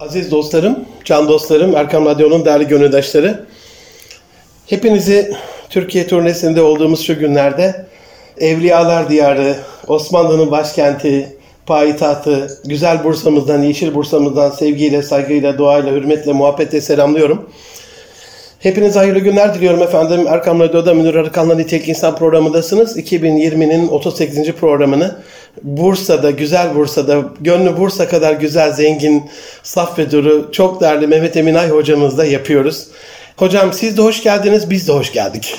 Aziz 0.00 0.30
dostlarım, 0.30 0.84
can 1.04 1.28
dostlarım, 1.28 1.76
Erkam 1.76 2.06
Radyo'nun 2.06 2.44
değerli 2.44 2.68
gönüldaşları. 2.68 3.44
Hepinizi 4.66 5.32
Türkiye 5.70 6.06
turnesinde 6.06 6.62
olduğumuz 6.62 7.00
şu 7.00 7.18
günlerde 7.18 7.86
Evliyalar 8.38 9.08
Diyarı, 9.08 9.56
Osmanlı'nın 9.86 10.50
başkenti, 10.50 11.36
payitahtı, 11.66 12.60
güzel 12.64 13.04
Bursa'mızdan, 13.04 13.62
yeşil 13.62 13.94
Bursa'mızdan 13.94 14.50
sevgiyle, 14.50 15.02
saygıyla, 15.02 15.58
duayla, 15.58 15.92
hürmetle, 15.92 16.32
muhabbetle 16.32 16.80
selamlıyorum. 16.80 17.50
Hepinize 18.58 18.98
hayırlı 18.98 19.18
günler 19.18 19.54
diliyorum 19.54 19.82
efendim. 19.82 20.26
Erkam 20.28 20.60
Radyo'da 20.60 20.94
Münir 20.94 21.14
Arıkan'la 21.14 21.54
Nitelik 21.54 21.88
İnsan 21.88 22.16
programındasınız. 22.16 22.98
2020'nin 22.98 23.88
38. 23.88 24.52
programını 24.52 25.16
Bursa'da, 25.62 26.30
güzel 26.30 26.74
Bursa'da, 26.74 27.24
gönlü 27.40 27.76
Bursa 27.76 28.08
kadar 28.08 28.32
güzel, 28.32 28.72
zengin, 28.72 29.30
saf 29.62 29.98
ve 29.98 30.10
duru, 30.10 30.48
çok 30.52 30.80
değerli 30.80 31.06
Mehmet 31.06 31.36
Eminay 31.36 31.70
hocamızla 31.70 32.24
yapıyoruz. 32.24 32.86
Hocam 33.36 33.72
siz 33.72 33.96
de 33.96 34.02
hoş 34.02 34.22
geldiniz, 34.22 34.70
biz 34.70 34.88
de 34.88 34.92
hoş 34.92 35.12
geldik. 35.12 35.54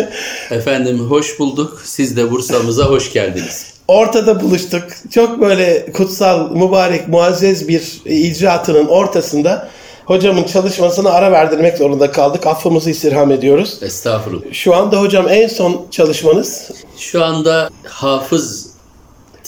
Efendim 0.50 0.98
hoş 0.98 1.38
bulduk. 1.38 1.82
Siz 1.84 2.16
de 2.16 2.30
Bursa'mıza 2.30 2.84
hoş 2.84 3.12
geldiniz. 3.12 3.66
Ortada 3.88 4.40
buluştuk. 4.40 4.84
Çok 5.10 5.40
böyle 5.40 5.92
kutsal, 5.92 6.50
mübarek, 6.50 7.08
muazzez 7.08 7.68
bir 7.68 8.02
icraatının 8.04 8.86
ortasında 8.86 9.68
hocamın 10.04 10.44
çalışmasına 10.44 11.10
ara 11.10 11.32
verdirmek 11.32 11.78
zorunda 11.78 12.10
kaldık. 12.10 12.46
Affımızı 12.46 12.90
istirham 12.90 13.32
ediyoruz. 13.32 13.78
Estağfurullah. 13.82 14.42
Şu 14.52 14.74
anda 14.74 15.00
hocam 15.00 15.28
en 15.28 15.48
son 15.48 15.86
çalışmanız 15.90 16.70
Şu 16.98 17.24
anda 17.24 17.70
hafız 17.84 18.67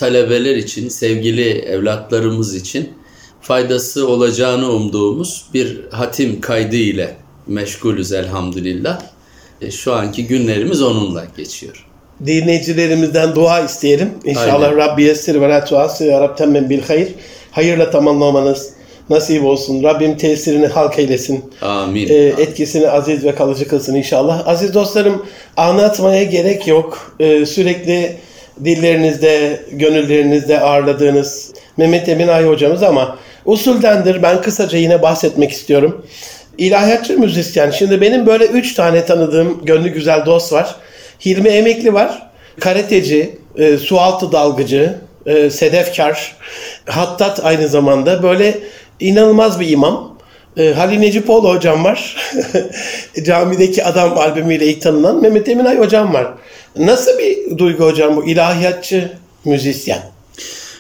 talebeler 0.01 0.57
için, 0.57 0.89
sevgili 0.89 1.51
evlatlarımız 1.59 2.55
için 2.55 2.89
faydası 3.41 4.09
olacağını 4.09 4.71
umduğumuz 4.73 5.45
bir 5.55 5.81
hatim 5.91 6.41
kaydı 6.41 6.77
ile 6.77 7.17
meşgulüz 7.47 8.13
elhamdülillah. 8.13 9.01
E, 9.61 9.71
Şu 9.71 9.95
anki 9.95 10.27
günlerimiz 10.27 10.83
onunla 10.83 11.25
geçiyor. 11.37 11.87
dinleyicilerimizden 12.27 13.35
dua 13.35 13.61
isteyelim. 13.61 14.11
İnşallah 14.25 14.69
Aynen. 14.69 14.77
Rabbi 14.77 15.03
yessir 15.03 15.41
ve 15.41 15.49
la 15.49 15.65
tuasir 15.65 16.07
ya 16.07 16.21
Rab 16.21 16.37
temmen 16.37 16.71
bil 16.71 16.83
hayır. 16.89 17.09
Hayırla 17.51 17.91
tamamlamanız 17.91 18.71
nasip 19.11 19.45
olsun. 19.45 19.83
Rabbim 19.83 20.17
tesirini 20.17 20.67
halk 20.67 20.99
eylesin. 20.99 21.45
Amin. 21.63 22.09
Ee, 22.09 22.15
etkisini 22.15 22.89
aziz 22.91 23.25
ve 23.25 23.35
kalıcı 23.35 23.69
kılsın 23.69 23.95
inşallah. 23.95 24.49
Aziz 24.49 24.75
dostlarım 24.75 25.27
anlatmaya 25.57 26.23
gerek 26.23 26.67
yok. 26.69 27.13
Ee, 27.21 27.47
sürekli 27.47 28.17
dillerinizde, 28.65 29.63
gönüllerinizde 29.73 30.61
ağırladığınız 30.61 31.53
Mehmet 31.77 32.09
Emin 32.09 32.29
Ay 32.29 32.45
hocamız 32.45 32.83
ama 32.83 33.19
usuldendir. 33.45 34.23
Ben 34.23 34.43
kısaca 34.43 34.79
yine 34.79 35.03
bahsetmek 35.03 35.51
istiyorum. 35.53 36.07
İlahiyatçı 36.59 37.19
müzisyen. 37.19 37.71
Şimdi 37.71 38.01
benim 38.01 38.27
böyle 38.27 38.45
üç 38.45 38.75
tane 38.75 39.05
tanıdığım 39.05 39.65
gönlü 39.65 39.89
güzel 39.89 40.27
dost 40.27 40.53
var. 40.53 40.77
Hilmi 41.25 41.49
Emekli 41.49 41.95
var. 41.95 42.31
Karateci, 42.61 43.39
e, 43.59 43.77
sualtı 43.77 44.33
dalgıcı, 44.33 44.99
e, 45.27 45.51
sedefkar, 45.51 46.37
hattat 46.87 47.45
aynı 47.45 47.69
zamanda. 47.69 48.23
Böyle 48.23 48.59
inanılmaz 49.01 49.61
bir 49.61 49.69
imam. 49.69 50.19
E, 50.57 50.73
Halil 50.73 50.99
Necipoğlu 50.99 51.55
hocam 51.55 51.85
var. 51.85 52.17
Camideki 53.25 53.85
Adam 53.85 54.19
albümüyle 54.19 54.67
ilk 54.67 54.83
tanınan 54.83 55.23
Mehmet 55.23 55.49
Eminay 55.49 55.79
hocam 55.79 56.15
var. 56.15 56.27
Nasıl 56.77 57.19
bir 57.19 57.59
duygu 57.59 57.85
hocam 57.85 58.17
bu 58.17 58.27
ilahiyatçı 58.27 59.13
müzisyen? 59.45 60.03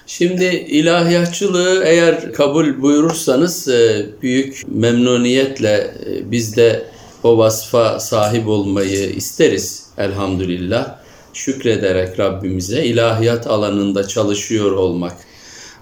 Şimdi 0.06 0.44
ilahiyatçılığı 0.44 1.84
eğer 1.84 2.33
kabul 2.33 2.83
buyurursanız 2.83 3.69
e, 3.69 4.06
büyük 4.22 4.62
memnuniyetle 4.68 5.94
e, 6.06 6.30
biz 6.30 6.56
de 6.56 6.83
o 7.22 7.39
vasfa 7.39 8.00
sahip 8.00 8.48
olmayı 8.48 9.11
isteriz 9.11 9.86
elhamdülillah. 9.98 10.96
Şükrederek 11.34 12.18
Rabbimize 12.18 12.84
ilahiyat 12.84 13.46
alanında 13.46 14.08
çalışıyor 14.08 14.73
olmak, 14.73 15.17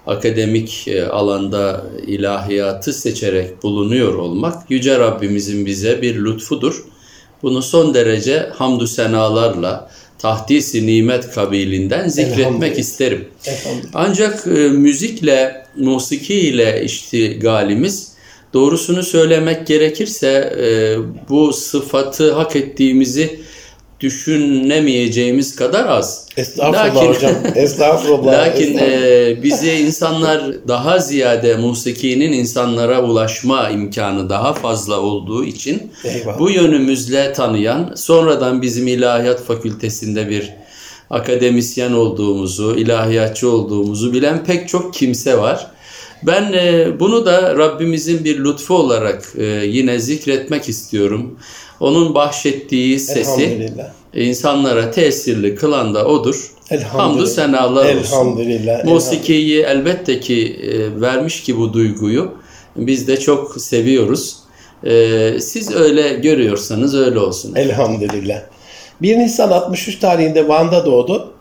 akademik 0.07 0.87
e, 0.87 1.07
alanda 1.07 1.85
ilahiyatı 2.07 2.93
seçerek 2.93 3.63
bulunuyor 3.63 4.13
olmak 4.13 4.71
Yüce 4.71 4.99
Rabbimizin 4.99 5.65
bize 5.65 6.01
bir 6.01 6.15
lütfudur. 6.15 6.85
Bunu 7.43 7.61
son 7.61 7.93
derece 7.93 8.49
hamdü 8.57 8.87
senalarla 8.87 9.89
tahdis-i 10.19 10.87
nimet 10.87 11.31
kabilinden 11.31 12.07
zikretmek 12.07 12.79
isterim. 12.79 13.27
Ancak 13.93 14.47
e, 14.47 14.49
müzikle, 14.49 15.65
musiki 15.77 16.35
ile 16.35 16.83
iştigalimiz 16.83 18.09
doğrusunu 18.53 19.03
söylemek 19.03 19.67
gerekirse 19.67 20.53
e, 20.59 20.97
bu 21.29 21.53
sıfatı 21.53 22.33
hak 22.33 22.55
ettiğimizi 22.55 23.39
düşünemeyeceğimiz 23.99 25.55
kadar 25.55 25.85
az. 25.85 26.25
Estağfurullah 26.37 26.95
Lakin- 26.95 27.07
hocam. 27.07 27.31
Estağfurullah. 27.55 28.33
Lakin 28.47 28.77
e, 28.77 29.43
bizi 29.43 29.71
insanlar 29.71 30.67
daha 30.67 30.99
ziyade 30.99 31.55
musikinin 31.55 32.33
insanlara 32.33 33.03
ulaşma 33.03 33.69
imkanı 33.69 34.29
daha 34.29 34.53
fazla 34.53 34.99
olduğu 34.99 35.45
için 35.45 35.91
Eyvallah. 36.03 36.39
bu 36.39 36.49
yönümüzle 36.49 37.33
tanıyan, 37.33 37.93
sonradan 37.95 38.61
bizim 38.61 38.87
ilahiyat 38.87 39.43
fakültesinde 39.43 40.29
bir 40.29 40.49
akademisyen 41.09 41.91
olduğumuzu, 41.91 42.75
ilahiyatçı 42.77 43.49
olduğumuzu 43.51 44.13
bilen 44.13 44.43
pek 44.43 44.67
çok 44.69 44.93
kimse 44.93 45.37
var. 45.37 45.67
Ben 46.23 46.53
e, 46.53 46.99
bunu 46.99 47.25
da 47.25 47.57
Rabbimizin 47.57 48.23
bir 48.23 48.43
lütfu 48.43 48.73
olarak 48.75 49.33
e, 49.37 49.43
yine 49.45 49.99
zikretmek 49.99 50.69
istiyorum. 50.69 51.39
Onun 51.79 52.15
bahşettiği 52.15 52.99
sesi 52.99 53.73
insanlara 54.13 54.91
tesirli 54.91 55.55
kılan 55.55 55.93
da 55.93 56.05
odur. 56.05 56.51
Elhamdülillah. 56.71 56.99
Hamdü 56.99 57.27
senalar 57.27 57.95
olsun. 57.95 58.15
Elhamdülillah. 58.15 58.85
Musikiyi 58.85 59.61
elbette 59.61 60.19
ki 60.19 60.59
e, 60.63 61.01
vermiş 61.01 61.43
ki 61.43 61.57
bu 61.57 61.73
duyguyu 61.73 62.33
biz 62.75 63.07
de 63.07 63.19
çok 63.19 63.61
seviyoruz. 63.61 64.35
E, 64.83 65.39
siz 65.39 65.75
öyle 65.75 66.09
görüyorsanız 66.09 66.95
öyle 66.95 67.19
olsun. 67.19 67.55
Elhamdülillah. 67.55 68.41
1 69.01 69.17
Nisan 69.17 69.51
63 69.51 69.99
tarihinde 69.99 70.47
Van'da 70.47 70.85
doğdu. 70.85 71.33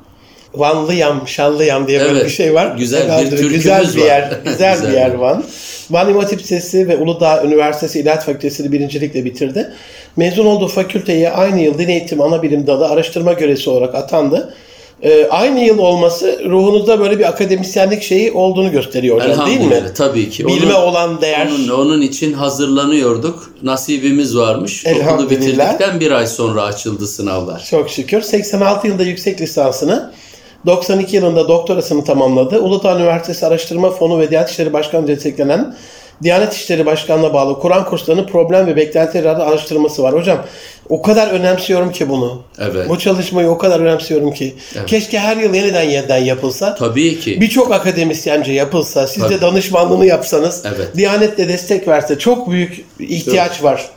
Vanlıyam, 0.54 1.28
Şanlıyam 1.28 1.88
diye 1.88 2.00
böyle 2.00 2.12
Evet, 2.12 2.24
bir 2.24 2.30
şey 2.30 2.54
var. 2.54 2.76
güzel 2.78 3.24
bir 3.24 3.30
türkümüz 3.30 3.52
güzel 3.52 3.94
bir 3.94 4.00
var. 4.00 4.06
yer, 4.06 4.22
güzel, 4.44 4.52
Güzel 4.74 4.88
bir 4.88 4.96
yer 4.96 5.14
Van. 5.14 5.44
Van 5.90 6.08
İmam 6.10 6.22
Hatip 6.22 6.40
Lisesi 6.40 6.88
ve 6.88 6.96
Uludağ 6.96 7.44
Üniversitesi 7.44 8.00
İlahiyat 8.00 8.24
Fakültesini 8.24 8.72
birincilikle 8.72 9.24
bitirdi. 9.24 9.70
Mezun 10.16 10.46
olduğu 10.46 10.68
fakülteye 10.68 11.30
aynı 11.30 11.60
yıl 11.60 11.78
Din 11.78 11.88
Eğitimi 11.88 12.22
Anabilim 12.22 12.66
Dalı 12.66 12.88
araştırma 12.88 13.32
görevlisi 13.32 13.70
olarak 13.70 13.94
atandı. 13.94 14.54
Ee, 15.02 15.26
aynı 15.30 15.60
yıl 15.60 15.78
olması 15.78 16.40
ruhunuzda 16.44 17.00
böyle 17.00 17.18
bir 17.18 17.28
akademisyenlik 17.28 18.02
şeyi 18.02 18.32
olduğunu 18.32 18.70
gösteriyor 18.72 19.20
hocam 19.22 19.46
değil 19.46 19.60
mi? 19.60 19.82
Tabii 19.96 20.30
ki. 20.30 20.46
Bilme 20.46 20.74
olan 20.74 21.20
değer. 21.20 21.48
Onun, 21.58 21.68
onun 21.68 22.00
için 22.02 22.32
hazırlanıyorduk. 22.32 23.50
Nasibimiz 23.62 24.36
varmış. 24.36 24.84
Okulu 24.86 25.30
bitirdikten 25.30 26.00
bir 26.00 26.10
ay 26.10 26.26
sonra 26.26 26.62
açıldı 26.62 27.06
sınavlar. 27.06 27.66
Çok 27.70 27.90
şükür. 27.90 28.22
86 28.22 28.86
yılında 28.86 29.02
yüksek 29.02 29.40
lisansını, 29.40 30.10
92 30.66 31.16
yılında 31.16 31.48
doktorasını 31.48 32.04
tamamladı. 32.04 32.60
Uludağ 32.60 32.96
Üniversitesi 32.96 33.46
Araştırma 33.46 33.90
Fonu 33.90 34.18
ve 34.18 34.30
Diyanet 34.30 34.50
İşleri 34.50 34.72
Başkanlığı 34.72 35.08
desteklenen 35.08 35.74
Diyanet 36.22 36.54
İşleri 36.54 36.86
Başkanlığı'na 36.86 37.34
bağlı 37.34 37.58
Kur'an 37.58 37.84
kurslarının 37.84 38.26
problem 38.26 38.66
ve 38.66 38.76
beklentileri 38.76 39.30
adlı 39.30 39.44
araştırması 39.44 40.02
var. 40.02 40.14
Hocam 40.14 40.38
o 40.88 41.02
kadar 41.02 41.28
önemsiyorum 41.28 41.92
ki 41.92 42.08
bunu. 42.08 42.42
Evet. 42.58 42.88
Bu 42.88 42.98
çalışmayı 42.98 43.48
o 43.48 43.58
kadar 43.58 43.80
önemsiyorum 43.80 44.32
ki. 44.32 44.54
Keşke 44.86 45.18
her 45.18 45.36
yıl 45.36 45.54
yeniden 45.54 45.82
yeniden 45.82 46.18
yapılsa. 46.18 46.74
Tabii 46.74 47.20
ki. 47.20 47.40
Birçok 47.40 47.72
akademisyence 47.72 48.52
yapılsa, 48.52 49.06
siz 49.06 49.22
de 49.22 49.28
Tabii. 49.28 49.40
danışmanlığını 49.40 50.06
yapsanız, 50.06 50.64
Evet. 50.66 50.96
Diyanet 50.96 51.38
de 51.38 51.48
destek 51.48 51.88
verse 51.88 52.18
çok 52.18 52.50
büyük 52.50 52.84
ihtiyaç 53.00 53.62
var. 53.62 53.88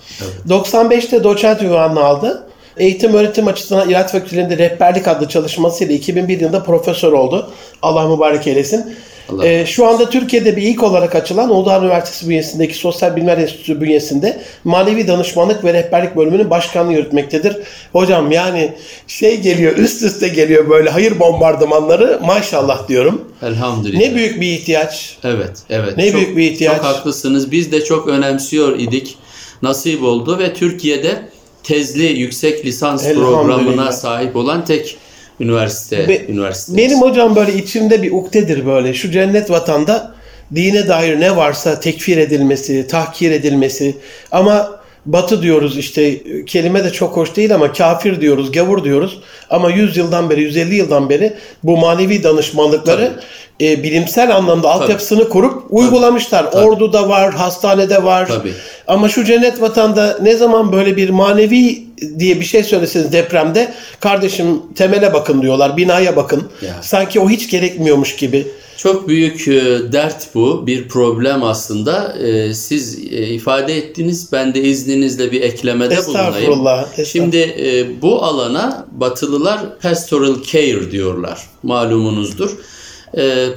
95'te 0.49 1.23
doçent 1.23 1.61
ünvanını 1.61 2.03
aldı. 2.03 2.43
Eğitim 2.77 3.13
öğretim 3.13 3.47
açısından 3.47 3.89
İlahi 3.89 4.11
Fakültelerinde 4.11 4.57
Rehberlik 4.57 5.07
adlı 5.07 5.29
çalışmasıyla 5.29 5.95
2001 5.95 6.39
yılında 6.39 6.63
profesör 6.63 7.11
oldu. 7.11 7.51
Allah 7.81 8.15
mübarek 8.15 8.47
eylesin. 8.47 8.95
Allah 9.29 9.47
Ee, 9.47 9.65
şu 9.65 9.87
anda 9.87 10.09
Türkiye'de 10.09 10.55
bir 10.55 10.61
ilk 10.61 10.83
olarak 10.83 11.15
açılan 11.15 11.49
Uludağ 11.49 11.79
Üniversitesi 11.79 12.29
bünyesindeki 12.29 12.73
Sosyal 12.73 13.15
Bilimler 13.15 13.37
Enstitüsü 13.37 13.81
bünyesinde 13.81 14.41
Manevi 14.63 15.07
Danışmanlık 15.07 15.63
ve 15.63 15.73
Rehberlik 15.73 16.15
bölümünün 16.15 16.49
başkanlığı 16.49 16.93
yürütmektedir. 16.93 17.57
Hocam 17.93 18.31
yani 18.31 18.73
şey 19.07 19.41
geliyor 19.41 19.77
üst 19.77 20.03
üste 20.03 20.27
geliyor 20.27 20.69
böyle 20.69 20.89
hayır 20.89 21.19
bombardımanları 21.19 22.19
maşallah 22.25 22.87
diyorum. 22.87 23.31
Elhamdülillah. 23.41 23.99
Ne 23.99 24.15
büyük 24.15 24.41
bir 24.41 24.47
ihtiyaç. 24.47 25.17
Evet, 25.23 25.51
evet. 25.69 25.97
Ne 25.97 26.13
büyük 26.13 26.37
bir 26.37 26.51
ihtiyaç. 26.51 26.77
Çok 26.77 26.85
haklısınız. 26.85 27.51
Biz 27.51 27.71
de 27.71 27.83
çok 27.83 28.07
önemsiyor 28.07 28.79
idik. 28.79 29.17
Nasip 29.61 30.03
oldu 30.03 30.39
ve 30.39 30.53
Türkiye'de 30.53 31.21
tezli 31.63 32.05
yüksek 32.05 32.65
lisans 32.65 33.13
programına 33.13 33.91
sahip 33.91 34.35
olan 34.35 34.65
tek 34.65 34.97
üniversite 35.39 36.07
Be- 36.07 36.25
üniversite. 36.27 36.77
Benim 36.77 37.01
hocam 37.01 37.35
böyle 37.35 37.53
içimde 37.53 38.03
bir 38.03 38.11
ukdedir 38.11 38.65
böyle. 38.65 38.93
Şu 38.93 39.11
cennet 39.11 39.49
vatanda 39.49 40.15
dine 40.55 40.87
dair 40.87 41.19
ne 41.19 41.35
varsa 41.35 41.79
tekfir 41.79 42.17
edilmesi, 42.17 42.87
tahkir 42.87 43.31
edilmesi 43.31 43.95
ama 44.31 44.80
Batı 45.05 45.41
diyoruz 45.41 45.77
işte 45.77 46.23
kelime 46.45 46.83
de 46.83 46.91
çok 46.91 47.17
hoş 47.17 47.35
değil 47.35 47.55
ama 47.55 47.73
kafir 47.73 48.21
diyoruz, 48.21 48.51
gavur 48.51 48.83
diyoruz. 48.83 49.19
Ama 49.49 49.69
100 49.69 49.97
yıldan 49.97 50.29
beri, 50.29 50.41
150 50.41 50.75
yıldan 50.75 51.09
beri 51.09 51.33
bu 51.63 51.77
manevi 51.77 52.23
danışmanlıkları 52.23 53.11
e, 53.61 53.83
bilimsel 53.83 54.35
anlamda 54.35 54.71
altyapısını 54.71 55.29
kurup 55.29 55.63
uygulamışlar. 55.69 56.43
Ordu'da 56.43 57.09
var, 57.09 57.33
hastanede 57.33 58.03
var. 58.03 58.27
Tabii. 58.27 58.53
Ama 58.87 59.09
şu 59.09 59.23
cennet 59.23 59.61
vatanda 59.61 60.17
ne 60.21 60.35
zaman 60.35 60.71
böyle 60.71 60.97
bir 60.97 61.09
manevi 61.09 61.83
diye 62.19 62.39
bir 62.39 62.45
şey 62.45 62.63
söyleseniz 62.63 63.11
depremde 63.11 63.73
kardeşim 63.99 64.61
temele 64.75 65.13
bakın 65.13 65.41
diyorlar, 65.41 65.77
binaya 65.77 66.15
bakın. 66.15 66.49
Ya. 66.61 66.75
Sanki 66.81 67.19
o 67.19 67.29
hiç 67.29 67.49
gerekmiyormuş 67.49 68.15
gibi. 68.15 68.47
Çok 68.83 69.07
büyük 69.07 69.47
e, 69.47 69.61
dert 69.91 70.35
bu, 70.35 70.67
bir 70.67 70.87
problem 70.87 71.43
aslında. 71.43 72.17
E, 72.17 72.53
Siz 72.53 72.99
e, 72.99 73.27
ifade 73.27 73.77
ettiniz, 73.77 74.31
ben 74.31 74.53
de 74.53 74.61
izninizle 74.61 75.31
bir 75.31 75.41
eklemede 75.41 75.97
bulunayım. 76.07 76.27
Estağfurullah, 76.29 76.81
estağfurullah. 76.81 77.05
Şimdi 77.05 77.97
bu 78.01 78.23
alana 78.23 78.87
Batılılar 78.91 79.79
pastoral 79.79 80.35
care 80.43 80.91
diyorlar, 80.91 81.41
malumunuzdur. 81.63 82.57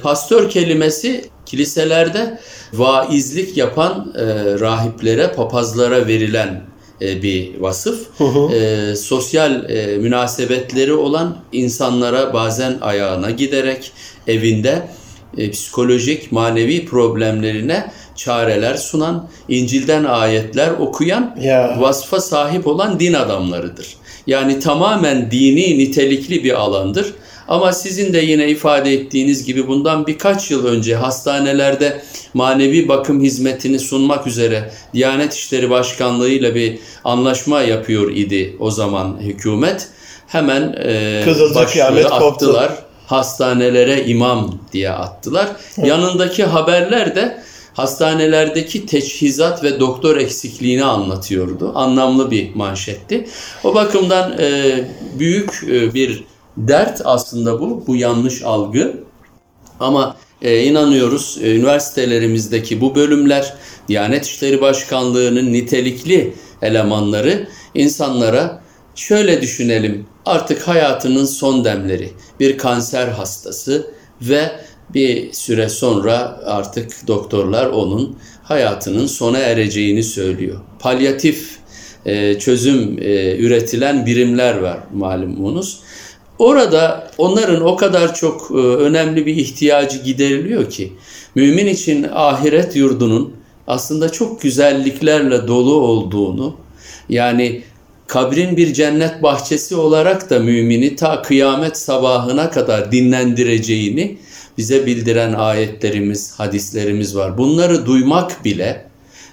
Pastör 0.03 0.49
kelimesi 0.49 1.25
kiliselerde 1.45 2.39
vaizlik 2.73 3.57
yapan 3.57 4.13
rahiplere, 4.59 5.31
papazlara 5.31 6.07
verilen 6.07 6.61
bir 7.01 7.59
vasıf. 7.59 8.07
E, 8.53 8.95
sosyal 8.95 9.69
e, 9.69 9.97
münasebetleri 9.97 10.93
olan 10.93 11.37
insanlara 11.51 12.33
bazen 12.33 12.77
ayağına 12.81 13.31
giderek 13.31 13.91
evinde 14.27 14.87
e, 15.37 15.51
psikolojik, 15.51 16.31
manevi 16.31 16.85
problemlerine 16.85 17.91
çareler 18.15 18.75
sunan, 18.75 19.29
İncil'den 19.49 20.03
ayetler 20.03 20.69
okuyan, 20.69 21.35
Ya. 21.41 21.77
vasfa 21.79 22.19
sahip 22.19 22.67
olan 22.67 22.99
din 22.99 23.13
adamlarıdır. 23.13 23.95
Yani 24.27 24.59
tamamen 24.59 25.31
dini 25.31 25.79
nitelikli 25.79 26.43
bir 26.43 26.53
alandır. 26.53 27.13
Ama 27.47 27.71
sizin 27.71 28.13
de 28.13 28.17
yine 28.19 28.49
ifade 28.49 28.93
ettiğiniz 28.93 29.45
gibi 29.45 29.67
bundan 29.67 30.07
birkaç 30.07 30.51
yıl 30.51 30.65
önce 30.65 30.95
hastanelerde 30.95 32.01
manevi 32.33 32.87
bakım 32.87 33.21
hizmetini 33.23 33.79
sunmak 33.79 34.27
üzere 34.27 34.71
Diyanet 34.93 35.33
İşleri 35.33 35.69
Başkanlığı 35.69 36.29
ile 36.29 36.55
bir 36.55 36.79
anlaşma 37.03 37.61
yapıyor 37.61 38.11
idi 38.11 38.55
o 38.59 38.71
zaman 38.71 39.17
hükümet. 39.21 39.87
Hemen 40.27 40.75
e, 40.85 41.21
Kızılcık 41.25 41.55
başlığı 41.55 41.71
kıyamet 41.71 42.09
koptu. 42.09 42.59
Hastanelere 43.07 44.05
imam 44.05 44.59
diye 44.73 44.89
attılar. 44.89 45.47
Yanındaki 45.77 46.43
haberler 46.43 47.15
de 47.15 47.41
hastanelerdeki 47.73 48.85
teçhizat 48.85 49.63
ve 49.63 49.79
doktor 49.79 50.17
eksikliğini 50.17 50.83
anlatıyordu. 50.83 51.71
Anlamlı 51.75 52.31
bir 52.31 52.55
manşetti. 52.55 53.27
O 53.63 53.75
bakımdan 53.75 54.39
e, 54.39 54.79
büyük 55.19 55.63
e, 55.67 55.93
bir 55.93 56.23
dert 56.57 57.01
aslında 57.05 57.61
bu, 57.61 57.83
bu 57.87 57.95
yanlış 57.95 58.43
algı. 58.43 59.03
Ama 59.79 60.15
e, 60.41 60.63
inanıyoruz 60.63 61.37
e, 61.41 61.55
üniversitelerimizdeki 61.55 62.81
bu 62.81 62.95
bölümler 62.95 63.53
Diyanet 63.87 64.25
İşleri 64.25 64.61
Başkanlığı'nın 64.61 65.53
nitelikli 65.53 66.33
elemanları 66.61 67.47
insanlara 67.73 68.64
şöyle 68.95 69.41
düşünelim 69.41 70.05
artık 70.25 70.67
hayatının 70.67 71.25
son 71.25 71.65
demleri 71.65 72.11
bir 72.39 72.57
kanser 72.57 73.07
hastası 73.07 73.91
ve 74.21 74.51
bir 74.93 75.33
süre 75.33 75.69
sonra 75.69 76.41
artık 76.45 77.07
doktorlar 77.07 77.65
onun 77.65 78.17
hayatının 78.43 79.07
sona 79.07 79.37
ereceğini 79.37 80.03
söylüyor. 80.03 80.59
Palyatif 80.79 81.57
e, 82.05 82.39
çözüm 82.39 82.97
e, 83.01 83.37
üretilen 83.37 84.05
birimler 84.05 84.57
var 84.57 84.79
malumunuz. 84.93 85.79
Orada 86.39 87.11
onların 87.17 87.61
o 87.61 87.75
kadar 87.75 88.15
çok 88.15 88.51
e, 88.51 88.53
önemli 88.53 89.25
bir 89.25 89.35
ihtiyacı 89.35 89.97
gideriliyor 89.97 90.69
ki 90.69 90.93
mümin 91.35 91.67
için 91.67 92.07
ahiret 92.13 92.75
yurdunun 92.75 93.33
aslında 93.67 94.11
çok 94.11 94.41
güzelliklerle 94.41 95.47
dolu 95.47 95.73
olduğunu 95.75 96.55
yani 97.09 97.63
kabrin 98.07 98.57
bir 98.57 98.73
cennet 98.73 99.23
bahçesi 99.23 99.75
olarak 99.75 100.29
da 100.29 100.39
mümini 100.39 100.95
ta 100.95 101.21
kıyamet 101.21 101.77
sabahına 101.77 102.49
kadar 102.49 102.91
dinlendireceğini 102.91 104.17
bize 104.57 104.85
bildiren 104.85 105.33
ayetlerimiz, 105.33 106.33
hadislerimiz 106.39 107.15
var. 107.15 107.37
Bunları 107.37 107.85
duymak 107.85 108.45
bile 108.45 108.85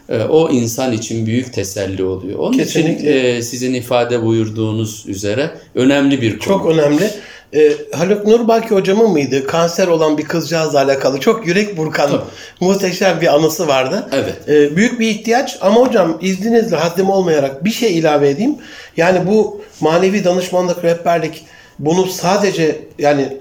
e, 0.09 0.23
o 0.23 0.51
insan 0.51 0.93
için 0.93 1.27
büyük 1.27 1.53
teselli 1.53 2.05
oluyor. 2.05 2.39
Onun 2.39 2.59
Kesinlikle. 2.59 2.93
için 2.93 3.39
e, 3.39 3.43
sizin 3.43 3.75
ifade 3.75 4.23
buyurduğunuz 4.23 5.05
üzere 5.07 5.51
önemli 5.75 6.23
bir 6.23 6.31
konu. 6.31 6.41
Çok 6.41 6.67
önemli. 6.67 7.11
Ee, 7.55 7.73
Haluk 7.93 8.27
Nurbaki 8.27 8.69
hocamın 8.69 9.11
mıydı? 9.11 9.47
Kanser 9.47 9.89
olan 9.89 10.19
bir 10.19 10.25
kızcağızla 10.25 10.79
alakalı 10.79 11.21
çok 11.21 11.47
yürek 11.47 11.77
burkan 11.77 12.11
muhteşem 12.61 13.21
bir 13.21 13.35
anısı 13.35 13.69
vardı. 13.69 14.09
Evet. 14.13 14.49
Ee, 14.49 14.77
büyük 14.77 15.01
bir 15.01 15.09
ihtiyaç 15.09 15.59
ama 15.61 15.81
hocam 15.81 16.19
izninizle 16.21 16.77
haddim 16.77 17.11
olmayarak 17.11 17.65
bir 17.65 17.71
şey 17.71 17.99
ilave 17.99 18.29
edeyim. 18.29 18.57
Yani 18.97 19.27
bu 19.27 19.61
manevi 19.81 20.25
danışmanlık, 20.25 20.85
rehberlik 20.85 21.45
bunu 21.79 22.07
sadece 22.07 22.79
yani 22.99 23.37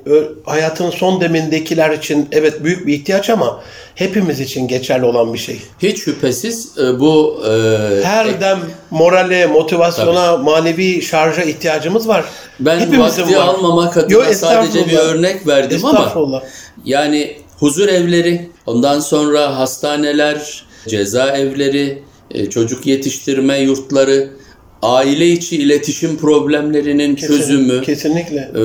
hayatının 0.46 0.90
son 0.90 1.22
demindekiler 1.22 1.90
için 1.90 2.28
evet 2.32 2.64
büyük 2.64 2.88
bir 2.88 2.94
ihtiyaç 2.94 3.30
ama 3.30 3.64
hepimiz 3.96 4.40
için 4.40 4.68
geçerli 4.68 5.06
olan 5.06 5.34
bir 5.34 5.40
şey. 5.40 5.62
Hiç 5.80 6.04
şüphesiz 6.04 6.78
e, 6.78 7.00
bu 7.00 7.44
e, 7.48 8.04
Her 8.04 8.42
dem 8.42 8.60
morale, 8.92 9.46
motivasyona, 9.46 10.38
manevi 10.38 11.02
şarja 11.02 11.42
ihtiyacımız 11.42 12.08
var. 12.08 12.26
ben 12.60 12.80
Hepimizin 12.80 13.22
vakti 13.22 13.38
var. 13.38 13.48
almamak 13.48 13.98
adına 13.98 14.14
Yo, 14.14 14.24
sadece 14.34 14.88
bir 14.88 14.98
örnek 14.98 15.48
verdim 15.48 15.86
ama 15.86 16.44
yani 16.86 17.38
huzur 17.60 17.88
evleri, 17.88 18.50
ondan 18.66 19.00
sonra 19.00 19.60
hastaneler, 19.60 20.66
cezaevleri, 20.88 22.04
e, 22.32 22.50
çocuk 22.50 22.86
yetiştirme 22.86 23.60
yurtları, 23.60 24.30
aile 24.82 25.28
içi 25.28 25.58
iletişim 25.58 26.18
problemlerinin 26.18 27.16
çözümü. 27.16 27.82
Kesinlikle. 27.82 28.38
E, 28.38 28.62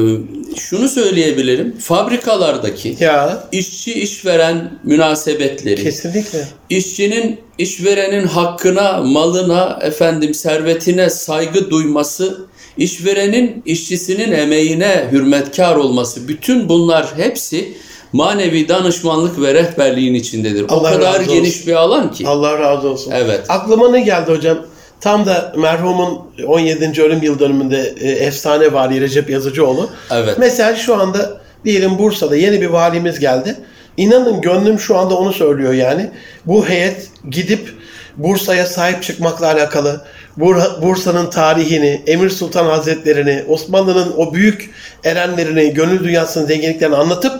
şunu 0.58 0.88
söyleyebilirim. 0.88 1.76
Fabrikalardaki 1.78 2.96
Ya 3.00 3.44
işçi 3.52 3.94
işveren 3.94 4.70
münasebetleri, 4.84 5.82
kesinlikle. 5.82 6.48
İşçinin 6.70 7.40
işverenin 7.58 8.26
hakkına, 8.26 9.02
malına, 9.02 9.78
efendim 9.82 10.34
servetine 10.34 11.10
saygı 11.10 11.70
duyması, 11.70 12.46
işverenin 12.78 13.62
işçisinin 13.66 14.32
emeğine 14.32 15.08
hürmetkar 15.12 15.76
olması, 15.76 16.28
bütün 16.28 16.68
bunlar 16.68 17.06
hepsi 17.16 17.72
manevi 18.12 18.68
danışmanlık 18.68 19.40
ve 19.40 19.54
rehberliğin 19.54 20.14
içindedir. 20.14 20.64
Allah 20.68 20.78
o 20.78 20.82
kadar 20.82 21.20
geniş 21.20 21.66
bir 21.66 21.72
alan 21.72 22.12
ki. 22.12 22.28
Allah 22.28 22.58
razı 22.58 22.88
olsun. 22.88 23.12
Evet. 23.16 23.40
Aklıma 23.48 23.90
ne 23.90 24.00
geldi 24.00 24.32
hocam? 24.32 24.58
Tam 25.00 25.26
da 25.26 25.52
merhumun 25.56 26.18
17. 26.46 27.02
ölüm 27.02 27.22
yıl 27.22 27.38
dönümünde 27.38 27.94
e, 28.00 28.10
efsane 28.10 28.72
vali 28.72 29.00
Recep 29.00 29.30
Yazıcıoğlu. 29.30 29.90
Evet. 30.10 30.34
Mesela 30.38 30.76
şu 30.76 30.94
anda 31.00 31.40
diyelim 31.64 31.98
Bursa'da 31.98 32.36
yeni 32.36 32.60
bir 32.60 32.66
valimiz 32.66 33.18
geldi. 33.18 33.54
İnanın 33.96 34.40
gönlüm 34.40 34.78
şu 34.78 34.96
anda 34.96 35.14
onu 35.14 35.32
söylüyor 35.32 35.72
yani. 35.72 36.10
Bu 36.46 36.68
heyet 36.68 37.08
gidip 37.30 37.74
Bursa'ya 38.16 38.66
sahip 38.66 39.02
çıkmakla 39.02 39.46
alakalı, 39.52 40.00
Bur- 40.38 40.82
Bursa'nın 40.82 41.30
tarihini, 41.30 42.02
Emir 42.06 42.30
Sultan 42.30 42.66
Hazretlerini, 42.66 43.44
Osmanlı'nın 43.48 44.12
o 44.16 44.34
büyük 44.34 44.70
erenlerini, 45.04 45.74
gönül 45.74 46.04
dünyasının 46.04 46.46
zenginliklerini 46.46 46.96
anlatıp 46.96 47.32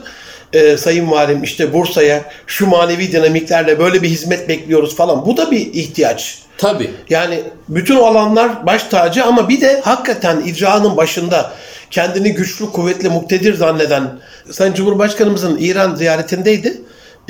e, 0.56 0.76
Sayın 0.76 1.10
Valim 1.10 1.42
işte 1.42 1.72
Bursa'ya 1.72 2.24
şu 2.46 2.66
manevi 2.66 3.12
dinamiklerle 3.12 3.78
böyle 3.78 4.02
bir 4.02 4.08
hizmet 4.08 4.48
bekliyoruz 4.48 4.96
falan. 4.96 5.26
Bu 5.26 5.36
da 5.36 5.50
bir 5.50 5.60
ihtiyaç. 5.72 6.38
Tabii. 6.58 6.90
Yani 7.10 7.40
bütün 7.68 7.96
alanlar 7.96 8.66
baş 8.66 8.82
tacı 8.82 9.24
ama 9.24 9.48
bir 9.48 9.60
de 9.60 9.80
hakikaten 9.84 10.40
icraının 10.40 10.96
başında 10.96 11.52
kendini 11.90 12.32
güçlü, 12.32 12.66
kuvvetli, 12.66 13.08
muktedir 13.08 13.54
zanneden 13.54 14.18
Sayın 14.50 14.74
Cumhurbaşkanımızın 14.74 15.58
İran 15.58 15.94
ziyaretindeydi 15.94 16.80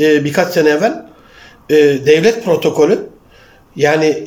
e, 0.00 0.24
birkaç 0.24 0.52
sene 0.52 0.68
evvel. 0.68 1.06
E, 1.70 1.76
devlet 2.06 2.44
protokolü 2.44 2.98
yani 3.76 4.06
e, 4.06 4.24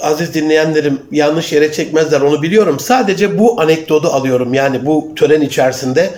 aziz 0.00 0.34
dinleyenlerim 0.34 1.00
yanlış 1.10 1.52
yere 1.52 1.72
çekmezler 1.72 2.20
onu 2.20 2.42
biliyorum. 2.42 2.80
Sadece 2.80 3.38
bu 3.38 3.60
anekdotu 3.60 4.08
alıyorum. 4.08 4.54
Yani 4.54 4.86
bu 4.86 5.12
tören 5.16 5.40
içerisinde 5.40 6.10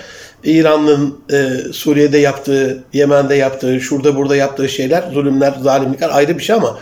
İran'ın 0.44 1.18
e, 1.32 1.72
Suriye'de 1.72 2.18
yaptığı, 2.18 2.84
Yemen'de 2.92 3.34
yaptığı, 3.34 3.80
şurada 3.80 4.16
burada 4.16 4.36
yaptığı 4.36 4.68
şeyler, 4.68 5.04
zulümler, 5.12 5.54
zalimlikler 5.62 6.10
ayrı 6.12 6.38
bir 6.38 6.42
şey 6.42 6.56
ama 6.56 6.78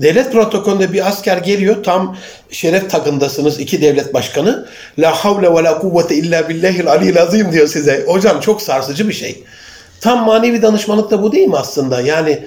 Devlet 0.00 0.32
protokolünde 0.32 0.92
bir 0.92 1.08
asker 1.08 1.36
geliyor 1.36 1.84
tam 1.84 2.16
şeref 2.50 2.90
takındasınız 2.90 3.60
iki 3.60 3.82
devlet 3.82 4.14
başkanı. 4.14 4.66
La 4.98 5.10
havle 5.10 5.54
ve 5.54 5.64
la 5.64 5.78
kuvvete 5.78 6.14
illa 6.14 6.48
billahil 6.48 6.88
aliyil 6.88 7.22
azim 7.22 7.52
diyor 7.52 7.66
size. 7.66 8.04
Hocam 8.06 8.40
çok 8.40 8.62
sarsıcı 8.62 9.08
bir 9.08 9.14
şey. 9.14 9.44
Tam 10.00 10.26
manevi 10.26 10.62
danışmanlık 10.62 11.10
da 11.10 11.22
bu 11.22 11.32
değil 11.32 11.48
mi 11.48 11.56
aslında? 11.56 12.00
Yani 12.00 12.38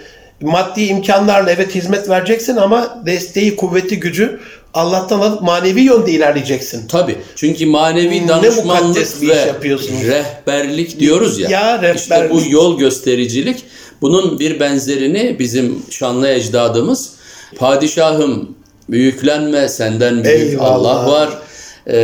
maddi 0.41 0.83
imkanlarla 0.83 1.51
evet 1.51 1.75
hizmet 1.75 2.09
vereceksin 2.09 2.55
ama 2.55 3.01
desteği, 3.05 3.55
kuvveti, 3.55 3.99
gücü 3.99 4.39
Allah'tan 4.73 5.19
alıp 5.19 5.41
manevi 5.41 5.81
yönde 5.81 6.11
ilerleyeceksin. 6.11 6.87
Tabii. 6.87 7.15
Çünkü 7.35 7.65
manevi 7.65 8.23
Ne 8.23 8.27
danışmanlık 8.27 9.07
iş 9.21 9.29
ve 9.29 9.35
yapıyorsunuz. 9.35 10.01
rehberlik 10.03 10.99
diyoruz 10.99 11.39
ya. 11.39 11.49
Ya, 11.49 11.75
rehberlik. 11.81 11.99
İşte 11.99 12.29
bu 12.31 12.41
yol 12.49 12.79
göstericilik. 12.79 13.63
Bunun 14.01 14.39
bir 14.39 14.59
benzerini 14.59 15.35
bizim 15.39 15.83
şanlı 15.89 16.29
ecdadımız 16.29 17.09
padişahım 17.57 18.55
büyüklenme 18.89 19.69
senden 19.69 20.23
büyük 20.23 20.37
Eyvallah. 20.53 20.69
Allah 20.75 21.11
var. 21.11 21.29
Ee, 21.87 21.97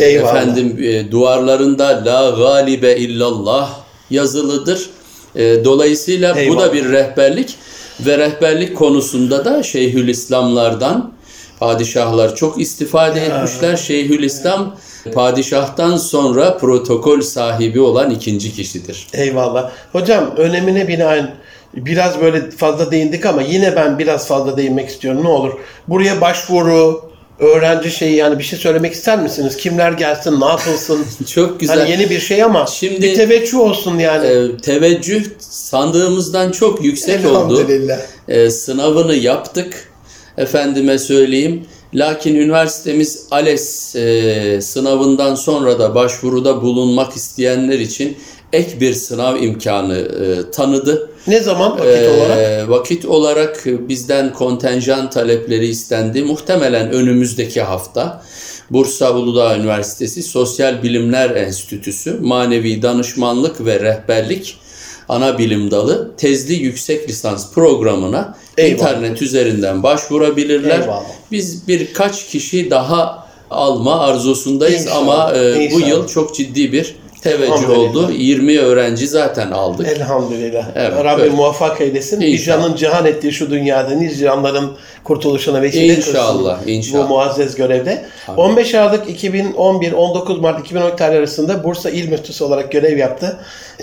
Eyvallah. 0.00 0.30
efendim 0.36 0.78
e, 0.82 1.10
duvarlarında 1.10 1.86
la 2.06 2.30
galibe 2.38 2.96
illallah 2.96 3.70
yazılıdır. 4.10 4.90
Ee, 5.36 5.64
dolayısıyla 5.64 6.34
bu 6.34 6.38
Eyvallah. 6.38 6.62
da 6.62 6.72
bir 6.72 6.84
rehberlik 6.92 7.54
ve 8.00 8.18
rehberlik 8.18 8.76
konusunda 8.76 9.44
da 9.44 9.62
Şeyhülislamlardan 9.62 11.12
padişahlar 11.60 12.36
çok 12.36 12.60
istifade 12.60 13.20
etmişler. 13.20 13.76
Şeyhülislam 13.76 14.76
padişahtan 15.14 15.96
sonra 15.96 16.58
protokol 16.58 17.20
sahibi 17.20 17.80
olan 17.80 18.10
ikinci 18.10 18.52
kişidir. 18.52 19.06
Eyvallah. 19.12 19.70
Hocam 19.92 20.34
önemine 20.36 20.88
binaen 20.88 21.34
biraz 21.74 22.20
böyle 22.20 22.50
fazla 22.50 22.90
değindik 22.90 23.26
ama 23.26 23.42
yine 23.42 23.76
ben 23.76 23.98
biraz 23.98 24.26
fazla 24.28 24.56
değinmek 24.56 24.88
istiyorum. 24.88 25.24
Ne 25.24 25.28
olur. 25.28 25.52
Buraya 25.88 26.20
başvuru, 26.20 27.10
öğrenci 27.38 27.90
şeyi 27.90 28.16
yani 28.16 28.38
bir 28.38 28.44
şey 28.44 28.58
söylemek 28.58 28.92
ister 28.92 29.18
misiniz? 29.18 29.56
Kimler 29.56 29.92
gelsin, 29.92 30.40
ne 30.40 30.44
yapılsın? 30.44 31.06
Çok 31.34 31.60
güzel. 31.60 31.78
Hani 31.78 31.90
yeni 31.90 32.10
bir 32.10 32.20
şey 32.20 32.42
ama 32.42 32.66
Şimdi- 32.66 33.02
bir 33.02 33.14
teveccüh 33.14 33.58
olsun 33.58 33.98
yani. 33.98 34.26
Ee, 34.26 34.56
teveccüh 34.56 35.24
sandığımızdan 35.38 36.50
çok 36.50 36.84
yüksek 36.84 37.26
oldu. 37.26 37.66
Ee, 38.28 38.50
sınavını 38.50 39.14
yaptık. 39.14 39.88
Efendime 40.38 40.98
söyleyeyim. 40.98 41.66
Lakin 41.94 42.34
üniversitemiz 42.34 43.26
ALES 43.30 43.96
e, 43.96 44.58
sınavından 44.62 45.34
sonra 45.34 45.78
da 45.78 45.94
başvuruda 45.94 46.62
bulunmak 46.62 47.16
isteyenler 47.16 47.78
için 47.78 48.16
ek 48.52 48.80
bir 48.80 48.94
sınav 48.94 49.42
imkanı 49.42 49.96
e, 49.96 50.50
tanıdı. 50.50 51.10
Ne 51.26 51.40
zaman 51.40 51.72
vakit 51.72 51.86
Ee, 51.86 52.10
olarak? 52.10 52.70
Vakit 52.70 53.04
olarak 53.04 53.62
bizden 53.66 54.32
kontenjan 54.32 55.10
talepleri 55.10 55.66
istendi. 55.66 56.22
Muhtemelen 56.22 56.92
önümüzdeki 56.92 57.62
hafta 57.62 58.22
Bursa 58.70 59.14
Uludağ 59.14 59.56
Üniversitesi 59.56 60.22
Sosyal 60.22 60.82
Bilimler 60.82 61.30
Enstitüsü 61.30 62.18
Manevi 62.20 62.82
Danışmanlık 62.82 63.64
ve 63.64 63.80
Rehberlik 63.80 64.56
ana 65.08 65.38
bilim 65.38 65.70
dalı 65.70 66.16
tezli 66.16 66.54
yüksek 66.54 67.08
lisans 67.08 67.52
programına 67.52 68.36
Eyvallah. 68.58 68.90
internet 68.90 69.22
üzerinden 69.22 69.82
başvurabilirler. 69.82 70.80
Eyvallah. 70.80 71.02
Biz 71.32 71.68
birkaç 71.68 72.26
kişi 72.26 72.70
daha 72.70 73.26
alma 73.50 74.00
arzusundayız 74.00 74.82
İnşallah, 74.82 75.24
ama 75.24 75.38
e, 75.38 75.70
bu 75.72 75.80
yıl 75.80 76.08
çok 76.08 76.34
ciddi 76.34 76.72
bir 76.72 76.96
teveccüh 77.30 77.52
Elhamdülillah. 77.52 77.78
oldu. 77.78 78.12
20 78.12 78.58
öğrenci 78.58 79.06
zaten 79.06 79.50
aldık. 79.50 79.88
Elhamdülillah. 79.88 80.66
Evet, 80.74 81.04
Rabbim 81.04 81.24
evet. 81.24 81.34
muvaffak 81.34 81.80
eylesin. 81.80 82.20
İnşallah. 82.20 82.62
canın 82.62 82.76
cihan 82.76 83.06
ettiği 83.06 83.32
şu 83.32 83.50
dünyada 83.50 83.90
nice 83.90 84.16
canların 84.16 84.76
kurtuluşuna 85.04 85.62
vesile 85.62 85.94
kılsın. 85.94 86.10
İnşallah, 86.10 86.66
inşallah. 86.66 87.04
Bu 87.04 87.08
muazzez 87.08 87.54
görevde. 87.54 88.04
15 88.36 88.74
Aralık 88.74 89.10
2011, 89.10 89.92
19 89.92 90.40
Mart 90.40 90.60
2012 90.60 90.96
tarih 90.96 91.18
arasında 91.18 91.64
Bursa 91.64 91.90
İl 91.90 92.08
Müftüsü 92.08 92.44
olarak 92.44 92.72
görev 92.72 92.98
yaptı. 92.98 93.36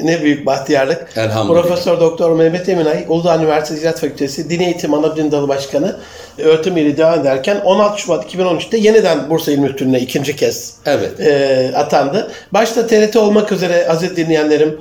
Ne 0.03 0.21
büyük 0.23 0.45
bahtiyarlık. 0.45 1.07
Elhamdülillah. 1.15 1.61
Profesör 1.61 1.99
Doktor 1.99 2.31
Mehmet 2.31 2.69
Eminay, 2.69 3.05
Uludağ 3.09 3.37
Üniversitesi 3.37 3.79
İcra 3.81 3.91
Fakültesi 3.91 4.49
Din 4.49 4.59
Eğitim 4.59 4.93
Anabilim 4.93 5.31
Dalı 5.31 5.47
Başkanı 5.47 5.95
öğretim 6.37 6.77
üyeliği 6.77 6.97
devam 6.97 7.19
ederken 7.19 7.61
16 7.65 8.01
Şubat 8.01 8.33
2013'te 8.35 8.77
yeniden 8.77 9.29
Bursa 9.29 9.51
İl 9.51 9.57
Müftülüğü'ne 9.57 9.99
ikinci 9.99 10.35
kez 10.35 10.73
Evet. 10.85 11.19
e, 11.19 11.71
atandı. 11.75 12.31
Başta 12.51 12.87
TRT 12.87 13.15
olmak 13.15 13.32
üzere 13.51 13.87
aziz 13.87 14.17
dinleyenlerim 14.17 14.79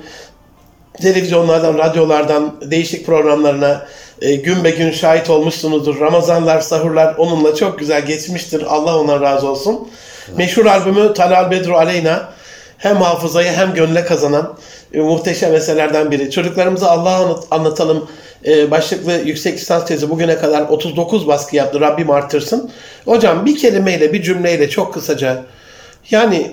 televizyonlardan, 1.01 1.77
radyolardan 1.77 2.55
değişik 2.61 3.05
programlarına 3.05 3.85
e, 4.21 4.35
gün 4.35 4.63
be 4.63 4.69
gün 4.69 4.91
şahit 4.91 5.29
olmuşsunuzdur. 5.29 5.99
Ramazanlar, 5.99 6.61
sahurlar 6.61 7.15
onunla 7.17 7.55
çok 7.55 7.79
güzel 7.79 8.05
geçmiştir. 8.05 8.63
Allah 8.69 8.99
ona 8.99 9.21
razı 9.21 9.47
olsun. 9.47 9.87
Meşhur 10.37 10.65
albümü 10.65 11.13
Talal 11.13 11.51
Bedru 11.51 11.77
Aleyna 11.77 12.29
hem 12.77 12.95
hafızayı 12.95 13.51
hem 13.51 13.73
gönle 13.73 14.05
kazanan 14.05 14.57
e, 14.93 14.99
muhteşem 14.99 15.55
eserlerden 15.55 16.11
biri. 16.11 16.31
Çocuklarımıza 16.31 16.89
Allah'ı 16.89 17.23
anlat- 17.23 17.47
anlatalım 17.51 18.09
e, 18.45 18.71
başlıklı 18.71 19.13
yüksek 19.13 19.57
lisans 19.57 19.85
tezi 19.85 20.09
bugüne 20.09 20.37
kadar 20.37 20.61
39 20.61 21.27
baskı 21.27 21.55
yaptı. 21.55 21.81
Rabbim 21.81 22.09
artırsın. 22.09 22.71
Hocam 23.05 23.45
bir 23.45 23.57
kelimeyle, 23.57 24.13
bir 24.13 24.21
cümleyle 24.21 24.69
çok 24.69 24.93
kısaca 24.93 25.43
yani 26.11 26.51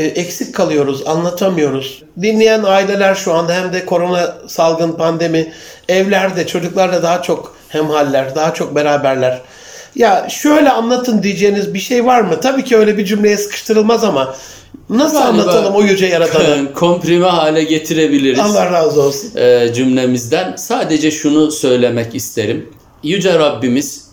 eksik 0.00 0.54
kalıyoruz, 0.54 1.06
anlatamıyoruz. 1.06 2.02
Dinleyen 2.22 2.62
aileler 2.62 3.14
şu 3.14 3.34
anda 3.34 3.54
hem 3.54 3.72
de 3.72 3.86
korona 3.86 4.36
salgın 4.48 4.92
pandemi 4.92 5.52
evlerde 5.88 6.46
çocuklarla 6.46 7.02
daha 7.02 7.22
çok 7.22 7.54
hemhaller, 7.68 8.34
daha 8.34 8.54
çok 8.54 8.74
beraberler. 8.74 9.40
Ya 9.94 10.26
şöyle 10.30 10.70
anlatın 10.70 11.22
diyeceğiniz 11.22 11.74
bir 11.74 11.78
şey 11.78 12.04
var 12.06 12.20
mı? 12.20 12.40
Tabii 12.40 12.64
ki 12.64 12.76
öyle 12.76 12.98
bir 12.98 13.04
cümleye 13.04 13.36
sıkıştırılmaz 13.36 14.04
ama 14.04 14.34
nasıl 14.90 15.16
Galiba- 15.16 15.26
anlatalım 15.28 15.74
o 15.74 15.82
yüce 15.82 16.06
yaratanı? 16.06 16.72
komprime 16.74 17.26
hale 17.26 17.64
getirebiliriz 17.64 18.40
Allah 18.40 18.72
razı 18.72 19.02
olsun. 19.02 19.30
e, 19.36 19.72
cümlemizden. 19.74 20.56
Sadece 20.56 21.10
şunu 21.10 21.50
söylemek 21.50 22.14
isterim. 22.14 22.70
Yüce 23.02 23.38
Rabbimiz 23.38 24.04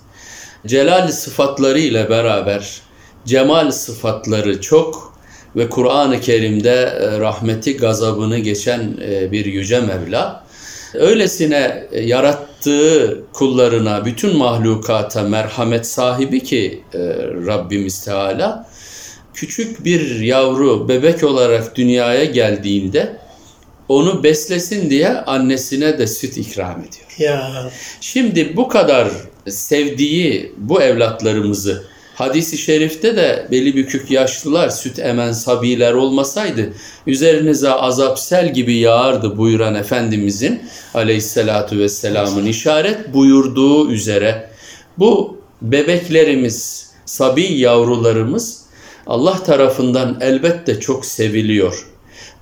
celal 0.67 1.11
sıfatları 1.11 1.79
ile 1.79 2.09
beraber 2.09 2.81
cemal 3.25 3.71
sıfatları 3.71 4.61
çok 4.61 5.08
ve 5.55 5.69
Kur'an-ı 5.69 6.21
Kerim'de 6.21 6.99
e, 7.01 7.19
rahmeti 7.19 7.77
gazabını 7.77 8.37
geçen 8.37 8.97
e, 9.01 9.31
bir 9.31 9.45
yüce 9.45 9.79
Mevla. 9.79 10.43
Öylesine 10.93 11.87
e, 11.91 12.01
yarattığı 12.01 13.23
kullarına, 13.33 14.05
bütün 14.05 14.37
mahlukata 14.37 15.23
merhamet 15.23 15.87
sahibi 15.87 16.43
ki 16.43 16.83
Rabbimiz 17.47 18.05
Teala 18.05 18.69
küçük 19.33 19.85
bir 19.85 20.19
yavru 20.19 20.89
bebek 20.89 21.23
olarak 21.23 21.75
dünyaya 21.75 22.25
geldiğinde 22.25 23.15
onu 23.89 24.23
beslesin 24.23 24.89
diye 24.89 25.09
annesine 25.09 25.97
de 25.97 26.07
süt 26.07 26.37
ikram 26.37 26.79
ediyor. 26.79 27.05
Ya 27.17 27.69
Şimdi 28.01 28.57
bu 28.57 28.67
kadar 28.67 29.09
sevdiği 29.47 30.53
bu 30.57 30.81
evlatlarımızı 30.81 31.83
hadisi 32.19 32.57
şerifte 32.57 33.15
de 33.15 33.47
beli 33.51 33.75
bükük 33.75 34.11
yaşlılar 34.11 34.69
süt 34.69 34.99
emen 34.99 35.31
sabiler 35.31 35.93
olmasaydı 35.93 36.73
üzerinize 37.07 37.71
azap 37.71 38.19
sel 38.19 38.53
gibi 38.53 38.75
yağardı 38.75 39.37
buyuran 39.37 39.75
Efendimizin 39.75 40.61
aleyhissalatu 40.93 41.79
vesselamın 41.79 42.45
işaret 42.45 43.13
buyurduğu 43.13 43.91
üzere 43.91 44.49
bu 44.97 45.37
bebeklerimiz, 45.61 46.89
sabi 47.05 47.43
yavrularımız 47.43 48.61
Allah 49.07 49.43
tarafından 49.43 50.17
elbette 50.21 50.79
çok 50.79 51.05
seviliyor. 51.05 51.87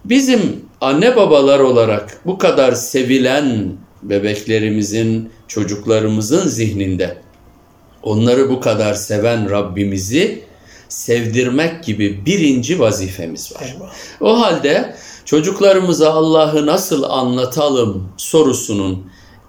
Bizim 0.06 0.42
anne 0.82 1.16
babalar 1.16 1.60
olarak 1.60 2.22
bu 2.26 2.38
kadar 2.38 2.72
sevilen 2.72 3.72
bebeklerimizin, 4.04 5.30
çocuklarımızın 5.48 6.48
zihninde 6.48 7.27
onları 8.04 8.50
bu 8.50 8.60
kadar 8.60 8.94
seven 8.94 9.50
Rabbimizi 9.50 10.44
sevdirmek 10.89 11.84
gibi 11.84 12.25
birinci 12.25 12.80
vazifemiz 12.80 13.56
var. 13.56 13.74
eyvallah. 13.75 13.94
O 14.22 14.42
halde 14.42 14.96
çocuklarımıza 15.25 16.13
Allah'ı 16.13 16.66
nasıl 16.66 17.04
anlatalım 17.04 18.10
sorusunun 18.18 19.06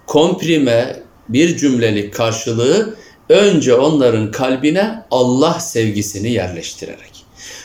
komprime 0.06 1.02
bir 1.28 1.56
cümlelik 1.56 2.14
karşılığı 2.14 2.96
önce 3.28 3.74
onların 3.74 4.30
kalbine 4.30 5.04
Allah 5.10 5.60
sevgisini 5.60 6.30
yerleştirerek. 6.30 7.24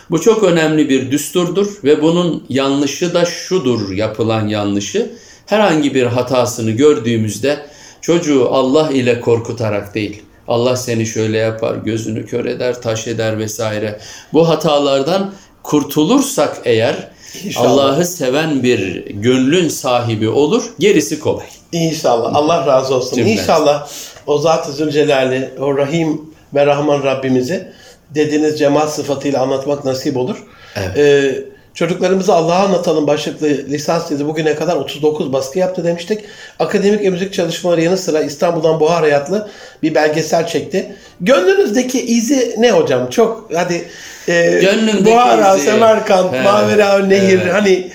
Bu 0.09 0.21
çok 0.21 0.43
önemli 0.43 0.89
bir 0.89 1.11
düsturdur 1.11 1.67
ve 1.83 2.01
bunun 2.01 2.43
yanlışı 2.49 3.13
da 3.13 3.25
şudur 3.25 3.91
yapılan 3.91 4.47
yanlışı. 4.47 5.11
Herhangi 5.45 5.93
bir 5.93 6.03
hatasını 6.03 6.71
gördüğümüzde 6.71 7.65
çocuğu 8.01 8.47
Allah 8.51 8.91
ile 8.91 9.19
korkutarak 9.19 9.95
değil, 9.95 10.21
Allah 10.47 10.75
seni 10.75 11.05
şöyle 11.05 11.38
yapar, 11.38 11.75
gözünü 11.75 12.25
kör 12.25 12.45
eder, 12.45 12.81
taş 12.81 13.07
eder 13.07 13.39
vesaire. 13.39 14.00
Bu 14.33 14.50
hatalardan 14.50 15.33
kurtulursak 15.63 16.62
eğer. 16.65 17.13
Allah'ı 17.55 18.05
seven 18.05 18.63
bir 18.63 19.05
gönlün 19.05 19.69
sahibi 19.69 20.29
olur, 20.29 20.63
gerisi 20.79 21.19
kolay. 21.19 21.45
İnşallah. 21.71 22.35
Allah 22.35 22.67
razı 22.67 22.95
olsun. 22.95 23.15
Cümle. 23.15 23.31
İnşallah 23.31 23.88
o 24.27 24.38
Zat-ı 24.38 24.71
Zülcelal'i, 24.71 25.50
o 25.59 25.77
Rahim 25.77 26.21
ve 26.53 26.65
Rahman 26.65 27.03
Rabbimizi 27.03 27.67
dediğiniz 28.15 28.59
cemal 28.59 28.88
sıfatıyla 28.88 29.41
anlatmak 29.41 29.85
nasip 29.85 30.17
olur. 30.17 30.43
Evet. 30.75 30.97
Ee, 30.97 31.52
çocuklarımızı 31.73 32.33
Allah'a 32.33 32.65
anlatalım 32.65 33.07
başlıklı 33.07 33.47
lisans 33.47 34.09
tezi 34.09 34.27
bugüne 34.27 34.55
kadar 34.55 34.75
39 34.75 35.33
baskı 35.33 35.59
yaptı 35.59 35.83
demiştik. 35.83 36.19
Akademik 36.59 37.01
ve 37.01 37.09
müzik 37.09 37.33
çalışmaları 37.33 37.81
yanı 37.81 37.97
sıra 37.97 38.21
İstanbul'dan 38.21 38.79
Buhar 38.79 39.01
Hayatlı 39.01 39.49
bir 39.83 39.95
belgesel 39.95 40.47
çekti. 40.47 40.95
Gönlünüzdeki 41.21 42.05
izi 42.05 42.55
ne 42.57 42.71
hocam? 42.71 43.09
Çok 43.09 43.49
hadi 43.55 43.85
e, 44.27 44.59
Gönlümdeki 44.61 45.05
Buhara, 45.05 45.55
izi- 45.57 45.65
Semerkant, 45.65 46.33
Evet, 46.33 46.45
Mavera, 46.45 46.99
Nehir 46.99 47.39
evet. 47.43 47.53
hani 47.53 47.91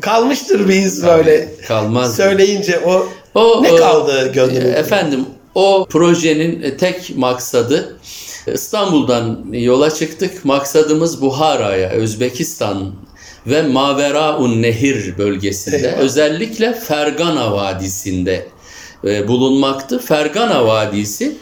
kalmıştır 0.00 0.68
bir 0.68 0.74
iz 0.74 1.06
böyle. 1.06 1.48
kalmaz. 1.68 2.16
Söyleyince 2.16 2.78
o, 2.86 3.06
O, 3.34 3.62
ne 3.62 3.76
kaldı 3.76 4.32
gönlünüzde? 4.32 4.68
Efendim 4.78 5.26
o 5.54 5.86
projenin 5.90 6.76
tek 6.78 7.16
maksadı 7.16 7.96
İstanbul'dan 8.46 9.46
yola 9.52 9.90
çıktık. 9.90 10.44
Maksadımız 10.44 11.22
Buhara'ya, 11.22 11.90
Özbekistan 11.90 12.92
ve 13.46 13.62
Maveraun 13.62 14.62
Nehir 14.62 15.18
bölgesinde 15.18 15.76
Eyvah. 15.76 15.98
özellikle 15.98 16.72
Fergana 16.72 17.52
Vadisi'nde 17.52 18.46
e, 19.04 19.28
bulunmaktı. 19.28 19.98
Fergana 19.98 20.66
Vadisi 20.66 21.36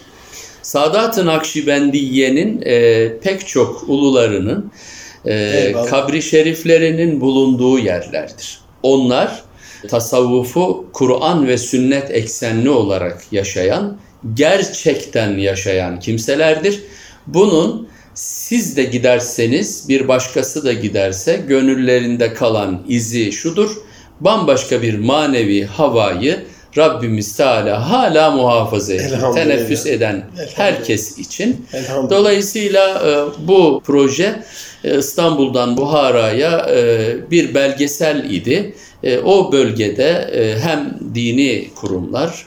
Sadat-ı 0.62 1.26
Nakşibendiye'nin 1.26 2.62
e, 2.62 3.12
pek 3.19 3.49
çok 3.49 3.85
ulularının 3.88 4.73
e, 5.25 5.35
Eyvallah. 5.35 5.90
kabri 5.90 6.23
şeriflerinin 6.23 7.21
bulunduğu 7.21 7.78
yerlerdir. 7.78 8.61
Onlar 8.83 9.42
tasavvufu 9.88 10.87
Kur'an 10.92 11.49
ve 11.49 11.59
sünnet 11.59 12.11
eksenli 12.11 12.71
olarak 12.71 13.25
yaşayan, 13.33 13.97
gerçekten 14.35 15.39
yaşayan 15.39 16.00
kimselerdir. 16.00 16.83
Bunun 17.27 17.89
siz 18.15 18.77
de 18.77 18.85
giderseniz, 18.85 19.89
bir 19.89 20.09
başkası 20.09 20.65
da 20.65 20.73
giderse 20.73 21.45
gönüllerinde 21.49 22.35
kalan 22.35 22.83
izi 22.89 23.33
şudur. 23.33 23.71
Bambaşka 24.21 24.83
bir 24.83 24.99
manevi 24.99 25.65
havayı 25.65 26.45
Rabbimiz 26.77 27.37
Teala 27.37 27.91
hala 27.91 28.31
muhafaza 28.31 28.95
ediyor. 28.95 29.35
Teneffüs 29.35 29.87
eden 29.87 30.25
herkes 30.55 31.19
için. 31.19 31.67
Dolayısıyla 32.11 33.03
e, 33.07 33.47
bu 33.49 33.83
proje 33.85 34.43
e, 34.85 34.99
İstanbul'dan 34.99 35.77
Buhara'ya 35.77 36.67
e, 36.71 37.31
bir 37.31 37.55
belgesel 37.55 38.31
idi. 38.31 38.75
O 39.25 39.53
bölgede 39.53 40.31
hem 40.62 40.99
dini 41.15 41.71
kurumlar, 41.75 42.47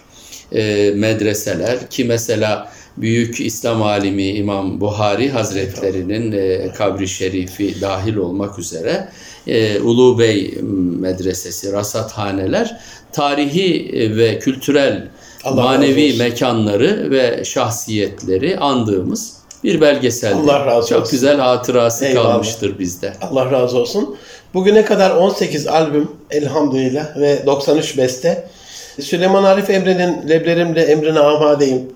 e, 0.53 0.91
medreseler 0.95 1.89
ki 1.89 2.05
mesela 2.05 2.69
büyük 2.98 3.41
İslam 3.41 3.83
alimi 3.83 4.27
İmam 4.27 4.81
Buhari 4.81 5.29
Hazretlerinin 5.29 6.31
e, 6.31 6.72
kabri 6.77 7.07
şerifi 7.07 7.81
dahil 7.81 8.15
olmak 8.15 8.60
üzere 8.60 9.10
e, 9.48 9.79
Ulu 9.79 10.19
Bey 10.19 10.53
Medresesi, 11.00 11.72
rasathaneler 11.72 12.77
tarihi 13.12 13.89
e, 13.93 14.17
ve 14.17 14.39
kültürel 14.39 15.07
Allah 15.43 15.63
manevi 15.63 16.17
mekanları 16.17 17.12
ve 17.12 17.43
şahsiyetleri 17.45 18.57
andığımız 18.57 19.33
bir 19.63 19.81
belgesel. 19.81 20.33
Allah 20.33 20.65
razı 20.65 20.89
Çok 20.89 21.01
olsun. 21.01 21.12
güzel 21.12 21.38
hatırası 21.39 22.05
Eyvallah. 22.05 22.31
kalmıştır 22.31 22.79
bizde. 22.79 23.13
Allah 23.22 23.51
razı 23.51 23.77
olsun. 23.77 24.15
Bugüne 24.53 24.86
kadar 24.86 25.15
18 25.15 25.67
albüm 25.67 26.12
elhamdülillah 26.31 27.17
ve 27.17 27.45
93 27.45 27.98
beste. 27.98 28.48
Süleyman 29.01 29.43
Arif 29.43 29.69
Emre'nin 29.69 30.29
Leblerimle 30.29 30.81
Emrine 30.81 31.19
Amadeyim. 31.19 31.91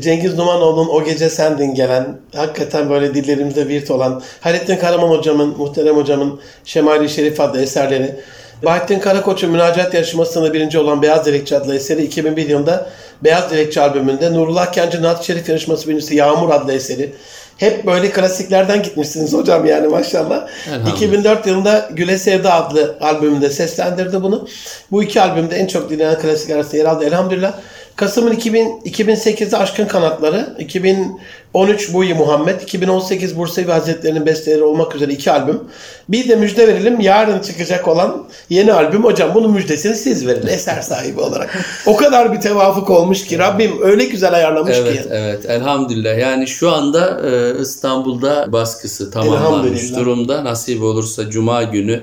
Cengiz 0.00 0.34
Numanoğlu'nun 0.34 0.88
O 0.88 1.04
Gece 1.04 1.30
Sendin 1.30 1.74
gelen, 1.74 2.20
hakikaten 2.34 2.90
böyle 2.90 3.14
dillerimizde 3.14 3.68
virt 3.68 3.90
olan, 3.90 4.22
Hayrettin 4.40 4.76
Karaman 4.76 5.08
hocamın, 5.08 5.58
muhterem 5.58 5.96
hocamın 5.96 6.40
Şemali 6.64 7.08
Şerif 7.08 7.40
adlı 7.40 7.62
eserleri, 7.62 8.16
Bahattin 8.64 8.98
Karakoç'un 8.98 9.50
münacat 9.50 9.94
yarışmasında 9.94 10.52
birinci 10.52 10.78
olan 10.78 11.02
Beyaz 11.02 11.26
Dilekçi 11.26 11.56
adlı 11.56 11.74
eseri 11.74 12.02
2001 12.02 12.48
yılında 12.48 12.90
Beyaz 13.24 13.50
Dilekçi 13.50 13.80
albümünde, 13.80 14.32
Nurullah 14.34 14.72
Kencı 14.72 15.02
Naat 15.02 15.24
Şerif 15.24 15.48
yarışması 15.48 15.88
birincisi 15.88 16.16
Yağmur 16.16 16.50
adlı 16.50 16.72
eseri. 16.72 17.12
Hep 17.60 17.86
böyle 17.86 18.10
klasiklerden 18.10 18.82
gitmişsiniz 18.82 19.32
hocam 19.32 19.66
yani 19.66 19.88
maşallah. 19.88 20.46
Elhamdülillah. 20.68 20.96
2004 20.96 21.46
yılında 21.46 21.88
Güle 21.92 22.18
Sevda 22.18 22.54
adlı 22.54 22.96
albümünde 23.00 23.50
seslendirdi 23.50 24.22
bunu. 24.22 24.48
Bu 24.90 25.02
iki 25.02 25.20
albümde 25.20 25.56
en 25.56 25.66
çok 25.66 25.90
dinlenen 25.90 26.18
klasik 26.18 26.50
arasında 26.50 26.76
yer 26.76 26.84
aldı 26.84 27.04
elhamdülillah. 27.04 27.52
Kasım'ın 28.00 28.32
2000, 28.32 28.80
2008'de 28.84 29.56
Aşkın 29.56 29.86
Kanatları, 29.86 30.56
2013 30.58 31.92
Buyi 31.92 32.14
Muhammed, 32.14 32.60
2018 32.60 33.36
Bursevi 33.38 33.70
Hazretleri'nin 33.70 34.26
besteleri 34.26 34.62
olmak 34.62 34.96
üzere 34.96 35.12
iki 35.12 35.32
albüm. 35.32 35.60
Bir 36.08 36.28
de 36.28 36.36
müjde 36.36 36.68
verelim 36.68 37.00
yarın 37.00 37.38
çıkacak 37.38 37.88
olan 37.88 38.26
yeni 38.50 38.72
albüm. 38.72 39.04
Hocam 39.04 39.30
bunun 39.34 39.52
müjdesini 39.52 39.96
siz 39.96 40.26
verin 40.26 40.46
eser 40.50 40.80
sahibi 40.80 41.20
olarak. 41.20 41.58
O 41.86 41.96
kadar 41.96 42.32
bir 42.32 42.40
tevafuk 42.40 42.90
olmuş 42.90 43.24
ki 43.24 43.38
Rabbim 43.38 43.72
öyle 43.82 44.04
güzel 44.04 44.34
ayarlamış 44.34 44.76
Evet, 44.76 45.02
ki. 45.02 45.08
evet. 45.10 45.50
Elhamdülillah. 45.50 46.18
Yani 46.18 46.46
şu 46.46 46.70
anda 46.70 47.20
e, 47.30 47.60
İstanbul'da 47.60 48.52
baskısı 48.52 49.10
tamamlanmış 49.10 49.94
durumda. 49.96 50.44
Nasip 50.44 50.82
olursa 50.82 51.30
Cuma 51.30 51.62
günü 51.62 52.02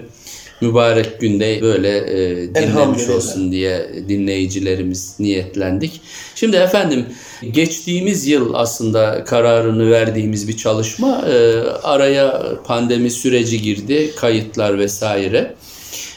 mübarek 0.61 1.21
günde 1.21 1.61
böyle 1.61 1.97
e, 1.97 2.55
dinlemiş 2.55 3.09
olsun 3.09 3.51
diye 3.51 3.89
dinleyicilerimiz 4.09 5.15
niyetlendik. 5.19 6.01
Şimdi 6.35 6.55
efendim 6.57 7.05
geçtiğimiz 7.51 8.27
yıl 8.27 8.53
aslında 8.53 9.23
kararını 9.23 9.91
verdiğimiz 9.91 10.47
bir 10.47 10.57
çalışma 10.57 11.21
e, 11.29 11.59
araya 11.83 12.41
pandemi 12.65 13.11
süreci 13.11 13.61
girdi, 13.61 14.11
kayıtlar 14.15 14.79
vesaire. 14.79 15.55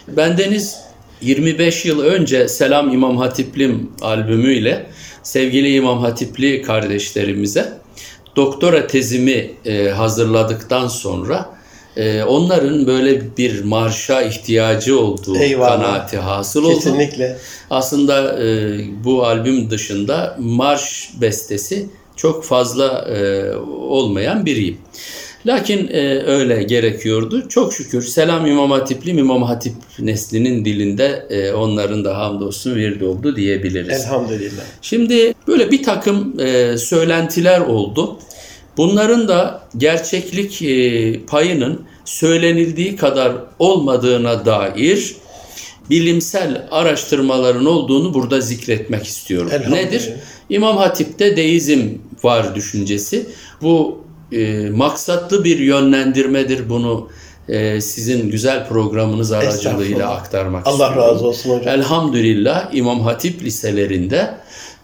Bendeniz 0.08 0.76
25 1.20 1.84
yıl 1.84 2.00
önce 2.00 2.48
Selam 2.48 2.92
İmam 2.92 3.16
Hatiplim 3.16 3.92
albümüyle 4.02 4.86
sevgili 5.22 5.74
İmam 5.74 5.98
Hatipli 5.98 6.62
kardeşlerimize 6.62 7.72
doktora 8.36 8.86
tezimi 8.86 9.50
e, 9.64 9.88
hazırladıktan 9.88 10.88
sonra 10.88 11.59
e, 11.96 12.22
onların 12.22 12.86
böyle 12.86 13.36
bir 13.36 13.64
marşa 13.64 14.22
ihtiyacı 14.22 15.00
olduğu 15.00 15.38
Eyvallah. 15.38 15.68
kanaati 15.68 16.16
hasıl 16.16 16.64
oldu. 16.64 16.74
Kesinlikle. 16.74 17.36
Aslında 17.70 18.42
e, 18.42 18.78
bu 19.04 19.24
albüm 19.24 19.70
dışında 19.70 20.36
marş 20.38 21.10
bestesi 21.20 21.86
çok 22.16 22.44
fazla 22.44 23.08
e, 23.08 23.50
olmayan 23.88 24.46
biriyim. 24.46 24.78
Lakin 25.46 25.88
e, 25.88 26.22
öyle 26.22 26.62
gerekiyordu. 26.62 27.48
Çok 27.48 27.72
şükür 27.72 28.02
Selam 28.02 28.46
İmam 28.46 28.70
Hatipli 28.70 29.10
İmam 29.10 29.42
Hatip 29.42 29.74
neslinin 29.98 30.64
dilinde 30.64 31.26
e, 31.30 31.52
onların 31.52 32.04
da 32.04 32.18
hamdolsun 32.18 32.74
virdi 32.74 33.04
oldu 33.04 33.36
diyebiliriz. 33.36 34.04
Elhamdülillah. 34.04 34.62
Şimdi 34.82 35.34
böyle 35.48 35.70
bir 35.70 35.82
takım 35.82 36.40
e, 36.40 36.78
söylentiler 36.78 37.60
oldu. 37.60 38.18
Bunların 38.76 39.28
da 39.28 39.62
gerçeklik 39.76 40.62
e, 40.62 41.20
payının 41.26 41.82
söylenildiği 42.04 42.96
kadar 42.96 43.32
olmadığına 43.58 44.44
dair 44.46 45.16
bilimsel 45.90 46.66
araştırmaların 46.70 47.66
olduğunu 47.66 48.14
burada 48.14 48.40
zikretmek 48.40 49.06
istiyorum. 49.06 49.50
Nedir? 49.70 50.12
İmam 50.50 50.76
Hatip'te 50.76 51.36
deizm 51.36 51.88
var 52.22 52.54
düşüncesi. 52.54 53.26
Bu 53.62 54.04
e, 54.32 54.70
maksatlı 54.70 55.44
bir 55.44 55.58
yönlendirmedir. 55.58 56.68
Bunu 56.68 57.08
e, 57.48 57.80
sizin 57.80 58.30
güzel 58.30 58.68
programınız 58.68 59.32
aracılığıyla 59.32 60.10
aktarmak 60.10 60.66
Allah 60.66 60.88
istiyorum. 60.88 61.14
razı 61.14 61.26
olsun 61.26 61.58
hocam. 61.58 61.74
Elhamdülillah 61.74 62.74
İmam 62.74 63.00
Hatip 63.00 63.42
liselerinde 63.42 64.34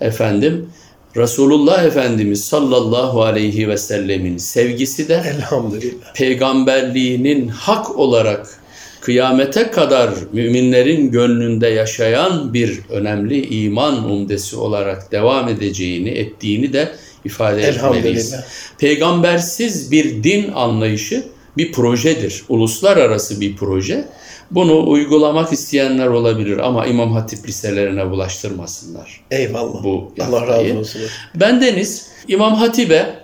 efendim 0.01 0.71
Resulullah 1.17 1.85
Efendimiz 1.85 2.45
sallallahu 2.45 3.23
aleyhi 3.23 3.69
ve 3.69 3.77
sellemin 3.77 4.37
sevgisi 4.37 5.09
de 5.09 5.23
Elhamdülillah. 5.37 6.15
peygamberliğinin 6.15 7.49
hak 7.49 7.99
olarak 7.99 8.61
kıyamete 9.01 9.71
kadar 9.71 10.11
müminlerin 10.33 11.11
gönlünde 11.11 11.67
yaşayan 11.69 12.55
bir 12.55 12.81
önemli 12.89 13.65
iman 13.65 14.11
umdesi 14.11 14.57
olarak 14.57 15.13
devam 15.13 15.49
edeceğini, 15.49 16.09
ettiğini 16.09 16.73
de 16.73 16.93
ifade 17.25 17.63
etmeliyiz. 17.63 18.35
Peygambersiz 18.79 19.93
bir 19.93 20.23
din 20.23 20.53
anlayışı 20.53 21.25
bir 21.57 21.73
projedir. 21.73 22.45
Uluslararası 22.49 23.41
bir 23.41 23.57
proje. 23.57 24.09
Bunu 24.51 24.91
uygulamak 24.91 25.53
isteyenler 25.53 26.07
olabilir 26.07 26.59
ama 26.59 26.87
İmam 26.87 27.13
Hatip 27.13 27.49
liselerine 27.49 28.11
bulaştırmasınlar. 28.11 29.21
Eyvallah. 29.31 29.85
Bu 29.85 30.13
Allah 30.21 30.39
yaftayı. 30.41 30.69
razı 30.69 30.79
olsun. 30.79 31.03
Bendeniz 31.35 32.07
İmam 32.29 32.55
Hatip'e 32.55 33.15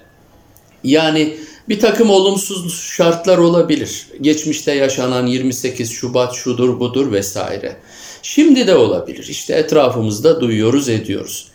yani 0.85 1.37
bir 1.69 1.81
takım 1.81 2.11
olumsuz 2.11 2.81
şartlar 2.83 3.39
olabilir. 3.39 4.07
Geçmişte 4.21 4.73
yaşanan 4.73 5.27
28 5.27 5.91
Şubat 5.91 6.35
şudur 6.35 6.81
budur 6.81 7.13
vesaire. 7.13 7.77
Şimdi 8.23 8.67
de 8.67 8.75
olabilir. 8.77 9.27
İşte 9.29 9.55
etrafımızda 9.55 10.41
duyuyoruz 10.41 10.89
ediyoruz. 10.89 11.49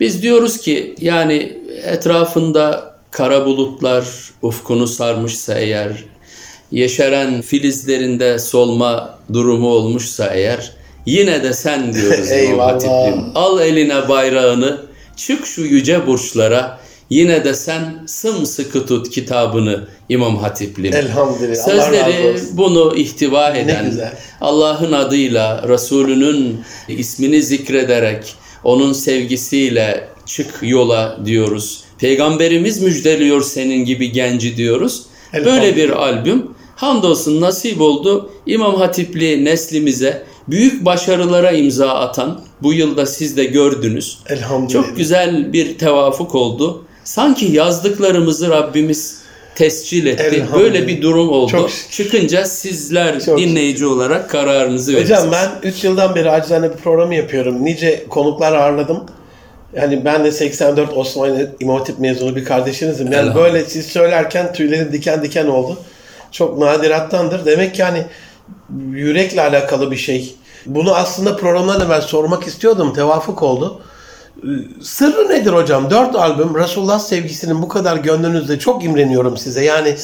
Biz 0.00 0.22
diyoruz 0.22 0.58
ki 0.58 0.94
yani 1.00 1.58
etrafında 1.84 2.94
kara 3.10 3.46
bulutlar 3.46 4.04
ufkunu 4.42 4.86
sarmışsa 4.86 5.58
eğer, 5.58 6.04
yeşeren 6.74 7.42
filizlerinde 7.42 8.38
solma 8.38 9.18
durumu 9.32 9.68
olmuşsa 9.68 10.26
eğer, 10.34 10.72
yine 11.06 11.42
de 11.42 11.52
sen 11.52 11.94
diyoruz 11.94 12.30
Eyvallah. 12.32 13.32
Al 13.34 13.60
eline 13.60 14.08
bayrağını, 14.08 14.80
çık 15.16 15.46
şu 15.46 15.62
yüce 15.62 16.06
burçlara, 16.06 16.78
yine 17.10 17.44
de 17.44 17.54
sen 17.54 18.02
sımsıkı 18.06 18.86
tut 18.86 19.10
kitabını 19.10 19.88
İmam 20.08 20.36
Hatiplim. 20.36 20.94
Elhamdülillah. 20.94 21.64
Sözleri 21.64 22.36
bunu 22.52 22.96
ihtiva 22.96 23.50
eden. 23.50 23.94
Allah'ın 24.40 24.92
adıyla, 24.92 25.68
Resulünün 25.68 26.60
ismini 26.88 27.42
zikrederek, 27.42 28.34
onun 28.64 28.92
sevgisiyle 28.92 30.08
çık 30.26 30.54
yola 30.62 31.18
diyoruz. 31.24 31.84
Peygamberimiz 31.98 32.82
müjdeliyor 32.82 33.42
senin 33.42 33.84
gibi 33.84 34.12
genci 34.12 34.56
diyoruz. 34.56 35.02
Böyle 35.44 35.76
bir 35.76 35.90
albüm. 35.90 36.53
Hamdolsun 36.76 37.40
nasip 37.40 37.80
oldu. 37.80 38.30
İmam 38.46 38.74
Hatipli 38.74 39.44
neslimize 39.44 40.22
büyük 40.48 40.84
başarılara 40.84 41.50
imza 41.50 41.88
atan, 41.88 42.40
bu 42.62 42.72
yılda 42.72 43.06
siz 43.06 43.36
de 43.36 43.44
gördünüz. 43.44 44.18
Elhamdülillah. 44.28 44.84
Çok 44.84 44.96
güzel 44.96 45.52
bir 45.52 45.78
tevafuk 45.78 46.34
oldu. 46.34 46.84
Sanki 47.04 47.46
yazdıklarımızı 47.46 48.50
Rabbimiz 48.50 49.18
tescil 49.54 50.06
etti. 50.06 50.46
Böyle 50.54 50.88
bir 50.88 51.02
durum 51.02 51.28
oldu. 51.28 51.50
Çok. 51.50 51.70
Çıkınca 51.90 52.44
sizler 52.44 53.20
Çok 53.20 53.38
dinleyici 53.38 53.86
olarak 53.86 54.30
kararınızı 54.30 54.92
verirsiniz. 54.92 55.18
Hocam 55.20 55.32
ben 55.32 55.68
3 55.68 55.84
yıldan 55.84 56.14
beri 56.14 56.30
acizane 56.30 56.72
bir 56.72 56.76
program 56.76 57.12
yapıyorum. 57.12 57.64
Nice 57.64 58.04
konuklar 58.08 58.52
ağırladım. 58.52 59.04
Yani 59.76 60.04
ben 60.04 60.24
de 60.24 60.32
84 60.32 60.96
Osmanlı 60.96 61.50
İmam 61.60 61.78
Hatip 61.78 61.98
mezunu 61.98 62.36
bir 62.36 62.44
kardeşinizim. 62.44 63.12
Yani 63.12 63.34
böyle 63.34 63.64
siz 63.64 63.86
söylerken 63.86 64.52
tüylerim 64.52 64.92
diken 64.92 65.22
diken 65.22 65.46
oldu. 65.46 65.78
Çok 66.34 66.58
nadirattandır. 66.58 67.46
Demek 67.46 67.74
ki 67.74 67.82
hani 67.82 68.06
yürekle 68.90 69.42
alakalı 69.42 69.90
bir 69.90 69.96
şey. 69.96 70.36
Bunu 70.66 70.94
aslında 70.94 71.36
programdan 71.36 71.80
evvel 71.80 72.00
sormak 72.00 72.46
istiyordum. 72.46 72.94
Tevafuk 72.94 73.42
oldu. 73.42 73.82
Sırrı 74.82 75.28
nedir 75.28 75.52
hocam? 75.52 75.90
Dört 75.90 76.16
albüm 76.16 76.54
Resulullah 76.54 76.98
sevgisinin 76.98 77.62
bu 77.62 77.68
kadar 77.68 77.96
gönlünüzde 77.96 78.58
çok 78.58 78.84
imreniyorum 78.84 79.36
size. 79.36 79.64
Yani 79.64 79.96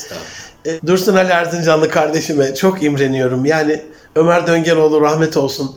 e, 0.67 0.87
Dursun 0.87 1.17
Ali 1.17 1.31
Erzincanlı 1.31 1.89
kardeşime 1.89 2.55
çok 2.55 2.83
imreniyorum. 2.83 3.45
Yani 3.45 3.83
Ömer 4.17 4.47
Döngeloğlu 4.47 5.01
rahmet 5.01 5.37
olsun. 5.37 5.77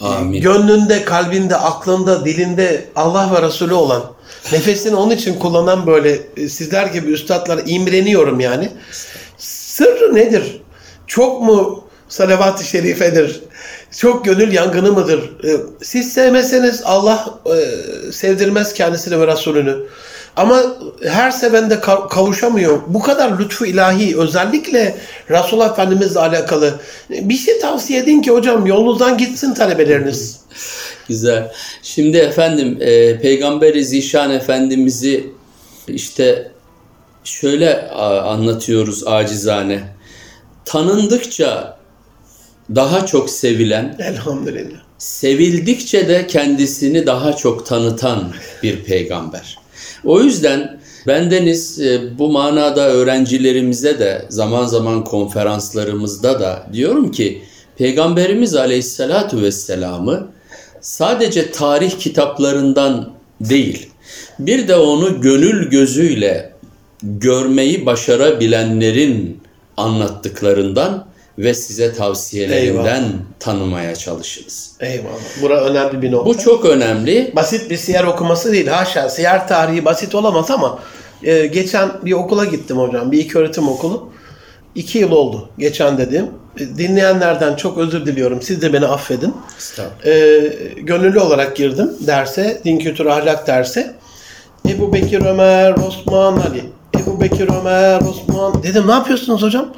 Amin. 0.00 0.40
Gönlünde, 0.42 1.04
kalbinde, 1.04 1.56
aklında, 1.56 2.24
dilinde 2.24 2.84
Allah 2.96 3.30
ve 3.34 3.46
Resulü 3.46 3.74
olan, 3.74 4.02
nefesini 4.52 4.96
onun 4.96 5.10
için 5.10 5.38
kullanan 5.38 5.86
böyle 5.86 6.18
e, 6.36 6.48
sizler 6.48 6.86
gibi 6.86 7.10
üstadlara 7.10 7.60
imreniyorum 7.60 8.40
yani. 8.40 8.68
Sırrı 9.74 10.14
nedir? 10.14 10.62
Çok 11.06 11.42
mu 11.42 11.84
salavat-ı 12.08 12.64
şerifedir? 12.64 13.40
Çok 13.98 14.24
gönül 14.24 14.52
yangını 14.52 14.92
mıdır? 14.92 15.20
E, 15.44 15.50
Siz 15.82 16.12
sevmeseniz 16.12 16.82
Allah 16.84 17.40
e, 17.46 17.56
sevdirmez 18.12 18.74
kendisini 18.74 19.20
ve 19.20 19.26
Resulünü. 19.26 19.76
Ama 20.36 20.62
her 21.04 21.30
sevende 21.30 21.74
ka- 21.74 22.08
kavuşamıyor. 22.08 22.80
Bu 22.86 23.00
kadar 23.00 23.38
lütfu 23.38 23.66
ilahi 23.66 24.18
özellikle 24.18 24.96
Resulullah 25.30 25.72
Efendimizle 25.72 26.20
alakalı 26.20 26.74
bir 27.10 27.36
şey 27.36 27.58
tavsiye 27.58 28.00
edin 28.00 28.22
ki 28.22 28.30
hocam 28.30 28.66
yolunuzdan 28.66 29.18
gitsin 29.18 29.54
talebeleriniz. 29.54 30.40
Güzel. 31.08 31.52
Şimdi 31.82 32.16
efendim 32.16 32.78
e, 32.80 33.20
Peygamber-i 33.20 33.84
Zişan 33.84 34.30
Efendimiz'i 34.30 35.30
işte 35.88 36.50
şöyle 37.24 37.90
anlatıyoruz 37.90 39.06
acizane. 39.06 39.80
Tanındıkça 40.64 41.78
daha 42.74 43.06
çok 43.06 43.30
sevilen, 43.30 43.96
Elhamdülillah. 43.98 44.78
sevildikçe 44.98 46.08
de 46.08 46.26
kendisini 46.26 47.06
daha 47.06 47.36
çok 47.36 47.66
tanıtan 47.66 48.32
bir 48.62 48.84
peygamber. 48.84 49.58
O 50.04 50.20
yüzden 50.20 50.80
bendeniz 51.06 51.80
e, 51.80 52.18
bu 52.18 52.32
manada 52.32 52.88
öğrencilerimize 52.88 53.98
de 53.98 54.24
zaman 54.28 54.66
zaman 54.66 55.04
konferanslarımızda 55.04 56.40
da 56.40 56.66
diyorum 56.72 57.10
ki 57.10 57.42
Peygamberimiz 57.76 58.54
Aleyhisselatu 58.54 59.42
Vesselam'ı 59.42 60.28
sadece 60.80 61.50
tarih 61.50 61.98
kitaplarından 61.98 63.12
değil 63.40 63.90
bir 64.38 64.68
de 64.68 64.76
onu 64.76 65.20
gönül 65.20 65.70
gözüyle 65.70 66.53
görmeyi 67.04 67.86
başarabilenlerin 67.86 69.42
anlattıklarından 69.76 71.06
ve 71.38 71.54
size 71.54 71.94
tavsiyelerinden 71.94 73.02
Eyvallah. 73.02 73.12
tanımaya 73.40 73.96
çalışınız. 73.96 74.72
Eyvallah. 74.80 75.42
Bura 75.42 75.64
önemli 75.64 76.02
bir 76.02 76.12
nokta. 76.12 76.26
Bu 76.30 76.38
çok 76.38 76.64
önemli. 76.64 77.32
basit 77.36 77.70
bir 77.70 77.76
siyer 77.76 78.04
okuması 78.04 78.52
değil. 78.52 78.66
Haşa 78.66 79.08
siyer 79.08 79.48
tarihi 79.48 79.84
basit 79.84 80.14
olamaz 80.14 80.50
ama 80.50 80.78
e, 81.22 81.46
geçen 81.46 81.90
bir 82.04 82.12
okula 82.12 82.44
gittim 82.44 82.78
hocam. 82.78 83.12
Bir 83.12 83.18
ilk 83.24 83.36
öğretim 83.36 83.68
okulu. 83.68 84.12
İki 84.74 84.98
yıl 84.98 85.10
oldu 85.12 85.48
geçen 85.58 85.98
dediğim. 85.98 86.26
E, 86.58 86.78
Dinleyenlerden 86.78 87.54
çok 87.56 87.78
özür 87.78 88.06
diliyorum. 88.06 88.42
Siz 88.42 88.62
de 88.62 88.72
beni 88.72 88.86
affedin. 88.86 89.34
E, 90.06 90.40
gönüllü 90.76 91.20
olarak 91.20 91.56
girdim 91.56 91.90
derse. 92.00 92.60
Din 92.64 92.78
kültürü 92.78 93.08
ahlak 93.10 93.46
derse. 93.46 93.94
Ebu 94.68 94.92
Bekir 94.92 95.20
Ömer, 95.26 95.72
Osman 95.88 96.36
Ali. 96.36 96.64
Ebu 97.06 97.20
Bekir 97.20 97.48
Ömer, 97.60 98.00
Osman. 98.00 98.62
Dedim 98.62 98.86
ne 98.86 98.92
yapıyorsunuz 98.92 99.42
hocam? 99.42 99.68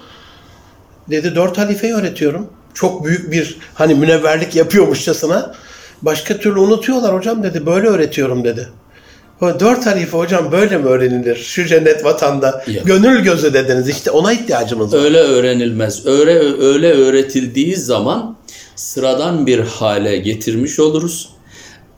Dedi 1.10 1.34
dört 1.34 1.58
halifeyi 1.58 1.94
öğretiyorum. 1.94 2.46
Çok 2.74 3.04
büyük 3.04 3.32
bir 3.32 3.58
hani 3.74 3.94
münevverlik 3.94 4.56
yapıyormuşçasına. 4.56 5.54
Başka 6.02 6.36
türlü 6.36 6.58
unutuyorlar 6.60 7.14
hocam 7.14 7.42
dedi. 7.42 7.66
Böyle 7.66 7.88
öğretiyorum 7.88 8.44
dedi. 8.44 8.68
"Ha, 9.40 9.60
Dört 9.60 9.86
halife 9.86 10.16
hocam 10.18 10.52
böyle 10.52 10.78
mi 10.78 10.86
öğrenilir? 10.86 11.36
Şu 11.36 11.64
cennet 11.64 12.04
vatanda. 12.04 12.64
Ya. 12.66 12.82
Gönül 12.84 13.20
gözü 13.20 13.54
dediniz. 13.54 13.88
İşte 13.88 14.10
ona 14.10 14.32
ihtiyacımız 14.32 14.92
var. 14.92 14.98
Öyle 15.04 15.18
öğrenilmez. 15.18 16.06
Öyle 16.06 16.38
öyle 16.64 16.92
öğretildiği 16.92 17.76
zaman 17.76 18.36
sıradan 18.76 19.46
bir 19.46 19.58
hale 19.60 20.16
getirmiş 20.16 20.80
oluruz. 20.80 21.28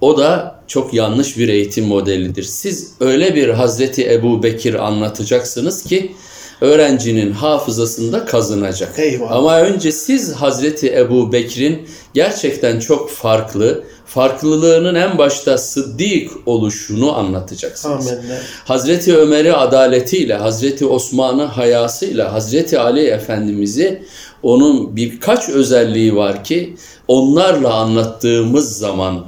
O 0.00 0.18
da 0.18 0.57
çok 0.68 0.94
yanlış 0.94 1.38
bir 1.38 1.48
eğitim 1.48 1.85
modelidir. 1.85 2.42
Siz 2.42 2.92
öyle 3.00 3.35
bir 3.35 3.48
Hazreti 3.48 4.12
Ebu 4.12 4.42
Bekir 4.42 4.74
anlatacaksınız 4.74 5.83
ki 5.83 6.12
öğrencinin 6.61 7.33
hafızasında 7.33 8.24
kazınacak. 8.24 8.98
Eyvallah. 8.98 9.33
Ama 9.33 9.61
önce 9.61 9.92
siz 9.92 10.33
Hazreti 10.33 10.96
Ebu 10.96 11.33
Bekir'in 11.33 11.88
gerçekten 12.14 12.81
çok 12.81 13.11
farklı, 13.11 13.85
farklılığının 14.07 14.94
en 14.94 15.18
başta 15.18 15.59
sıddık 15.59 16.31
oluşunu 16.46 17.16
anlatacaksınız. 17.16 18.09
Amin. 18.09 18.20
Hazreti 18.64 19.16
Ömer'i 19.16 19.52
adaletiyle, 19.52 20.35
Hazreti 20.35 20.87
Osman'ı 20.87 21.44
hayasıyla, 21.44 22.33
Hazreti 22.33 22.78
Ali 22.78 23.07
Efendimiz'i 23.07 24.02
onun 24.42 24.96
birkaç 24.96 25.48
özelliği 25.48 26.16
var 26.16 26.44
ki 26.44 26.76
onlarla 27.09 27.74
anlattığımız 27.74 28.78
zaman 28.78 29.26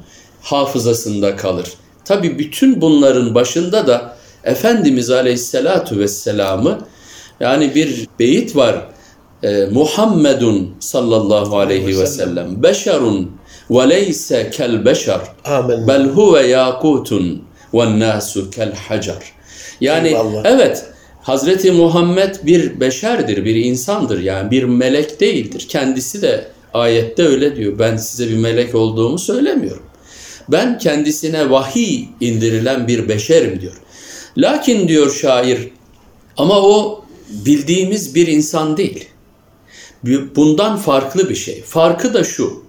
hafızasında 0.52 1.36
kalır. 1.36 1.66
Tabi 2.04 2.38
bütün 2.38 2.80
bunların 2.80 3.34
başında 3.34 3.86
da 3.86 4.16
Efendimiz 4.44 5.10
Aleyhisselatu 5.10 5.98
Vesselam'ı 5.98 6.78
yani 7.40 7.74
bir 7.74 8.08
beyit 8.18 8.56
var. 8.56 8.86
E, 9.42 9.66
Muhammedun 9.66 10.74
sallallahu 10.80 11.58
aleyhi 11.58 11.98
ve 11.98 12.06
sellem 12.06 12.62
beşerun 12.62 13.30
ve 13.70 13.90
leyse 13.90 14.50
kel 14.52 14.84
beşer 14.84 15.20
Amin. 15.44 15.88
bel 15.88 16.04
huve 16.08 16.46
yakutun 16.46 17.42
ve 17.74 18.00
nasu 18.00 18.50
kel 18.50 18.74
hacer. 18.88 19.22
Yani 19.80 20.08
Eyvallah. 20.08 20.44
evet 20.44 20.84
Hazreti 21.22 21.72
Muhammed 21.72 22.34
bir 22.42 22.80
beşerdir, 22.80 23.44
bir 23.44 23.54
insandır. 23.54 24.20
Yani 24.20 24.50
bir 24.50 24.64
melek 24.64 25.20
değildir. 25.20 25.66
Kendisi 25.68 26.22
de 26.22 26.46
ayette 26.74 27.26
öyle 27.26 27.56
diyor. 27.56 27.78
Ben 27.78 27.96
size 27.96 28.30
bir 28.30 28.36
melek 28.36 28.74
olduğumu 28.74 29.18
söylemiyorum. 29.18 29.82
Ben 30.48 30.78
kendisine 30.78 31.50
vahiy 31.50 32.04
indirilen 32.20 32.88
bir 32.88 33.08
beşerim 33.08 33.60
diyor. 33.60 33.72
Lakin 34.36 34.88
diyor 34.88 35.14
şair 35.14 35.68
ama 36.36 36.60
o 36.60 37.04
bildiğimiz 37.28 38.14
bir 38.14 38.26
insan 38.26 38.76
değil. 38.76 39.08
Bundan 40.36 40.76
farklı 40.76 41.28
bir 41.28 41.34
şey. 41.34 41.62
Farkı 41.62 42.14
da 42.14 42.24
şu. 42.24 42.64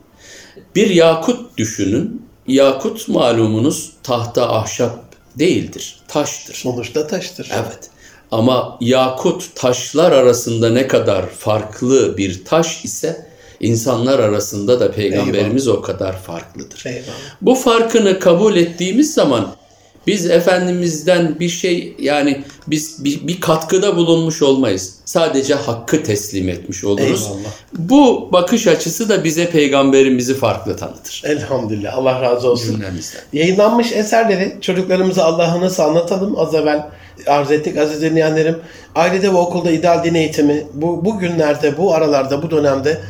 Bir 0.75 0.89
yakut 0.89 1.57
düşünün. 1.57 2.21
Yakut 2.47 3.07
malumunuz 3.07 3.91
tahta 4.03 4.53
ahşap 4.53 4.99
değildir. 5.39 5.99
Taştır. 6.07 6.53
Sonuçta 6.53 7.07
taştır. 7.07 7.49
Evet. 7.53 7.89
Ama 8.31 8.77
yakut 8.81 9.55
taşlar 9.55 10.11
arasında 10.11 10.69
ne 10.69 10.87
kadar 10.87 11.29
farklı 11.29 12.17
bir 12.17 12.45
taş 12.45 12.85
ise 12.85 13.30
insanlar 13.61 14.19
arasında 14.19 14.79
da 14.79 14.91
peygamberimiz 14.91 15.67
o 15.67 15.81
kadar 15.81 16.21
farklıdır. 16.21 16.83
Eyvallah. 16.85 17.01
Bu 17.41 17.55
farkını 17.55 18.19
kabul 18.19 18.55
ettiğimiz 18.55 19.13
zaman 19.13 19.47
Biz 20.07 20.25
Efendimiz'den 20.25 21.39
bir 21.39 21.49
şey 21.49 21.95
yani 21.99 22.43
biz 22.67 23.03
bir, 23.03 23.27
bir 23.27 23.41
katkıda 23.41 23.95
bulunmuş 23.95 24.41
olmayız. 24.41 24.95
Sadece 25.05 25.53
hakkı 25.53 26.03
teslim 26.03 26.49
etmiş 26.49 26.83
oluruz. 26.83 27.27
Eyvallah. 27.31 27.51
Bu 27.77 28.29
bakış 28.31 28.67
açısı 28.67 29.09
da 29.09 29.23
bize 29.23 29.49
peygamberimizi 29.49 30.35
farklı 30.37 30.77
tanıtır. 30.77 31.23
Elhamdülillah. 31.25 31.97
Allah 31.97 32.21
razı 32.21 32.49
olsun. 32.49 32.71
Cümlemizden. 32.71 33.21
Yayınlanmış 33.33 33.91
eserleri 33.91 34.57
çocuklarımıza 34.61 35.23
Allah'ı 35.23 35.61
nasıl 35.61 35.83
anlatalım? 35.83 36.39
Az 36.39 36.55
evvel 36.55 36.89
arz 37.27 37.51
ettik 37.51 37.77
aziz 37.77 38.01
dinleyenlerim. 38.01 38.57
Ailede 38.95 39.33
ve 39.33 39.37
okulda 39.37 39.71
ideal 39.71 40.03
din 40.03 40.13
eğitimi 40.13 40.67
bu, 40.73 41.05
bu 41.05 41.19
günlerde, 41.19 41.77
bu 41.77 41.93
aralarda, 41.93 42.43
bu 42.43 42.51
dönemde 42.51 43.01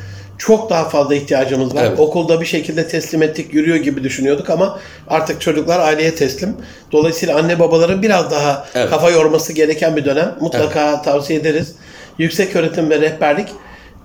çok 0.42 0.70
daha 0.70 0.90
fazla 0.90 1.16
ihtiyacımız 1.16 1.76
var. 1.76 1.84
Evet. 1.88 2.00
Okulda 2.00 2.42
bir 2.42 2.46
şekilde 2.46 2.88
teslim 2.88 3.24
ettik, 3.24 3.54
yürüyor 3.54 3.78
gibi 3.78 4.04
düşünüyorduk 4.04 4.50
ama 4.50 4.80
artık 5.08 5.42
çocuklar 5.42 5.80
aileye 5.80 6.16
teslim. 6.16 6.56
Dolayısıyla 6.92 7.38
anne 7.38 7.60
babaların 7.60 8.02
biraz 8.02 8.32
daha 8.32 8.68
Evet. 8.76 8.90
kafa 8.90 9.10
yorması 9.10 9.54
gereken 9.54 9.96
bir 9.96 10.06
dönem. 10.06 10.36
Mutlaka 10.40 11.02
tavsiye 11.02 11.40
ederiz. 11.40 11.76
Yüksek 12.18 12.56
öğretim 12.56 12.90
ve 12.90 13.02
rehberlik 13.02 13.48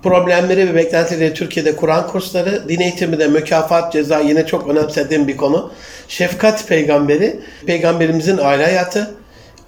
problemleri 0.03 0.69
ve 0.69 0.75
beklentileri 0.75 1.33
Türkiye'de 1.33 1.75
Kur'an 1.75 2.07
kursları, 2.07 2.69
din 2.69 2.79
eğitiminde 2.79 3.27
mükafat, 3.27 3.93
ceza 3.93 4.19
yine 4.19 4.45
çok 4.45 4.69
önemsediğim 4.69 5.27
bir 5.27 5.37
konu. 5.37 5.71
Şefkat 6.07 6.67
peygamberi, 6.67 7.39
peygamberimizin 7.65 8.37
aile 8.37 8.63
hayatı, 8.63 9.11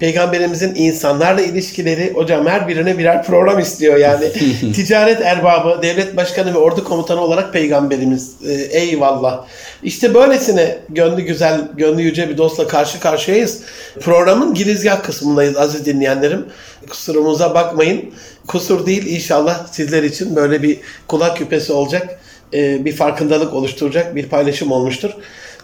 peygamberimizin 0.00 0.74
insanlarla 0.74 1.40
ilişkileri. 1.40 2.12
Hocam 2.14 2.46
her 2.46 2.68
birine 2.68 2.98
birer 2.98 3.24
program 3.24 3.58
istiyor 3.58 3.96
yani. 3.96 4.32
Ticaret 4.74 5.20
erbabı, 5.20 5.82
devlet 5.82 6.16
başkanı 6.16 6.54
ve 6.54 6.58
ordu 6.58 6.84
komutanı 6.84 7.20
olarak 7.20 7.52
peygamberimiz. 7.52 8.32
Ee, 8.48 8.52
eyvallah. 8.52 9.44
İşte 9.82 10.14
böylesine 10.14 10.78
gönlü 10.88 11.22
güzel, 11.22 11.68
gönlü 11.76 12.02
yüce 12.02 12.28
bir 12.28 12.38
dostla 12.38 12.68
karşı 12.68 13.00
karşıyayız. 13.00 13.60
Programın 14.00 14.54
girizgah 14.54 15.02
kısmındayız 15.02 15.56
aziz 15.56 15.86
dinleyenlerim. 15.86 16.46
Kusurumuza 16.90 17.54
bakmayın. 17.54 18.04
Kusur 18.46 18.86
değil 18.86 19.06
inşallah 19.06 19.66
sizler 19.72 20.02
için 20.02 20.36
böyle 20.36 20.62
bir 20.62 20.78
kulak 21.08 21.36
küpesi 21.36 21.72
olacak. 21.72 22.20
e, 22.54 22.84
bir 22.84 22.96
farkındalık 22.96 23.54
oluşturacak 23.54 24.16
bir 24.16 24.28
paylaşım 24.28 24.72
olmuştur. 24.72 25.10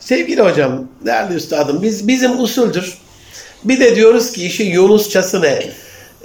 Sevgili 0.01 0.43
hocam, 0.43 0.89
değerli 1.07 1.35
üstadım, 1.35 1.83
biz 1.83 2.09
bizim 2.09 2.41
usuldür. 2.41 2.99
Bir 3.69 3.81
de 3.81 3.97
diyoruz 3.97 4.33
ki 4.33 4.47
işi 4.47 4.63
Yunusçası 4.63 5.43
ne? 5.43 5.63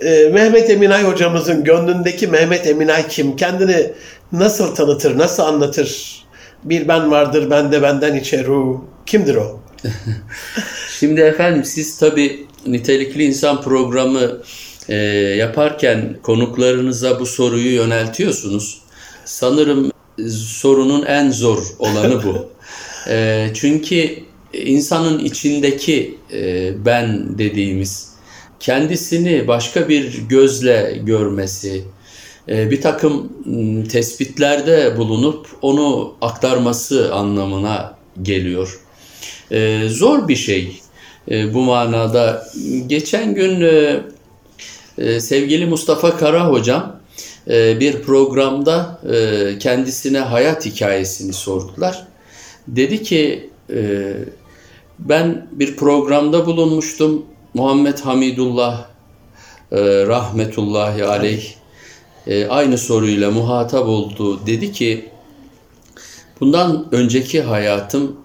Ee, 0.01 0.29
Mehmet 0.33 0.69
Eminay 0.69 1.03
hocamızın 1.03 1.63
gönlündeki 1.63 2.27
Mehmet 2.27 2.67
Eminay 2.67 3.07
kim? 3.07 3.35
Kendini 3.35 3.91
nasıl 4.31 4.75
tanıtır, 4.75 5.17
nasıl 5.17 5.43
anlatır? 5.43 6.21
Bir 6.63 6.87
ben 6.87 7.11
vardır, 7.11 7.49
ben 7.49 7.71
de 7.71 7.81
benden 7.81 8.15
içe 8.15 8.43
ruh. 8.43 8.79
Kimdir 9.05 9.35
o? 9.35 9.59
Şimdi 10.99 11.21
efendim 11.21 11.63
siz 11.63 11.97
tabi 11.97 12.47
nitelikli 12.67 13.23
insan 13.23 13.61
programı 13.61 14.41
e, 14.89 14.95
yaparken 15.37 16.17
konuklarınıza 16.23 17.19
bu 17.19 17.25
soruyu 17.25 17.73
yöneltiyorsunuz. 17.73 18.81
Sanırım 19.25 19.91
e, 20.19 20.29
sorunun 20.29 21.05
en 21.05 21.31
zor 21.31 21.63
olanı 21.79 22.23
bu. 22.23 22.51
E, 23.09 23.47
çünkü 23.53 24.15
insanın 24.53 25.19
içindeki 25.19 26.17
e, 26.33 26.71
ben 26.85 27.37
dediğimiz 27.37 28.11
kendisini 28.59 29.47
başka 29.47 29.89
bir 29.89 30.27
gözle 30.29 31.01
görmesi, 31.03 31.83
e, 32.49 32.71
bir 32.71 32.81
takım 32.81 33.29
tespitlerde 33.83 34.97
bulunup 34.97 35.47
onu 35.61 36.15
aktarması 36.21 37.15
anlamına 37.15 37.97
geliyor. 38.21 38.79
Ee, 39.51 39.83
zor 39.89 40.27
bir 40.27 40.35
şey 40.35 40.81
Ee, 41.29 41.53
bu 41.53 41.61
manada. 41.61 42.47
Geçen 42.87 43.35
gün 43.35 43.61
e, 43.61 43.99
e, 44.97 45.19
sevgili 45.19 45.65
Mustafa 45.65 46.17
Kara 46.17 46.47
hocam 46.47 46.99
e, 47.49 47.79
bir 47.79 48.01
programda 48.01 49.01
e, 49.13 49.57
kendisine 49.59 50.19
hayat 50.19 50.65
hikayesini 50.65 51.33
sordular. 51.33 52.07
Dedi 52.67 53.03
ki 53.03 53.49
e, 53.73 54.13
ben 55.01 55.47
bir 55.51 55.75
programda 55.75 56.45
bulunmuştum. 56.45 57.25
Muhammed 57.53 57.97
Hamidullah 57.99 58.85
e, 59.71 60.07
rahmetullahi 60.07 61.05
aleyh 61.05 61.53
e, 62.27 62.47
aynı 62.47 62.77
soruyla 62.77 63.31
muhatap 63.31 63.87
oldu. 63.87 64.45
Dedi 64.45 64.71
ki 64.71 65.09
bundan 66.39 66.87
önceki 66.91 67.41
hayatım 67.41 68.15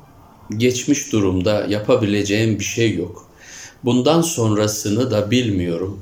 geçmiş 0.57 1.12
durumda 1.12 1.67
yapabileceğim 1.69 2.59
bir 2.59 2.65
şey 2.65 2.95
yok. 2.95 3.27
Bundan 3.85 4.23
sonrasını 4.23 5.11
da 5.11 5.31
bilmiyorum. 5.31 6.01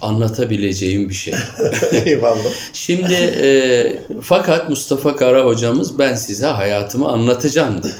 Anlatabileceğim 0.00 1.08
bir 1.08 1.14
şey. 1.14 1.34
Eyvallah. 2.04 2.52
Şimdi 2.72 3.14
e, 3.14 4.02
fakat 4.22 4.68
Mustafa 4.68 5.16
Kara 5.16 5.44
hocamız 5.44 5.98
ben 5.98 6.14
size 6.14 6.46
hayatımı 6.46 7.08
anlatacağım 7.08 7.78
dedi. 7.78 7.94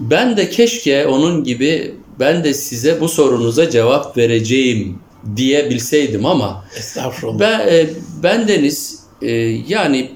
Ben 0.00 0.36
de 0.36 0.50
keşke 0.50 1.06
onun 1.06 1.44
gibi 1.44 1.94
ben 2.20 2.44
de 2.44 2.54
size 2.54 3.00
bu 3.00 3.08
sorunuza 3.08 3.70
cevap 3.70 4.16
vereceğim 4.16 4.98
diyebilseydim 5.36 6.26
ama 6.26 6.64
Estağfurullah. 6.76 7.40
ben, 7.40 7.68
e, 7.68 7.90
bendeniz 8.22 9.00
e, 9.22 9.32
yani 9.68 10.10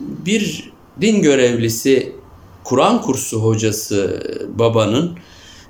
bir 0.00 0.72
din 1.00 1.22
görevlisi 1.22 2.12
Kur'an 2.64 3.02
kursu 3.02 3.42
hocası 3.44 4.22
babanın 4.54 5.18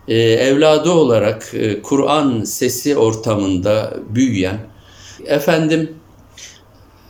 e, 0.08 0.16
evladı 0.18 0.90
olarak 0.90 1.54
e, 1.54 1.82
Kur'an 1.82 2.44
sesi 2.44 2.96
ortamında 2.96 3.96
büyüyen 4.08 4.58
efendim 5.26 5.90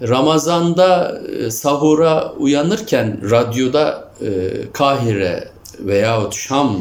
Ramazan'da 0.03 1.21
e, 1.39 1.51
sahura 1.51 2.33
uyanırken 2.33 3.31
radyoda 3.31 4.13
e, 4.21 4.29
Kahire 4.73 5.49
veyahut 5.81 6.35
Şam 6.35 6.81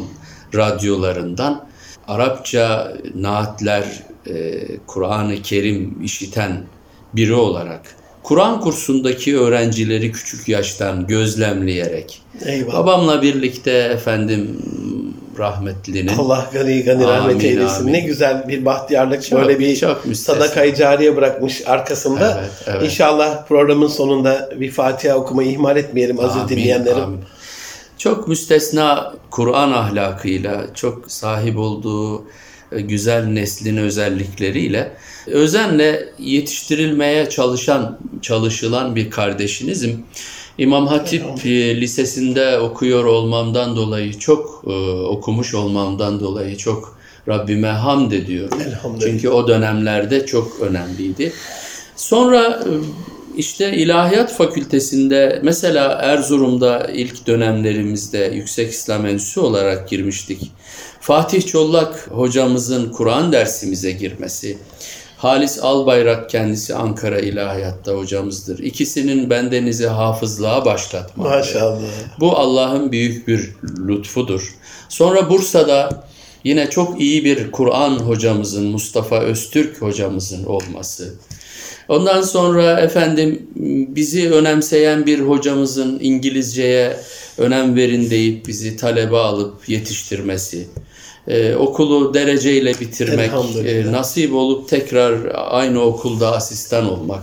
radyolarından 0.54 1.68
Arapça 2.08 2.92
naatler, 3.14 3.84
e, 4.26 4.64
Kur'an-ı 4.86 5.42
Kerim 5.42 5.98
işiten 6.04 6.62
biri 7.14 7.34
olarak 7.34 7.80
Kur'an 8.22 8.60
kursundaki 8.60 9.38
öğrencileri 9.38 10.12
küçük 10.12 10.48
yaştan 10.48 11.06
gözlemleyerek 11.06 12.22
Eyvallah. 12.46 12.74
babamla 12.74 13.22
birlikte 13.22 13.70
efendim 13.70 14.58
rahmetlinin 15.38 16.08
Allah 16.18 16.50
gani 16.52 16.82
gani 16.84 17.06
Amin, 17.06 17.16
rahmet 17.16 17.44
eylesin. 17.44 17.80
amin. 17.80 17.92
Ne 17.92 18.00
güzel 18.00 18.48
bir 18.48 18.64
bahtiyarlık 18.64 19.24
Çok, 19.24 19.40
böyle 19.40 19.58
bir 19.58 19.76
çok 19.76 20.02
sadakayı 20.14 20.74
cariye 20.74 21.16
bırakmış 21.16 21.62
arkasında. 21.66 22.38
Evet, 22.40 22.50
evet. 22.66 22.82
İnşallah 22.82 23.46
programın 23.46 23.88
sonunda 23.88 24.50
bir 24.60 24.70
Fatiha 24.70 25.16
okumayı 25.16 25.50
ihmal 25.50 25.76
etmeyelim 25.76 26.20
aziz 26.20 26.36
Amin, 26.36 26.48
dinleyenlerim. 26.48 27.02
amin. 27.02 27.20
Çok 27.98 28.28
müstesna 28.28 29.14
Kur'an 29.30 29.72
ahlakıyla, 29.72 30.66
çok 30.74 31.10
sahip 31.10 31.58
olduğu 31.58 32.24
e, 32.72 32.80
güzel 32.80 33.24
neslin 33.24 33.76
özellikleriyle 33.76 34.92
özenle 35.26 36.08
yetiştirilmeye 36.18 37.28
çalışan, 37.28 37.98
çalışılan 38.22 38.96
bir 38.96 39.10
kardeşinizim. 39.10 40.04
İmam 40.58 40.86
Hatip 40.86 41.46
e, 41.46 41.80
Lisesi'nde 41.80 42.58
okuyor 42.58 43.04
olmamdan 43.04 43.76
dolayı, 43.76 44.18
çok 44.18 44.64
e, 44.66 44.70
okumuş 44.90 45.54
olmamdan 45.54 46.20
dolayı 46.20 46.56
çok 46.56 46.98
Rabbime 47.28 47.68
hamd 47.68 48.12
ediyorum. 48.12 48.58
Çünkü 49.00 49.28
o 49.28 49.48
dönemlerde 49.48 50.26
çok 50.26 50.60
önemliydi. 50.60 51.32
Sonra 51.96 52.64
işte 53.38 53.76
İlahiyat 53.76 54.32
Fakültesinde 54.32 55.40
mesela 55.42 55.92
Erzurum'da 55.92 56.86
ilk 56.92 57.26
dönemlerimizde 57.26 58.30
Yüksek 58.34 58.70
İslam 58.72 59.06
Enstitüsü 59.06 59.40
olarak 59.40 59.88
girmiştik. 59.88 60.52
Fatih 61.00 61.46
Çollak 61.46 62.08
hocamızın 62.10 62.92
Kur'an 62.92 63.32
dersimize 63.32 63.92
girmesi, 63.92 64.58
Halis 65.16 65.58
Albayrak 65.62 66.30
kendisi 66.30 66.74
Ankara 66.74 67.18
İlahiyat'ta 67.20 67.92
hocamızdır. 67.92 68.58
İkisinin 68.58 69.30
bendenizi 69.30 69.86
hafızlığa 69.86 70.64
başlatmaları. 70.64 71.38
Maşallah. 71.38 71.80
Bu 72.20 72.36
Allah'ın 72.36 72.92
büyük 72.92 73.28
bir 73.28 73.50
lütfudur. 73.88 74.54
Sonra 74.88 75.30
Bursa'da 75.30 76.04
yine 76.44 76.70
çok 76.70 77.00
iyi 77.00 77.24
bir 77.24 77.50
Kur'an 77.50 77.98
hocamızın, 77.98 78.66
Mustafa 78.66 79.18
Öztürk 79.18 79.82
hocamızın 79.82 80.44
olması. 80.44 81.14
Ondan 81.88 82.22
sonra 82.22 82.80
efendim 82.80 83.46
bizi 83.96 84.30
önemseyen 84.30 85.06
bir 85.06 85.20
hocamızın 85.20 85.98
İngilizceye 86.02 86.96
önem 87.38 87.76
verin 87.76 88.10
deyip 88.10 88.46
bizi 88.46 88.76
talebe 88.76 89.16
alıp 89.16 89.68
yetiştirmesi. 89.68 90.66
Ee, 91.28 91.54
okulu 91.54 92.14
dereceyle 92.14 92.72
bitirmek, 92.80 93.30
e, 93.66 93.92
nasip 93.92 94.34
olup 94.34 94.68
tekrar 94.68 95.18
aynı 95.34 95.80
okulda 95.80 96.32
asistan 96.32 96.92
olmak. 96.92 97.22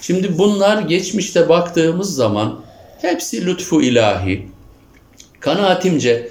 Şimdi 0.00 0.38
bunlar 0.38 0.82
geçmişte 0.82 1.48
baktığımız 1.48 2.14
zaman 2.14 2.60
hepsi 3.00 3.46
lütfu 3.46 3.82
ilahi. 3.82 4.46
Kanaatimce 5.40 6.30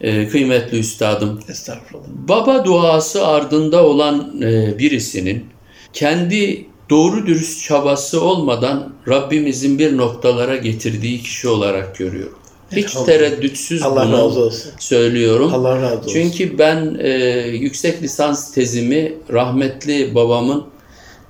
Ee, 0.00 0.28
kıymetli 0.28 0.78
üstadım, 0.78 1.40
Estağfurullah. 1.48 2.04
baba 2.08 2.64
duası 2.64 3.26
ardında 3.26 3.84
olan 3.84 4.42
e, 4.42 4.78
birisinin 4.78 5.44
kendi 5.92 6.66
doğru 6.90 7.26
dürüst 7.26 7.64
çabası 7.64 8.22
olmadan 8.22 8.92
Rabbimizin 9.08 9.78
bir 9.78 9.96
noktalara 9.96 10.56
getirdiği 10.56 11.22
kişi 11.22 11.48
olarak 11.48 11.96
görüyorum. 11.96 12.38
Hiç 12.76 12.92
tereddütsüz 12.92 13.82
Allah 13.82 14.06
bunu 14.06 14.12
razı 14.12 14.40
olsun. 14.40 14.72
söylüyorum. 14.78 15.54
Allah 15.54 15.82
razı 15.82 15.98
olsun. 15.98 16.12
Çünkü 16.12 16.58
ben 16.58 16.96
e, 17.00 17.10
yüksek 17.48 18.02
lisans 18.02 18.52
tezimi 18.52 19.14
rahmetli 19.32 20.14
babamın 20.14 20.64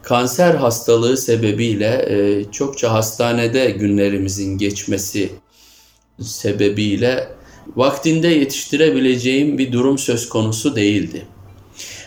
kanser 0.03 0.55
hastalığı 0.55 1.17
sebebiyle 1.17 2.07
e, 2.09 2.45
çokça 2.53 2.93
hastanede 2.93 3.71
günlerimizin 3.71 4.59
geçmesi 4.59 5.33
sebebiyle 6.21 7.29
vaktinde 7.77 8.29
yetiştirebileceğim 8.29 9.59
bir 9.59 9.73
durum 9.73 9.99
söz 9.99 10.29
konusu 10.29 10.77
değildi. 10.77 11.27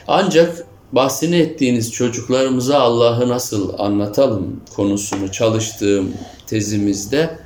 Ancak 0.08 0.66
bahsini 0.92 1.36
ettiğiniz 1.36 1.92
çocuklarımıza 1.92 2.80
Allah'ı 2.80 3.30
nasıl 3.30 3.80
anlatalım 3.80 4.62
konusunu 4.76 5.32
çalıştığım 5.32 6.14
tezimizde 6.48 7.38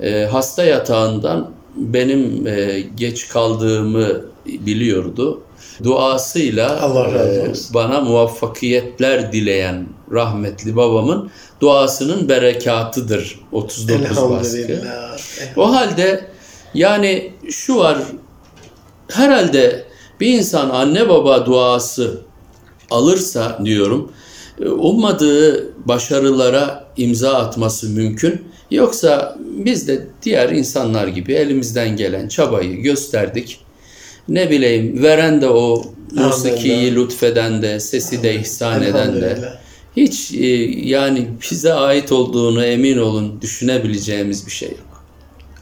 e, 0.00 0.24
hasta 0.24 0.64
yatağından 0.64 1.50
benim 1.76 2.46
e, 2.46 2.80
geç 2.96 3.28
kaldığımı 3.28 4.24
biliyordu. 4.46 5.40
Duasıyla 5.84 6.80
Allah 6.80 7.14
razı 7.14 7.40
e, 7.40 7.50
olsun. 7.50 7.74
bana 7.74 8.00
muvaffakiyetler 8.00 9.32
dileyen 9.32 9.86
rahmetli 10.12 10.76
babamın 10.76 11.30
duasının 11.60 12.28
berekatıdır 12.28 13.40
39 13.52 14.30
baskı. 14.30 14.58
Elhamdülillah. 14.58 15.18
O 15.56 15.72
halde 15.72 16.26
yani 16.74 17.32
şu 17.50 17.76
var 17.76 17.98
herhalde 19.10 19.84
bir 20.20 20.38
insan 20.38 20.70
anne 20.70 21.08
baba 21.08 21.46
duası 21.46 22.20
alırsa 22.94 23.58
diyorum 23.64 24.12
e, 24.60 24.68
ummadığı 24.68 25.72
başarılara 25.84 26.84
imza 26.96 27.34
atması 27.34 27.88
mümkün. 27.88 28.44
Yoksa 28.70 29.36
biz 29.40 29.88
de 29.88 30.06
diğer 30.22 30.48
insanlar 30.48 31.08
gibi 31.08 31.32
elimizden 31.32 31.96
gelen 31.96 32.28
çabayı 32.28 32.76
gösterdik. 32.76 33.60
Ne 34.28 34.50
bileyim 34.50 35.02
veren 35.02 35.40
de 35.40 35.48
o 35.48 35.84
musikiyi 36.12 36.94
lütfeden 36.94 37.62
de 37.62 37.80
sesi 37.80 38.22
de 38.22 38.34
ihsan 38.34 38.82
eden 38.82 39.20
de 39.20 39.38
hiç 39.96 40.32
e, 40.34 40.46
yani 40.88 41.28
bize 41.50 41.72
ait 41.72 42.12
olduğunu 42.12 42.64
emin 42.64 42.98
olun 42.98 43.38
düşünebileceğimiz 43.42 44.46
bir 44.46 44.52
şey 44.52 44.68
yok. 44.68 45.04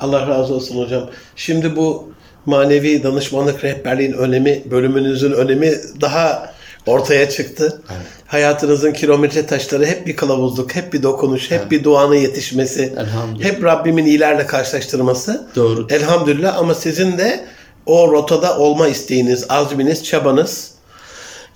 Allah 0.01 0.29
razı 0.29 0.55
olsun 0.55 0.85
hocam. 0.85 1.11
Şimdi 1.37 1.77
bu 1.77 2.13
manevi 2.47 3.03
danışmanlık 3.03 3.65
rehberliğin 3.65 4.13
önemi, 4.13 4.63
bölümünüzün 4.71 5.33
önemi 5.33 5.73
daha 6.01 6.52
ortaya 6.87 7.31
çıktı. 7.31 7.83
Hayatınızın 8.27 8.93
kilometre 8.93 9.47
taşları 9.47 9.87
hep 9.87 10.07
bir 10.07 10.17
kılavuzluk, 10.17 10.75
hep 10.75 10.93
bir 10.93 11.03
dokunuş, 11.03 11.51
hep 11.51 11.71
bir 11.71 11.85
duanın 11.85 12.15
yetişmesi, 12.15 12.93
hep 13.41 13.65
Rabbimin 13.65 14.07
iyilerle 14.07 14.47
karşılaştırması. 14.47 15.47
Doğru. 15.57 15.87
Elhamdülillah 15.91 16.59
ama 16.59 16.75
sizin 16.75 17.19
de 17.19 17.45
o 17.87 18.13
rotada 18.13 18.59
olma 18.59 18.89
isteğiniz, 18.89 19.47
azminiz, 19.49 20.05
çabanız. 20.05 20.73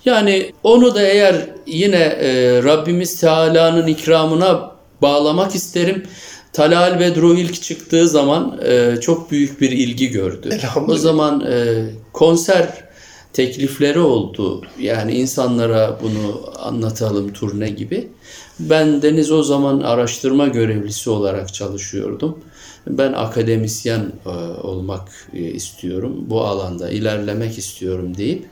Yani 0.05 0.51
onu 0.63 0.95
da 0.95 1.01
eğer 1.01 1.35
yine 1.65 1.97
e, 1.97 2.63
Rabbimiz 2.63 3.19
Teala'nın 3.19 3.87
ikramına 3.87 4.71
bağlamak 5.01 5.55
isterim. 5.55 6.03
Talal 6.53 6.99
Bedru 6.99 7.33
ilk 7.33 7.61
çıktığı 7.61 8.07
zaman 8.07 8.61
e, 8.65 9.01
çok 9.01 9.31
büyük 9.31 9.61
bir 9.61 9.71
ilgi 9.71 10.09
gördü. 10.09 10.59
O 10.87 10.95
zaman 10.95 11.41
e, 11.51 11.85
konser 12.13 12.67
teklifleri 13.37 13.99
oldu. 13.99 14.61
Yani 14.79 15.13
insanlara 15.13 15.99
bunu 16.03 16.41
anlatalım 16.59 17.33
turne 17.33 17.69
gibi. 17.69 18.07
Ben 18.59 19.01
Deniz 19.01 19.31
o 19.31 19.43
zaman 19.43 19.79
araştırma 19.79 20.47
görevlisi 20.47 21.09
olarak 21.09 21.53
çalışıyordum. 21.53 22.39
Ben 22.87 23.13
akademisyen 23.13 24.11
e, 24.25 24.29
olmak 24.61 25.29
e, 25.33 25.39
istiyorum. 25.39 26.25
Bu 26.27 26.41
alanda 26.41 26.89
ilerlemek 26.89 27.57
istiyorum 27.57 28.17
deyip 28.17 28.45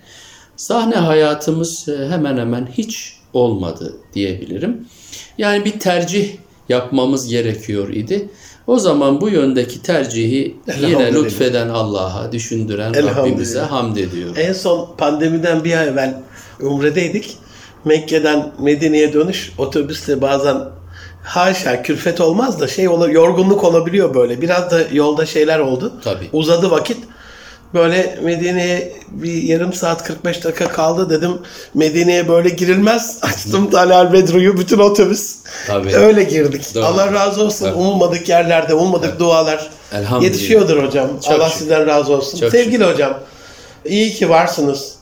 sahne 0.55 0.95
hayatımız 0.95 1.89
e, 1.89 2.07
hemen 2.09 2.37
hemen 2.37 2.69
hiç 2.77 3.17
olmadı 3.33 3.97
diyebilirim. 4.13 4.87
Yani 5.37 5.65
bir 5.65 5.79
tercih 5.79 6.37
yapmamız 6.69 7.27
gerekiyor 7.27 7.89
idi. 7.89 8.29
O 8.67 8.80
zaman 8.80 9.21
bu 9.21 9.30
yöndeki 9.30 9.82
tercihi 9.82 10.56
yine 10.82 11.13
lütfeden 11.13 11.69
Allah'a, 11.69 12.32
düşündüren. 12.32 12.95
Rabbimize 12.95 13.60
hamd 13.60 13.97
ediyorum. 13.97 14.36
En 14.38 14.54
son 14.54 14.89
pandemiden 14.97 15.63
bir 15.63 15.78
ay 15.78 15.88
evvel 15.88 16.21
Umre'deydik. 16.62 17.38
Mekke'den 17.86 18.51
Medine'ye 18.60 19.13
dönüş 19.13 19.51
otobüsle 19.58 20.21
bazen 20.21 20.58
haşa 21.23 21.82
külfet 21.82 22.21
olmaz 22.21 22.60
da 22.60 22.67
şey 22.67 22.89
olur 22.89 23.10
yorgunluk 23.10 23.63
olabiliyor 23.63 24.13
böyle. 24.13 24.41
Biraz 24.41 24.71
da 24.71 24.82
yolda 24.91 25.25
şeyler 25.25 25.60
oldu. 25.60 25.93
Tabii. 26.04 26.30
Uzadı 26.34 26.71
vakit. 26.71 26.97
Böyle 27.75 28.19
Medine'ye 28.23 28.93
bir 29.09 29.43
yarım 29.43 29.73
saat 29.73 30.03
45 30.03 30.43
dakika 30.43 30.67
kaldı 30.67 31.09
dedim. 31.09 31.31
Medine'ye 31.73 32.27
böyle 32.27 32.49
girilmez. 32.49 33.17
Açtım 33.21 33.69
Talal 33.71 34.13
Bedru'yu 34.13 34.57
bütün 34.57 34.79
otobüs. 34.79 35.35
Tabii. 35.67 35.95
Öyle 35.95 36.23
girdik. 36.23 36.75
Doğru. 36.75 36.85
Allah 36.85 37.13
razı 37.13 37.43
olsun. 37.43 37.65
Tabii. 37.65 37.77
Umulmadık 37.77 38.29
yerlerde, 38.29 38.73
umulmadık 38.73 39.19
dualar 39.19 39.69
Elhamdülillah. 39.93 40.33
yetişiyordur 40.33 40.83
hocam. 40.83 41.07
Çok 41.25 41.33
Allah 41.33 41.45
şükür. 41.49 41.59
sizden 41.59 41.88
razı 41.88 42.13
olsun. 42.13 42.39
Çok 42.39 42.51
Sevgili 42.51 42.83
hocam, 42.83 43.19
iyi 43.85 44.13
ki 44.13 44.29
varsınız. 44.29 44.95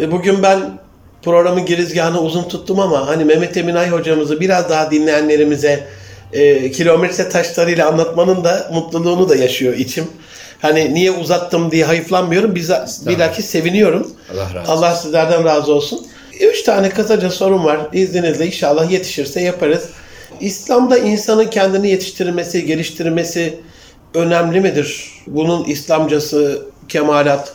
E, 0.00 0.12
Bugün 0.12 0.42
ben 0.42 0.78
programın 1.22 1.66
girizgahını 1.66 2.20
uzun 2.20 2.48
tuttum 2.48 2.80
ama 2.80 3.06
hani 3.06 3.24
Mehmet 3.24 3.56
Emin 3.56 3.74
Ay 3.74 3.90
hocamızı 3.90 4.40
biraz 4.40 4.70
daha 4.70 4.90
dinleyenlerimize 4.90 5.86
e, 6.32 6.70
kilometre 6.70 7.28
taşlarıyla 7.28 7.88
anlatmanın 7.88 8.44
da 8.44 8.70
mutluluğunu 8.72 9.28
da 9.28 9.36
yaşıyor 9.36 9.74
içim. 9.74 10.04
Hani 10.58 10.94
niye 10.94 11.10
uzattım 11.10 11.70
diye 11.70 11.84
hayıflanmıyorum. 11.84 12.54
Bize, 12.54 12.84
bilakis 13.06 13.46
seviniyorum. 13.46 14.10
Allah 14.32 14.54
razı 14.54 14.58
olsun. 14.60 14.72
Allah 14.72 14.94
sizlerden 14.94 15.44
razı 15.44 15.72
olsun. 15.72 16.06
Üç 16.40 16.62
tane 16.62 16.90
kısaca 16.90 17.30
sorum 17.30 17.64
var. 17.64 17.80
İzninizle 17.92 18.46
inşallah 18.46 18.90
yetişirse 18.90 19.40
yaparız. 19.40 19.88
İslam'da 20.40 20.98
insanın 20.98 21.46
kendini 21.46 21.88
yetiştirmesi, 21.88 22.66
geliştirmesi 22.66 23.60
önemli 24.14 24.60
midir? 24.60 25.12
Bunun 25.26 25.64
İslamcası, 25.64 26.62
kemalat, 26.88 27.52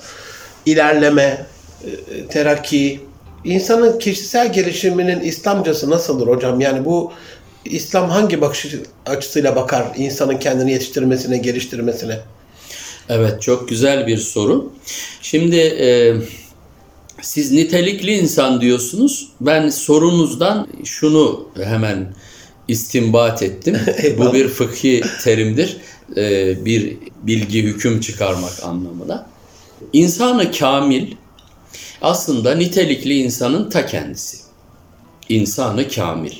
ilerleme, 0.66 1.46
e, 1.84 2.28
terakki. 2.28 3.00
İnsanın 3.44 4.00
kişisel 4.00 4.54
gelişiminin 4.54 5.20
İslamcası 5.20 5.90
nasıldır 5.90 6.28
hocam? 6.28 6.62
Yani 6.62 6.86
bu 6.86 7.14
İslam 7.66 8.10
hangi 8.10 8.42
bakış 8.42 8.76
açısıyla 9.06 9.56
bakar 9.56 9.84
insanın 9.98 10.38
kendini 10.38 10.72
yetiştirmesine, 10.72 11.38
geliştirmesine? 11.38 12.20
Evet 13.10 13.42
çok 13.42 13.70
güzel 13.70 14.08
bir 14.08 14.18
soru. 14.18 14.74
Şimdi 15.22 15.56
e, 15.56 16.16
siz 17.22 17.52
nitelikli 17.52 18.12
insan 18.12 18.62
diyorsunuz. 18.62 19.30
Ben 19.42 19.70
sorunuzdan 19.70 20.68
şunu 20.84 21.50
hemen 21.64 22.14
istinbat 22.68 23.44
ettim. 23.44 23.80
Bu 24.18 24.34
bir 24.34 24.48
fıkhi 24.48 25.04
terimdir. 25.24 25.78
E, 26.18 26.66
bir 26.66 26.98
bilgi 27.24 27.64
hüküm 27.64 28.02
çıkarmak 28.02 28.64
anlamına. 28.64 29.28
İnsanı 29.94 30.52
kamil 30.52 31.16
aslında 32.02 32.56
nitelikli 32.56 33.18
insanın 33.18 33.70
ta 33.70 33.86
kendisi. 33.86 34.38
İnsanı 35.30 35.90
kamil. 35.90 36.34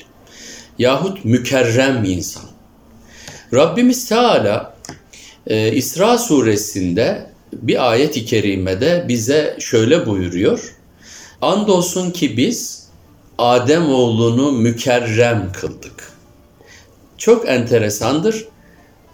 Yahut 0.78 1.24
mükerrem 1.24 2.04
insan. 2.04 2.44
Rabbimiz 3.52 4.08
Teala 4.08 4.73
ee, 5.46 5.72
İsra 5.72 6.18
suresinde 6.18 7.26
bir 7.52 7.90
ayet-i 7.90 8.24
kerimede 8.24 9.04
bize 9.08 9.56
şöyle 9.58 10.06
buyuruyor. 10.06 10.74
Andolsun 11.42 12.10
ki 12.10 12.36
biz 12.36 12.84
Adem 13.38 13.88
oğlunu 13.88 14.52
mükerrem 14.52 15.52
kıldık. 15.52 16.12
Çok 17.18 17.48
enteresandır. 17.48 18.44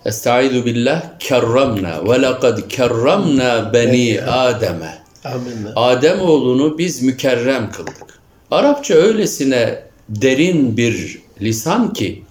Estaizu 0.04 0.64
billah 0.64 1.18
kerramna 1.18 2.08
ve 2.08 2.22
lekad 2.22 2.68
kerramna 2.68 3.72
beni 3.72 4.22
Adem'e. 4.22 4.98
Amin. 5.24 5.66
Adem 5.76 6.20
oğlunu 6.20 6.78
biz 6.78 7.02
mükerrem 7.02 7.70
kıldık. 7.70 8.20
Arapça 8.50 8.94
öylesine 8.94 9.82
derin 10.08 10.76
bir 10.76 11.18
lisan 11.40 11.92
ki 11.92 12.22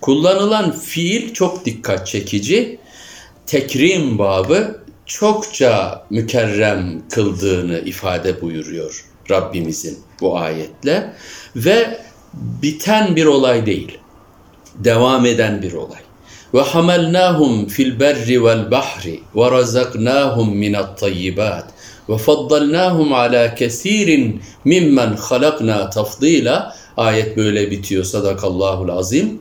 kullanılan 0.00 0.72
fiil 0.72 1.34
çok 1.34 1.64
dikkat 1.64 2.06
çekici 2.06 2.79
tekrim 3.50 4.18
babı 4.18 4.80
çokça 5.06 6.04
mükerrem 6.10 7.02
kıldığını 7.10 7.78
ifade 7.78 8.40
buyuruyor 8.40 9.04
Rabbimizin 9.30 9.98
bu 10.20 10.38
ayetle 10.38 11.12
ve 11.56 11.98
biten 12.34 13.16
bir 13.16 13.26
olay 13.26 13.66
değil. 13.66 13.98
Devam 14.74 15.26
eden 15.26 15.62
bir 15.62 15.72
olay. 15.72 15.98
Ve 16.54 16.60
hamalnahum 16.60 17.66
fil 17.66 18.00
berri 18.00 18.44
vel 18.44 18.70
bahri 18.70 19.20
ve 19.36 19.50
razaknahum 19.50 20.56
minat 20.56 20.98
tayyibat 20.98 21.64
ve 22.08 22.18
faddalnahum 22.18 23.12
ala 23.12 23.54
kesirin 23.54 24.42
mimmen 24.64 25.16
halakna 25.16 25.90
tafdila 25.90 26.76
ayet 26.96 27.36
böyle 27.36 27.70
bitiyor 27.70 28.04
sadakallahul 28.04 28.88
azim 28.88 29.40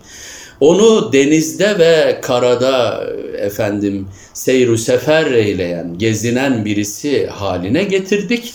onu 0.60 1.14
denizde 1.14 1.80
ve 1.80 2.20
karada 2.22 3.04
efendim 3.38 4.08
seyru 4.34 4.78
sefer 4.78 5.32
eyleyen, 5.32 5.98
gezinen 5.98 6.66
birisi 6.66 7.28
haline 7.28 7.84
getirdik. 7.84 8.54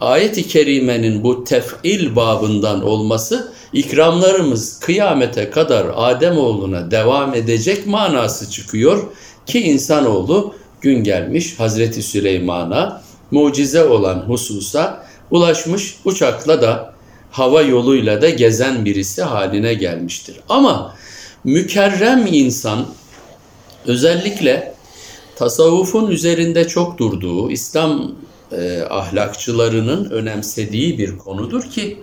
Ayet-i 0.00 0.48
kerimenin 0.48 1.24
bu 1.24 1.44
tef'il 1.44 2.16
babından 2.16 2.82
olması 2.82 3.52
ikramlarımız 3.72 4.78
kıyamete 4.78 5.50
kadar 5.50 5.86
Ademoğluna 5.94 6.90
devam 6.90 7.34
edecek 7.34 7.86
manası 7.86 8.50
çıkıyor 8.50 9.02
ki 9.46 9.60
insanoğlu 9.60 10.54
gün 10.80 11.04
gelmiş 11.04 11.58
Hazreti 11.58 12.02
Süleyman'a 12.02 13.02
mucize 13.30 13.84
olan 13.84 14.18
hususa 14.18 15.06
ulaşmış 15.30 15.96
uçakla 16.04 16.62
da 16.62 16.94
hava 17.30 17.62
yoluyla 17.62 18.22
da 18.22 18.30
gezen 18.30 18.84
birisi 18.84 19.22
haline 19.22 19.74
gelmiştir. 19.74 20.36
Ama 20.48 20.94
mükerrem 21.44 22.26
insan 22.26 22.86
özellikle 23.86 24.74
tasavvufun 25.36 26.10
üzerinde 26.10 26.68
çok 26.68 26.98
durduğu, 26.98 27.50
İslam 27.50 28.12
e, 28.52 28.80
ahlakçılarının 28.90 30.10
önemsediği 30.10 30.98
bir 30.98 31.18
konudur 31.18 31.62
ki 31.62 32.02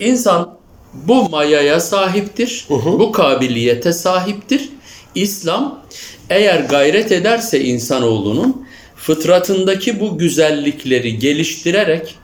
insan 0.00 0.58
bu 0.94 1.28
mayaya 1.30 1.80
sahiptir, 1.80 2.66
bu 2.70 3.12
kabiliyete 3.12 3.92
sahiptir. 3.92 4.68
İslam 5.14 5.84
eğer 6.30 6.60
gayret 6.60 7.12
ederse 7.12 7.64
insanoğlunun 7.64 8.66
fıtratındaki 8.96 10.00
bu 10.00 10.18
güzellikleri 10.18 11.18
geliştirerek 11.18 12.16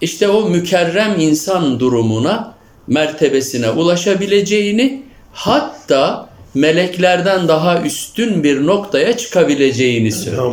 işte 0.00 0.28
o 0.28 0.48
mükerrem 0.48 1.20
insan 1.20 1.80
durumuna, 1.80 2.54
mertebesine 2.86 3.70
ulaşabileceğini 3.70 5.05
hatta 5.36 6.28
meleklerden 6.54 7.48
daha 7.48 7.82
üstün 7.82 8.44
bir 8.44 8.66
noktaya 8.66 9.16
çıkabileceğini 9.16 10.12
söylüyor. 10.12 10.44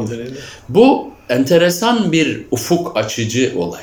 Bu 0.70 1.08
enteresan 1.30 2.12
bir 2.12 2.46
ufuk 2.52 2.98
açıcı 2.98 3.54
olay. 3.56 3.82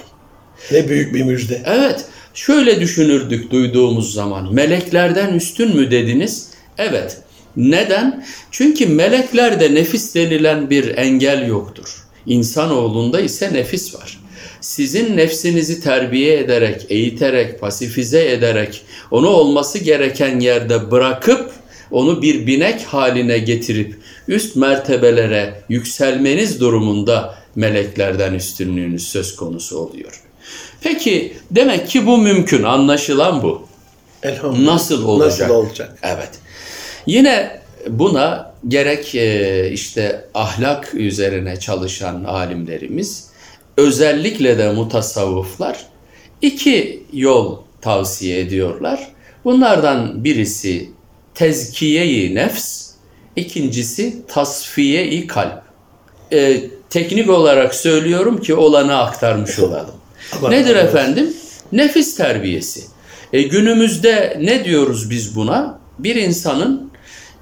Ne 0.72 0.88
büyük 0.88 1.14
bir 1.14 1.22
müjde. 1.22 1.62
Evet, 1.66 2.04
şöyle 2.34 2.80
düşünürdük 2.80 3.50
duyduğumuz 3.50 4.14
zaman. 4.14 4.54
Meleklerden 4.54 5.34
üstün 5.34 5.76
mü 5.76 5.90
dediniz? 5.90 6.48
Evet. 6.78 7.18
Neden? 7.56 8.24
Çünkü 8.50 8.86
meleklerde 8.86 9.74
nefis 9.74 10.14
denilen 10.14 10.70
bir 10.70 10.96
engel 10.96 11.46
yoktur. 11.46 12.04
İnsanoğlunda 12.26 13.20
ise 13.20 13.52
nefis 13.52 13.94
var. 13.94 14.19
Sizin 14.60 15.16
nefsinizi 15.16 15.80
terbiye 15.80 16.38
ederek, 16.38 16.86
eğiterek, 16.88 17.60
pasifize 17.60 18.30
ederek, 18.30 18.82
onu 19.10 19.28
olması 19.28 19.78
gereken 19.78 20.40
yerde 20.40 20.90
bırakıp, 20.90 21.50
onu 21.90 22.22
bir 22.22 22.46
binek 22.46 22.82
haline 22.82 23.38
getirip 23.38 23.96
üst 24.28 24.56
mertebelere 24.56 25.62
yükselmeniz 25.68 26.60
durumunda 26.60 27.34
meleklerden 27.56 28.34
üstünlüğünüz 28.34 29.08
söz 29.08 29.36
konusu 29.36 29.78
oluyor. 29.78 30.22
Peki 30.80 31.32
demek 31.50 31.88
ki 31.88 32.06
bu 32.06 32.18
mümkün, 32.18 32.62
anlaşılan 32.62 33.42
bu. 33.42 33.66
Elhamdülillah. 34.22 34.72
Nasıl 34.72 35.04
olacak? 35.04 35.40
Nasıl 35.40 35.54
olacak? 35.54 35.98
Evet. 36.02 36.30
Yine 37.06 37.60
buna 37.88 38.54
gerek 38.68 39.14
e, 39.14 39.70
işte 39.72 40.24
ahlak 40.34 40.94
üzerine 40.94 41.60
çalışan 41.60 42.24
alimlerimiz, 42.24 43.29
özellikle 43.80 44.58
de 44.58 44.72
mutasavvıflar 44.72 45.86
iki 46.42 47.02
yol 47.12 47.58
tavsiye 47.80 48.40
ediyorlar. 48.40 49.08
Bunlardan 49.44 50.24
birisi 50.24 50.90
tezkiye-i 51.34 52.34
nefs, 52.34 52.90
ikincisi 53.36 54.16
tasfiye-i 54.28 55.26
kalp. 55.26 55.62
E, 56.32 56.62
teknik 56.90 57.30
olarak 57.30 57.74
söylüyorum 57.74 58.40
ki 58.40 58.54
olanı 58.54 58.98
aktarmış 58.98 59.58
olalım. 59.58 59.94
Allah 60.40 60.48
Nedir 60.48 60.76
efendim? 60.76 61.36
Nefis 61.72 62.16
terbiyesi. 62.16 62.84
E, 63.32 63.42
günümüzde 63.42 64.38
ne 64.40 64.64
diyoruz 64.64 65.10
biz 65.10 65.36
buna? 65.36 65.80
Bir 65.98 66.16
insanın 66.16 66.90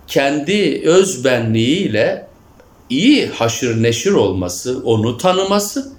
kendi 0.06 0.82
öz 0.84 1.24
benliğiyle 1.24 2.26
iyi 2.90 3.26
haşır 3.26 3.82
neşir 3.82 4.12
olması, 4.12 4.82
onu 4.84 5.18
tanıması 5.18 5.97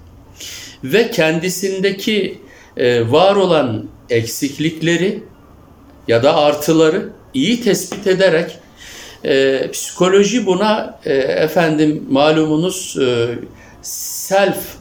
ve 0.84 1.10
kendisindeki 1.10 2.38
e, 2.76 3.10
var 3.10 3.36
olan 3.36 3.88
eksiklikleri 4.10 5.22
ya 6.08 6.22
da 6.22 6.36
artıları 6.36 7.08
iyi 7.34 7.60
tespit 7.60 8.06
ederek 8.06 8.58
e, 9.24 9.68
psikoloji 9.72 10.46
buna 10.46 10.98
e, 11.04 11.14
efendim 11.14 12.04
malumunuz 12.10 12.98
self 13.82 14.76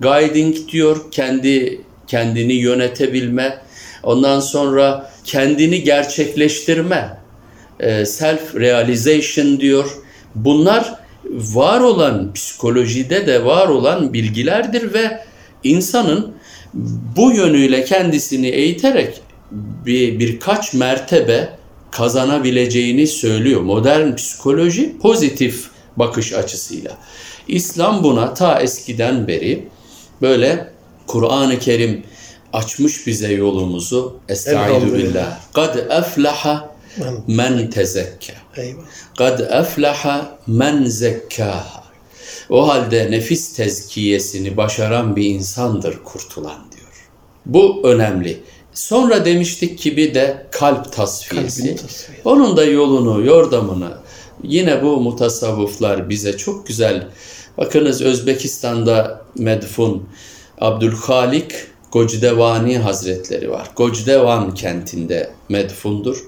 guiding 0.00 0.68
diyor. 0.72 1.10
Kendi 1.10 1.80
kendini 2.06 2.52
yönetebilme 2.52 3.58
ondan 4.02 4.40
sonra 4.40 5.10
kendini 5.24 5.82
gerçekleştirme 5.82 7.16
self 8.04 8.54
realization 8.54 9.60
diyor. 9.60 9.90
Bunlar 10.34 10.94
var 11.30 11.80
olan 11.80 12.32
psikolojide 12.32 13.26
de 13.26 13.44
var 13.44 13.68
olan 13.68 14.12
bilgilerdir 14.12 14.94
ve 14.94 15.20
insanın 15.64 16.34
bu 17.16 17.32
yönüyle 17.32 17.84
kendisini 17.84 18.48
eğiterek 18.48 19.20
bir 19.86 20.18
birkaç 20.18 20.74
mertebe 20.74 21.48
kazanabileceğini 21.90 23.06
söylüyor. 23.06 23.60
Modern 23.60 24.14
psikoloji 24.14 24.98
pozitif 24.98 25.70
bakış 25.96 26.32
açısıyla. 26.32 26.98
İslam 27.48 28.04
buna 28.04 28.34
ta 28.34 28.60
eskiden 28.60 29.28
beri 29.28 29.68
böyle 30.22 30.72
Kur'an-ı 31.06 31.58
Kerim 31.58 32.02
açmış 32.52 33.06
bize 33.06 33.32
yolumuzu. 33.32 34.16
Estaizu 34.28 34.94
billah. 34.94 35.40
Kad 35.52 35.76
eflaha 35.76 36.74
men. 36.98 37.26
Eyvallah. 38.56 38.84
Kad 39.18 39.40
eflaha 39.40 40.38
men 40.46 40.84
zekkaha. 40.84 41.81
O 42.52 42.68
halde 42.68 43.10
nefis 43.10 43.52
tezkiyesini 43.52 44.56
başaran 44.56 45.16
bir 45.16 45.24
insandır 45.24 45.98
kurtulan 46.04 46.72
diyor. 46.72 47.08
Bu 47.46 47.80
önemli. 47.84 48.40
Sonra 48.74 49.24
demiştik 49.24 49.78
ki 49.78 49.96
bir 49.96 50.14
de 50.14 50.46
kalp 50.50 50.92
tasfiyesi. 50.92 51.76
Tasfiyesi. 51.76 52.22
Onun 52.24 52.56
da 52.56 52.64
yolunu, 52.64 53.26
yordamını 53.26 53.98
yine 54.42 54.82
bu 54.82 55.00
mutasavvıflar 55.00 56.08
bize 56.08 56.36
çok 56.36 56.66
güzel. 56.66 57.08
Bakınız 57.58 58.02
Özbekistan'da 58.02 59.24
medfun 59.38 60.08
Abdülhalik 60.60 61.52
Gocdevani 61.92 62.78
Hazretleri 62.78 63.50
var. 63.50 63.70
Gocdevan 63.76 64.54
kentinde 64.54 65.30
medfundur. 65.48 66.24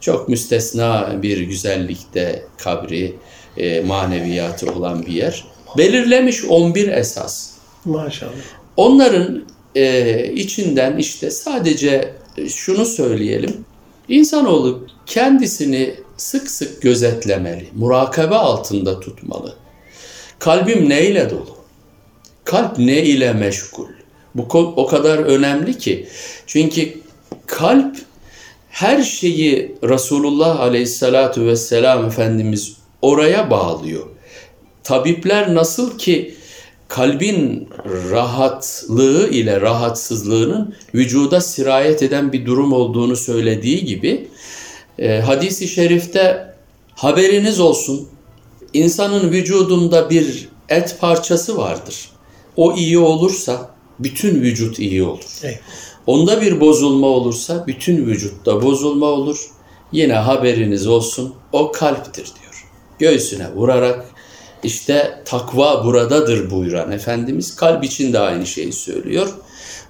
Çok 0.00 0.28
müstesna 0.28 1.22
bir 1.22 1.40
güzellikte 1.40 2.44
kabri, 2.58 3.16
e, 3.58 3.80
maneviyatı 3.80 4.72
olan 4.72 5.06
bir 5.06 5.12
yer. 5.12 5.44
Belirlemiş 5.76 6.44
11 6.44 6.88
esas. 6.88 7.50
Maşallah. 7.84 8.32
Onların 8.76 9.44
e, 9.74 10.32
içinden 10.32 10.96
işte 10.96 11.30
sadece 11.30 12.14
şunu 12.48 12.84
söyleyelim. 12.84 13.64
İnsanoğlu 14.08 14.86
kendisini 15.06 15.94
sık 16.16 16.50
sık 16.50 16.82
gözetlemeli, 16.82 17.68
murakabe 17.74 18.34
altında 18.34 19.00
tutmalı. 19.00 19.54
Kalbim 20.38 20.88
neyle 20.88 21.30
dolu? 21.30 21.56
Kalp 22.44 22.78
ne 22.78 23.02
ile 23.02 23.32
meşgul? 23.32 23.88
Bu 24.34 24.42
o 24.76 24.86
kadar 24.86 25.18
önemli 25.18 25.78
ki. 25.78 26.08
Çünkü 26.46 26.94
kalp 27.46 27.96
her 28.70 29.02
şeyi 29.02 29.76
Resulullah 29.84 30.60
Aleyhisselatü 30.60 31.46
Vesselam 31.46 32.06
Efendimiz 32.06 32.77
oraya 33.02 33.50
bağlıyor. 33.50 34.06
Tabipler 34.84 35.54
nasıl 35.54 35.98
ki 35.98 36.34
kalbin 36.88 37.68
rahatlığı 38.10 39.28
ile 39.28 39.60
rahatsızlığının 39.60 40.74
vücuda 40.94 41.40
sirayet 41.40 42.02
eden 42.02 42.32
bir 42.32 42.46
durum 42.46 42.72
olduğunu 42.72 43.16
söylediği 43.16 43.84
gibi 43.84 44.28
e, 44.98 45.20
hadisi 45.20 45.68
şerifte 45.68 46.54
haberiniz 46.94 47.60
olsun 47.60 48.08
insanın 48.72 49.30
vücudunda 49.30 50.10
bir 50.10 50.48
et 50.68 50.96
parçası 51.00 51.56
vardır. 51.56 52.10
O 52.56 52.76
iyi 52.76 52.98
olursa 52.98 53.70
bütün 53.98 54.40
vücut 54.42 54.78
iyi 54.78 55.02
olur. 55.02 55.24
Eyvallah. 55.42 55.58
Onda 56.06 56.40
bir 56.40 56.60
bozulma 56.60 57.06
olursa 57.06 57.64
bütün 57.66 58.06
vücutta 58.06 58.62
bozulma 58.62 59.06
olur. 59.06 59.50
Yine 59.92 60.14
haberiniz 60.14 60.86
olsun 60.86 61.34
o 61.52 61.72
kalptir 61.72 62.24
diyor. 62.24 62.47
Göğsüne 62.98 63.52
vurarak 63.54 64.04
işte 64.62 65.22
takva 65.24 65.84
buradadır 65.84 66.50
buyuran 66.50 66.92
Efendimiz 66.92 67.56
kalp 67.56 67.84
için 67.84 68.12
de 68.12 68.18
aynı 68.18 68.46
şeyi 68.46 68.72
söylüyor. 68.72 69.28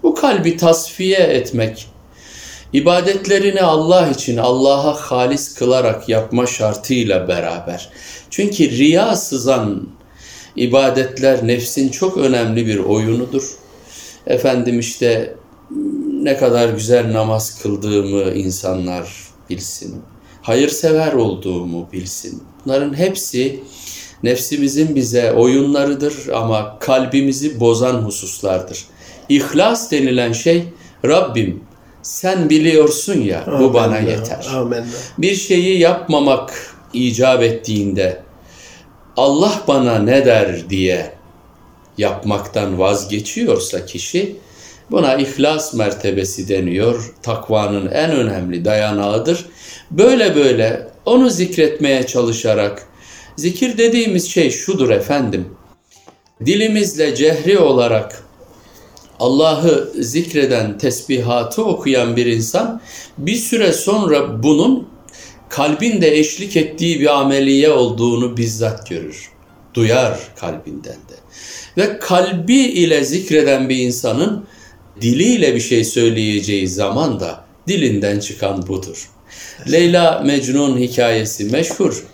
Bu 0.02 0.14
kalbi 0.14 0.56
tasfiye 0.56 1.18
etmek, 1.18 1.86
ibadetlerini 2.72 3.62
Allah 3.62 4.08
için 4.08 4.36
Allah'a 4.36 4.94
halis 4.94 5.54
kılarak 5.54 6.08
yapma 6.08 6.46
şartıyla 6.46 7.28
beraber. 7.28 7.88
Çünkü 8.30 8.70
riya 8.70 9.16
sızan 9.16 9.88
ibadetler 10.56 11.46
nefsin 11.46 11.88
çok 11.88 12.16
önemli 12.16 12.66
bir 12.66 12.78
oyunudur. 12.78 13.56
Efendim 14.26 14.78
işte 14.78 15.34
ne 16.22 16.36
kadar 16.36 16.68
güzel 16.68 17.12
namaz 17.12 17.62
kıldığımı 17.62 18.32
insanlar 18.32 19.28
bilsin. 19.50 20.02
Hayırsever 20.42 21.12
olduğumu 21.12 21.88
bilsin. 21.92 22.42
Bunların 22.64 22.94
hepsi 22.94 23.60
nefsimizin 24.22 24.96
bize 24.96 25.32
oyunlarıdır 25.32 26.28
ama 26.34 26.78
kalbimizi 26.78 27.60
bozan 27.60 27.94
hususlardır. 27.94 28.84
İhlas 29.28 29.90
denilen 29.90 30.32
şey 30.32 30.64
Rabbim 31.04 31.64
sen 32.02 32.50
biliyorsun 32.50 33.20
ya 33.20 33.44
bu 33.60 33.74
bana 33.74 33.84
Amenna, 33.84 34.10
yeter. 34.10 34.46
Amenna. 34.54 34.86
Bir 35.18 35.34
şeyi 35.34 35.78
yapmamak 35.78 36.74
icap 36.92 37.42
ettiğinde 37.42 38.22
Allah 39.16 39.62
bana 39.68 39.98
ne 39.98 40.26
der 40.26 40.70
diye 40.70 41.12
yapmaktan 41.98 42.78
vazgeçiyorsa 42.78 43.86
kişi 43.86 44.36
buna 44.90 45.14
ihlas 45.14 45.74
mertebesi 45.74 46.48
deniyor. 46.48 47.14
Takvanın 47.22 47.90
en 47.90 48.10
önemli 48.10 48.64
dayanağıdır. 48.64 49.46
Böyle 49.90 50.34
böyle 50.34 50.88
onu 51.08 51.30
zikretmeye 51.30 52.06
çalışarak 52.06 52.88
zikir 53.36 53.78
dediğimiz 53.78 54.30
şey 54.30 54.50
şudur 54.50 54.90
efendim. 54.90 55.48
Dilimizle 56.46 57.14
cehri 57.14 57.58
olarak 57.58 58.24
Allah'ı 59.20 59.92
zikreden, 59.98 60.78
tesbihatı 60.78 61.64
okuyan 61.64 62.16
bir 62.16 62.26
insan 62.26 62.80
bir 63.18 63.36
süre 63.36 63.72
sonra 63.72 64.42
bunun 64.42 64.88
kalbinde 65.48 66.18
eşlik 66.18 66.56
ettiği 66.56 67.00
bir 67.00 67.18
ameliye 67.20 67.70
olduğunu 67.70 68.36
bizzat 68.36 68.90
görür. 68.90 69.30
Duyar 69.74 70.18
kalbinden 70.36 70.92
de. 70.92 71.14
Ve 71.76 71.98
kalbi 71.98 72.56
ile 72.56 73.04
zikreden 73.04 73.68
bir 73.68 73.76
insanın 73.76 74.44
diliyle 75.00 75.54
bir 75.54 75.60
şey 75.60 75.84
söyleyeceği 75.84 76.68
zaman 76.68 77.20
da 77.20 77.44
dilinden 77.68 78.20
çıkan 78.20 78.66
budur. 78.66 79.08
Leyla 79.72 80.20
Mecnun 80.20 80.78
hikayesi 80.78 81.44
meşhur. 81.44 82.04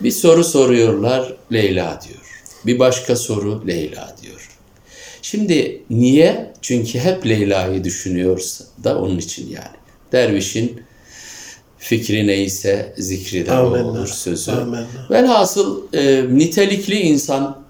Bir 0.00 0.10
soru 0.10 0.44
soruyorlar 0.44 1.36
Leyla 1.52 2.00
diyor. 2.08 2.42
Bir 2.66 2.78
başka 2.78 3.16
soru 3.16 3.66
Leyla 3.66 4.16
diyor. 4.22 4.48
Şimdi 5.22 5.82
niye? 5.90 6.52
Çünkü 6.62 6.98
hep 6.98 7.26
Leyla'yı 7.26 7.84
düşünüyorsa 7.84 8.64
da 8.84 8.98
onun 8.98 9.18
için 9.18 9.50
yani. 9.50 9.76
Dervişin 10.12 10.80
fikri 11.78 12.26
neyse 12.26 12.94
zikri 12.98 13.46
de 13.46 13.52
Amenna. 13.52 13.86
olur 13.86 14.06
sözü. 14.06 14.50
Amenna. 14.50 14.86
Velhasıl 15.10 15.82
e, 15.92 16.24
nitelikli 16.38 17.00
insan 17.00 17.62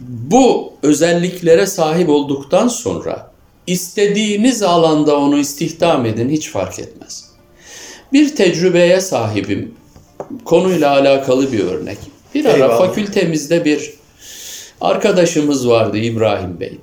bu 0.00 0.72
özelliklere 0.82 1.66
sahip 1.66 2.08
olduktan 2.08 2.68
sonra 2.68 3.30
istediğiniz 3.66 4.62
alanda 4.62 5.16
onu 5.16 5.38
istihdam 5.38 6.06
edin 6.06 6.28
hiç 6.28 6.50
fark 6.50 6.78
etmez. 6.78 7.25
Bir 8.12 8.36
tecrübeye 8.36 9.00
sahibim. 9.00 9.74
Konuyla 10.44 10.90
alakalı 10.90 11.52
bir 11.52 11.64
örnek. 11.64 11.98
Bir 12.34 12.44
ara 12.44 12.54
Eyvallah. 12.56 12.78
fakültemizde 12.78 13.64
bir 13.64 13.94
arkadaşımız 14.80 15.68
vardı 15.68 15.98
İbrahim 15.98 16.60
Bey. 16.60 16.78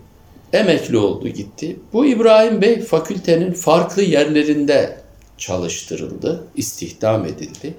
Emekli 0.53 0.97
oldu 0.97 1.28
gitti. 1.28 1.80
Bu 1.93 2.05
İbrahim 2.05 2.61
Bey 2.61 2.82
fakültenin 2.82 3.51
farklı 3.53 4.01
yerlerinde 4.01 4.97
çalıştırıldı, 5.38 6.43
istihdam 6.55 7.26
edildi. 7.26 7.74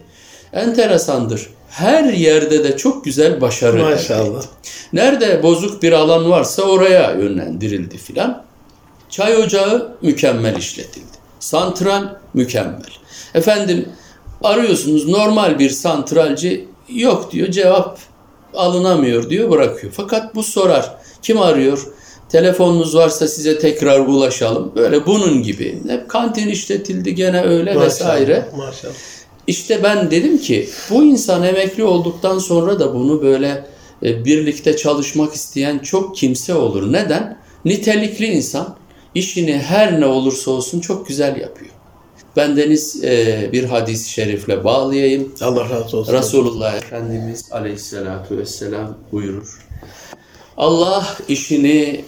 Enteresandır. 0.52 1.46
Her 1.70 2.04
yerde 2.04 2.64
de 2.64 2.76
çok 2.76 3.04
güzel 3.04 3.40
başarı 3.40 3.76
elde 3.78 3.82
Maşallah. 3.84 4.38
etti. 4.38 4.48
Nerede 4.92 5.42
bozuk 5.42 5.82
bir 5.82 5.92
alan 5.92 6.30
varsa 6.30 6.62
oraya 6.62 7.12
yönlendirildi 7.12 7.98
filan. 7.98 8.44
Çay 9.10 9.36
ocağı 9.36 9.96
mükemmel 10.02 10.56
işletildi. 10.56 11.04
Santral 11.40 12.08
mükemmel. 12.34 12.90
Efendim 13.34 13.88
arıyorsunuz 14.42 15.08
normal 15.08 15.58
bir 15.58 15.70
santralci 15.70 16.68
yok 16.88 17.32
diyor 17.32 17.48
cevap 17.48 17.98
alınamıyor 18.54 19.30
diyor 19.30 19.50
bırakıyor. 19.50 19.92
Fakat 19.96 20.34
bu 20.34 20.42
sorar 20.42 20.94
kim 21.22 21.42
arıyor? 21.42 21.86
Telefonunuz 22.28 22.94
varsa 22.96 23.28
size 23.28 23.58
tekrar 23.58 24.00
ulaşalım. 24.00 24.72
Böyle 24.76 25.06
bunun 25.06 25.42
gibi. 25.42 25.78
Hep 25.88 26.08
kantin 26.08 26.48
işletildi 26.48 27.14
gene 27.14 27.42
öyle 27.42 27.80
vesaire. 27.80 28.48
Maşallah. 28.56 28.92
İşte 29.46 29.82
ben 29.82 30.10
dedim 30.10 30.38
ki 30.38 30.68
bu 30.90 31.04
insan 31.04 31.42
emekli 31.42 31.84
olduktan 31.84 32.38
sonra 32.38 32.80
da 32.80 32.94
bunu 32.94 33.22
böyle 33.22 33.66
e, 34.02 34.24
birlikte 34.24 34.76
çalışmak 34.76 35.34
isteyen 35.34 35.78
çok 35.78 36.16
kimse 36.16 36.54
olur. 36.54 36.92
Neden? 36.92 37.38
Nitelikli 37.64 38.26
insan 38.26 38.76
işini 39.14 39.58
her 39.58 40.00
ne 40.00 40.06
olursa 40.06 40.50
olsun 40.50 40.80
çok 40.80 41.08
güzel 41.08 41.36
yapıyor. 41.40 41.70
Bendeniz 42.36 43.04
e, 43.04 43.48
bir 43.52 43.64
hadis-i 43.64 44.10
şerifle 44.10 44.64
bağlayayım. 44.64 45.32
Allah 45.40 45.70
razı 45.70 45.96
olsun. 45.96 46.12
Resulullah 46.12 46.74
Efendimiz 46.74 47.52
aleyhissalatu 47.52 48.38
vesselam 48.38 48.98
buyurur. 49.12 49.58
Allah 50.56 51.16
işini 51.28 52.04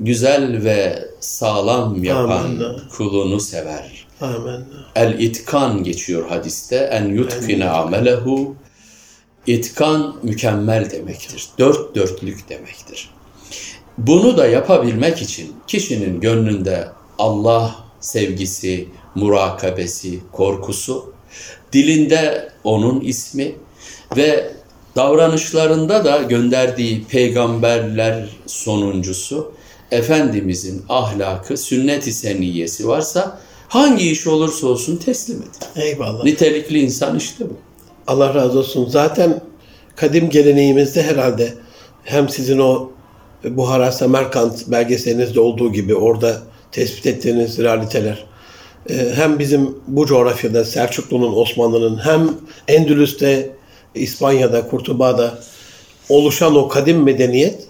güzel 0.00 0.64
ve 0.64 1.08
sağlam 1.20 2.04
yapan 2.04 2.44
Amin. 2.44 2.88
kulunu 2.96 3.40
sever. 3.40 4.06
Amenna. 4.20 4.64
El 4.94 5.18
itkan 5.18 5.84
geçiyor 5.84 6.28
hadiste. 6.28 6.76
En 6.76 7.04
yutkine 7.04 7.68
amelehu. 7.68 8.56
İtkan 9.46 10.16
mükemmel 10.22 10.90
demektir. 10.90 11.48
Dört 11.58 11.94
dörtlük 11.94 12.48
demektir. 12.48 13.10
Bunu 13.98 14.36
da 14.36 14.46
yapabilmek 14.46 15.22
için 15.22 15.52
kişinin 15.66 16.20
gönlünde 16.20 16.88
Allah 17.18 17.76
sevgisi, 18.00 18.88
murakabesi, 19.16 20.20
korkusu, 20.32 21.12
dilinde 21.72 22.48
onun 22.64 23.00
ismi 23.00 23.54
ve 24.16 24.50
davranışlarında 24.96 26.04
da 26.04 26.22
gönderdiği 26.22 27.04
peygamberler 27.04 28.28
sonuncusu 28.46 29.56
Efendimizin 29.90 30.82
ahlakı, 30.88 31.56
sünnet-i 31.56 32.12
seniyyesi 32.12 32.88
varsa 32.88 33.40
hangi 33.68 34.10
iş 34.10 34.26
olursa 34.26 34.66
olsun 34.66 34.96
teslim 34.96 35.36
edin. 35.36 35.82
Eyvallah. 35.82 36.24
Nitelikli 36.24 36.80
insan 36.80 37.16
işte 37.16 37.44
bu. 37.44 37.56
Allah 38.06 38.34
razı 38.34 38.58
olsun. 38.58 38.88
Zaten 38.88 39.40
kadim 39.96 40.30
geleneğimizde 40.30 41.02
herhalde 41.02 41.54
hem 42.04 42.28
sizin 42.28 42.58
o 42.58 42.90
Buhara 43.44 43.92
Semerkant 43.92 44.70
belgeselinizde 44.70 45.40
olduğu 45.40 45.72
gibi 45.72 45.94
orada 45.94 46.42
tespit 46.72 47.06
ettiğiniz 47.06 47.58
realiteler 47.58 48.26
hem 49.14 49.38
bizim 49.38 49.74
bu 49.86 50.06
coğrafyada 50.06 50.64
Selçuklu'nun, 50.64 51.36
Osmanlı'nın 51.36 51.98
hem 51.98 52.30
Endülüs'te, 52.68 53.50
İspanya'da, 53.94 54.68
Kurtuba'da 54.68 55.38
oluşan 56.08 56.56
o 56.56 56.68
kadim 56.68 57.02
medeniyet 57.02 57.66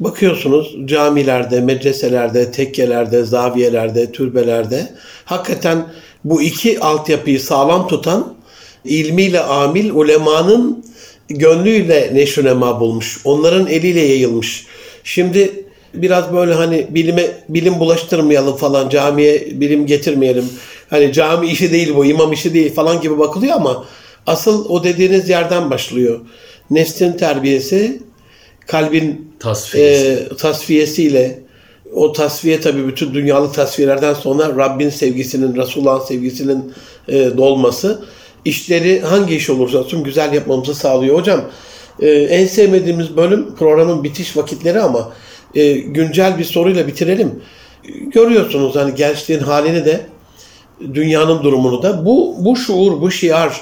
bakıyorsunuz 0.00 0.76
camilerde, 0.84 1.60
medreselerde, 1.60 2.50
tekkelerde, 2.50 3.24
zaviyelerde, 3.24 4.12
türbelerde 4.12 4.94
hakikaten 5.24 5.86
bu 6.24 6.42
iki 6.42 6.80
altyapıyı 6.80 7.40
sağlam 7.40 7.88
tutan 7.88 8.34
ilmiyle 8.84 9.40
amil 9.40 9.90
ulemanın 9.90 10.84
gönlüyle 11.28 12.10
neşrünema 12.14 12.80
bulmuş. 12.80 13.20
Onların 13.24 13.66
eliyle 13.66 14.00
yayılmış. 14.00 14.66
Şimdi 15.04 15.64
biraz 15.94 16.32
böyle 16.32 16.54
hani 16.54 16.86
bilime 16.90 17.26
bilim 17.48 17.80
bulaştırmayalım 17.80 18.56
falan 18.56 18.88
camiye 18.88 19.60
bilim 19.60 19.86
getirmeyelim. 19.86 20.44
Hani 20.90 21.12
cami 21.12 21.46
işi 21.46 21.72
değil 21.72 21.94
bu 21.96 22.04
imam 22.04 22.32
işi 22.32 22.54
değil 22.54 22.74
falan 22.74 23.00
gibi 23.00 23.18
bakılıyor 23.18 23.56
ama 23.56 23.84
asıl 24.26 24.68
o 24.68 24.84
dediğiniz 24.84 25.28
yerden 25.28 25.70
başlıyor. 25.70 26.20
Nefsin 26.70 27.12
terbiyesi, 27.12 28.02
kalbin 28.66 29.34
Tasfiyesi. 29.40 30.28
e, 30.32 30.36
tasfiyesiyle 30.36 31.38
o 31.94 32.12
tasfiye 32.12 32.60
tabii 32.60 32.88
bütün 32.88 33.14
dünyalık 33.14 33.54
tasfiyelerden 33.54 34.14
sonra 34.14 34.56
Rabbin 34.56 34.90
sevgisinin, 34.90 35.56
Resulullah'ın 35.56 36.04
sevgisinin 36.04 36.72
e, 37.08 37.36
dolması 37.36 38.04
işleri 38.44 39.00
hangi 39.00 39.36
iş 39.36 39.50
olursa 39.50 39.78
olsun 39.78 40.04
güzel 40.04 40.32
yapmamızı 40.32 40.74
sağlıyor. 40.74 41.18
Hocam 41.18 41.44
e, 42.00 42.08
en 42.10 42.46
sevmediğimiz 42.46 43.16
bölüm 43.16 43.54
programın 43.54 44.04
bitiş 44.04 44.36
vakitleri 44.36 44.80
ama 44.80 45.12
e, 45.54 45.72
güncel 45.72 46.38
bir 46.38 46.44
soruyla 46.44 46.86
bitirelim. 46.86 47.42
Görüyorsunuz 48.06 48.76
hani 48.76 48.94
gençliğin 48.94 49.40
halini 49.40 49.84
de 49.84 50.06
dünyanın 50.94 51.42
durumunu 51.42 51.82
da. 51.82 52.04
Bu 52.04 52.36
bu 52.38 52.56
şuur, 52.56 53.00
bu 53.00 53.10
şiar 53.10 53.60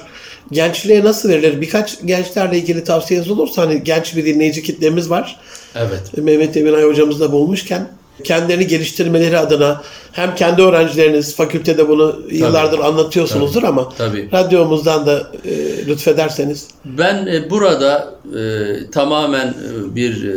gençliğe 0.52 1.04
nasıl 1.04 1.28
verilir? 1.28 1.60
Birkaç 1.60 2.06
gençlerle 2.06 2.58
ilgili 2.58 2.84
tavsiyeniz 2.84 3.30
olursa 3.30 3.62
hani 3.62 3.84
genç 3.84 4.16
bir 4.16 4.26
dinleyici 4.26 4.62
kitlemiz 4.62 5.10
var. 5.10 5.40
Evet. 5.74 6.18
Mehmet 6.18 6.56
Eminay 6.56 6.82
hocamız 6.82 7.20
da 7.20 7.32
bulmuşken 7.32 7.88
kendilerini 8.24 8.66
geliştirmeleri 8.66 9.38
adına 9.38 9.82
hem 10.12 10.34
kendi 10.34 10.62
öğrencileriniz 10.62 11.36
fakültede 11.36 11.88
bunu 11.88 12.22
yıllardır 12.30 12.78
anlatıyorsunuzdur 12.78 13.62
ama 13.62 13.88
Tabii. 13.98 14.28
radyomuzdan 14.32 15.06
da 15.06 15.32
e, 15.44 15.86
lütfederseniz. 15.86 16.68
Ben 16.84 17.26
e, 17.26 17.50
burada 17.50 18.14
e, 18.38 18.90
tamamen 18.90 19.46
e, 19.46 19.94
bir 19.94 20.28
e, 20.28 20.34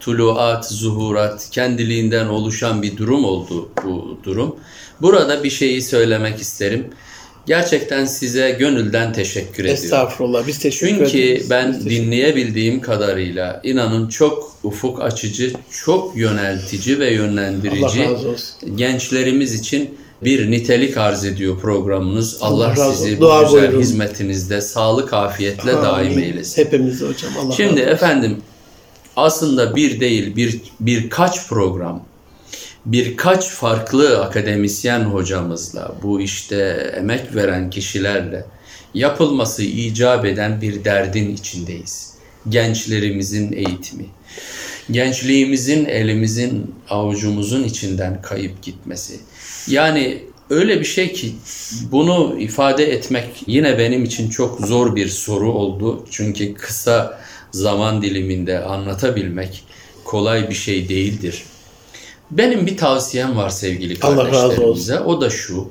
tuluat, 0.00 0.70
zuhurat, 0.70 1.48
kendiliğinden 1.50 2.26
oluşan 2.26 2.82
bir 2.82 2.96
durum 2.96 3.24
oldu 3.24 3.68
bu 3.84 4.18
durum. 4.24 4.56
Burada 5.02 5.44
bir 5.44 5.50
şeyi 5.50 5.82
söylemek 5.82 6.40
isterim. 6.40 6.86
Gerçekten 7.46 8.04
size 8.04 8.50
gönülden 8.58 9.12
teşekkür 9.12 9.64
ediyorum. 9.64 9.84
Estağfurullah 9.84 10.46
biz 10.46 10.58
teşekkür 10.58 10.96
ederiz. 10.96 11.12
Çünkü 11.12 11.50
ben 11.50 11.72
teşekkür- 11.72 11.90
dinleyebildiğim 11.90 12.80
kadarıyla 12.80 13.60
inanın 13.64 14.08
çok 14.08 14.56
ufuk 14.62 15.02
açıcı, 15.02 15.52
çok 15.84 16.16
yöneltici 16.16 16.98
ve 16.98 17.12
yönlendirici 17.14 18.08
gençlerimiz 18.74 19.54
için 19.54 19.90
bir 20.24 20.50
nitelik 20.50 20.96
arz 20.96 21.24
ediyor 21.24 21.60
programınız. 21.60 22.38
Allah, 22.40 22.64
Allah 22.64 22.70
razı 22.70 22.92
sizi 22.96 23.04
olsun. 23.04 23.16
bu 23.18 23.20
Dua 23.20 23.42
güzel 23.42 23.60
buyurun. 23.62 23.80
hizmetinizde 23.80 24.60
sağlık 24.60 25.12
afiyetle 25.12 25.72
daim 25.72 26.12
Amin. 26.12 26.22
eylesin. 26.22 26.64
Hepimiz 26.64 27.00
hocam 27.02 27.32
Allah 27.40 27.52
Şimdi 27.52 27.70
razı 27.72 27.82
olsun. 27.82 27.92
efendim 27.94 28.36
aslında 29.18 29.76
bir 29.76 30.00
değil 30.00 30.36
bir 30.36 30.60
birkaç 30.80 31.48
program 31.48 32.04
birkaç 32.86 33.48
farklı 33.48 34.24
akademisyen 34.24 35.00
hocamızla 35.00 35.94
bu 36.02 36.20
işte 36.20 36.92
emek 36.96 37.34
veren 37.34 37.70
kişilerle 37.70 38.44
yapılması 38.94 39.62
icap 39.62 40.24
eden 40.24 40.60
bir 40.60 40.84
derdin 40.84 41.34
içindeyiz. 41.34 42.14
Gençlerimizin 42.48 43.52
eğitimi. 43.52 44.06
Gençliğimizin 44.90 45.84
elimizin 45.84 46.74
avucumuzun 46.90 47.64
içinden 47.64 48.22
kayıp 48.22 48.62
gitmesi. 48.62 49.20
Yani 49.66 50.22
öyle 50.50 50.80
bir 50.80 50.84
şey 50.84 51.12
ki 51.12 51.32
bunu 51.92 52.36
ifade 52.38 52.92
etmek 52.92 53.42
yine 53.46 53.78
benim 53.78 54.04
için 54.04 54.30
çok 54.30 54.60
zor 54.60 54.96
bir 54.96 55.08
soru 55.08 55.52
oldu. 55.52 56.06
Çünkü 56.10 56.54
kısa 56.54 57.20
zaman 57.50 58.02
diliminde 58.02 58.64
anlatabilmek 58.64 59.64
kolay 60.04 60.50
bir 60.50 60.54
şey 60.54 60.88
değildir. 60.88 61.42
Benim 62.30 62.66
bir 62.66 62.76
tavsiyem 62.76 63.36
var 63.36 63.50
sevgili 63.50 63.98
kardeşlerimize. 63.98 65.00
O 65.00 65.20
da 65.20 65.30
şu. 65.30 65.70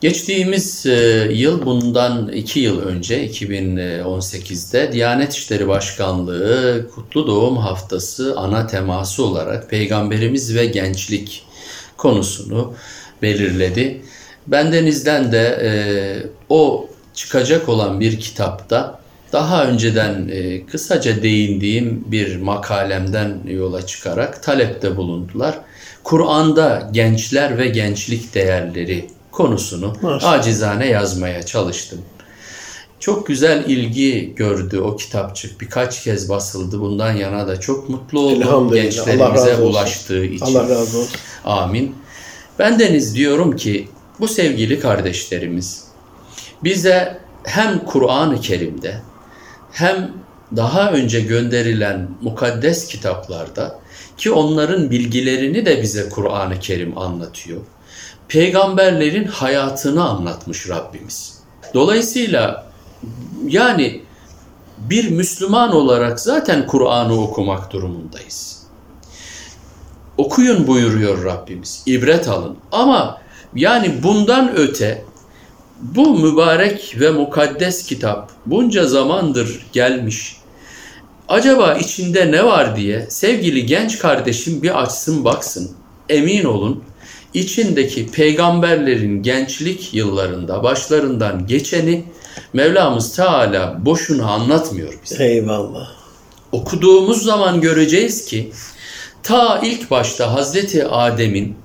Geçtiğimiz 0.00 0.86
e, 0.86 1.28
yıl 1.32 1.66
bundan 1.66 2.32
iki 2.32 2.60
yıl 2.60 2.80
önce 2.80 3.26
2018'de 3.26 4.92
Diyanet 4.92 5.34
İşleri 5.34 5.68
Başkanlığı 5.68 6.86
Kutlu 6.94 7.26
Doğum 7.26 7.56
Haftası 7.56 8.34
ana 8.36 8.66
teması 8.66 9.24
olarak 9.24 9.70
Peygamberimiz 9.70 10.54
ve 10.54 10.66
gençlik 10.66 11.44
konusunu 11.96 12.74
belirledi. 13.22 14.02
Bendenizden 14.46 15.32
de 15.32 15.58
e, 15.62 15.70
o 16.48 16.88
çıkacak 17.14 17.68
olan 17.68 18.00
bir 18.00 18.20
kitapta 18.20 19.01
daha 19.32 19.64
önceden 19.64 20.28
e, 20.32 20.66
kısaca 20.66 21.22
değindiğim 21.22 22.04
bir 22.06 22.36
makalemden 22.36 23.40
yola 23.46 23.86
çıkarak 23.86 24.42
talepte 24.42 24.96
bulundular. 24.96 25.58
Kur'an'da 26.04 26.88
gençler 26.92 27.58
ve 27.58 27.68
gençlik 27.68 28.34
değerleri 28.34 29.06
konusunu 29.30 29.96
Maşallah. 30.02 30.32
acizane 30.32 30.86
yazmaya 30.86 31.42
çalıştım. 31.42 31.98
Çok 33.00 33.26
güzel 33.26 33.64
ilgi 33.66 34.34
gördü 34.36 34.78
o 34.78 34.96
kitapçık. 34.96 35.60
Birkaç 35.60 36.04
kez 36.04 36.28
basıldı. 36.28 36.80
Bundan 36.80 37.12
yana 37.12 37.48
da 37.48 37.60
çok 37.60 37.88
mutlu 37.88 38.20
oldum. 38.20 38.72
Gençlerimize 38.72 39.56
ulaştığı 39.56 40.24
için. 40.24 40.46
Allah 40.46 40.62
razı 40.62 40.98
olsun. 40.98 41.16
Amin. 41.44 41.94
Bendeniz 42.58 43.14
diyorum 43.14 43.56
ki 43.56 43.88
bu 44.20 44.28
sevgili 44.28 44.80
kardeşlerimiz 44.80 45.84
bize 46.64 47.18
hem 47.44 47.84
Kur'an-ı 47.84 48.40
Kerim'de 48.40 49.00
hem 49.72 50.12
daha 50.56 50.92
önce 50.92 51.20
gönderilen 51.20 52.08
mukaddes 52.22 52.86
kitaplarda 52.86 53.78
ki 54.16 54.30
onların 54.30 54.90
bilgilerini 54.90 55.66
de 55.66 55.82
bize 55.82 56.08
Kur'an-ı 56.08 56.60
Kerim 56.60 56.98
anlatıyor. 56.98 57.60
Peygamberlerin 58.28 59.24
hayatını 59.24 60.08
anlatmış 60.08 60.68
Rabbimiz. 60.68 61.38
Dolayısıyla 61.74 62.66
yani 63.46 64.02
bir 64.78 65.10
Müslüman 65.10 65.74
olarak 65.74 66.20
zaten 66.20 66.66
Kur'an'ı 66.66 67.20
okumak 67.22 67.72
durumundayız 67.72 68.62
okuyun 70.18 70.66
buyuruyor 70.66 71.24
Rabbimiz. 71.24 71.82
İbret 71.86 72.28
alın. 72.28 72.56
Ama 72.72 73.20
yani 73.54 74.02
bundan 74.02 74.56
öte 74.56 75.04
bu 75.82 76.18
mübarek 76.18 76.96
ve 77.00 77.10
mukaddes 77.10 77.86
kitap 77.86 78.30
bunca 78.46 78.86
zamandır 78.86 79.66
gelmiş. 79.72 80.36
Acaba 81.28 81.74
içinde 81.74 82.32
ne 82.32 82.44
var 82.44 82.76
diye 82.76 83.06
sevgili 83.10 83.66
genç 83.66 83.98
kardeşim 83.98 84.62
bir 84.62 84.82
açsın 84.82 85.24
baksın. 85.24 85.70
Emin 86.08 86.44
olun 86.44 86.84
içindeki 87.34 88.10
peygamberlerin 88.10 89.22
gençlik 89.22 89.94
yıllarında 89.94 90.62
başlarından 90.62 91.46
geçeni 91.46 92.04
Mevlamız 92.52 93.16
Teala 93.16 93.78
boşuna 93.84 94.30
anlatmıyor 94.30 94.92
bize 95.04 95.24
Eyvallah. 95.24 95.88
okuduğumuz 96.52 97.22
zaman 97.22 97.60
göreceğiz 97.60 98.24
ki 98.24 98.52
ta 99.22 99.60
ilk 99.62 99.90
başta 99.90 100.32
Hazreti 100.32 100.86
Adem'in 100.86 101.56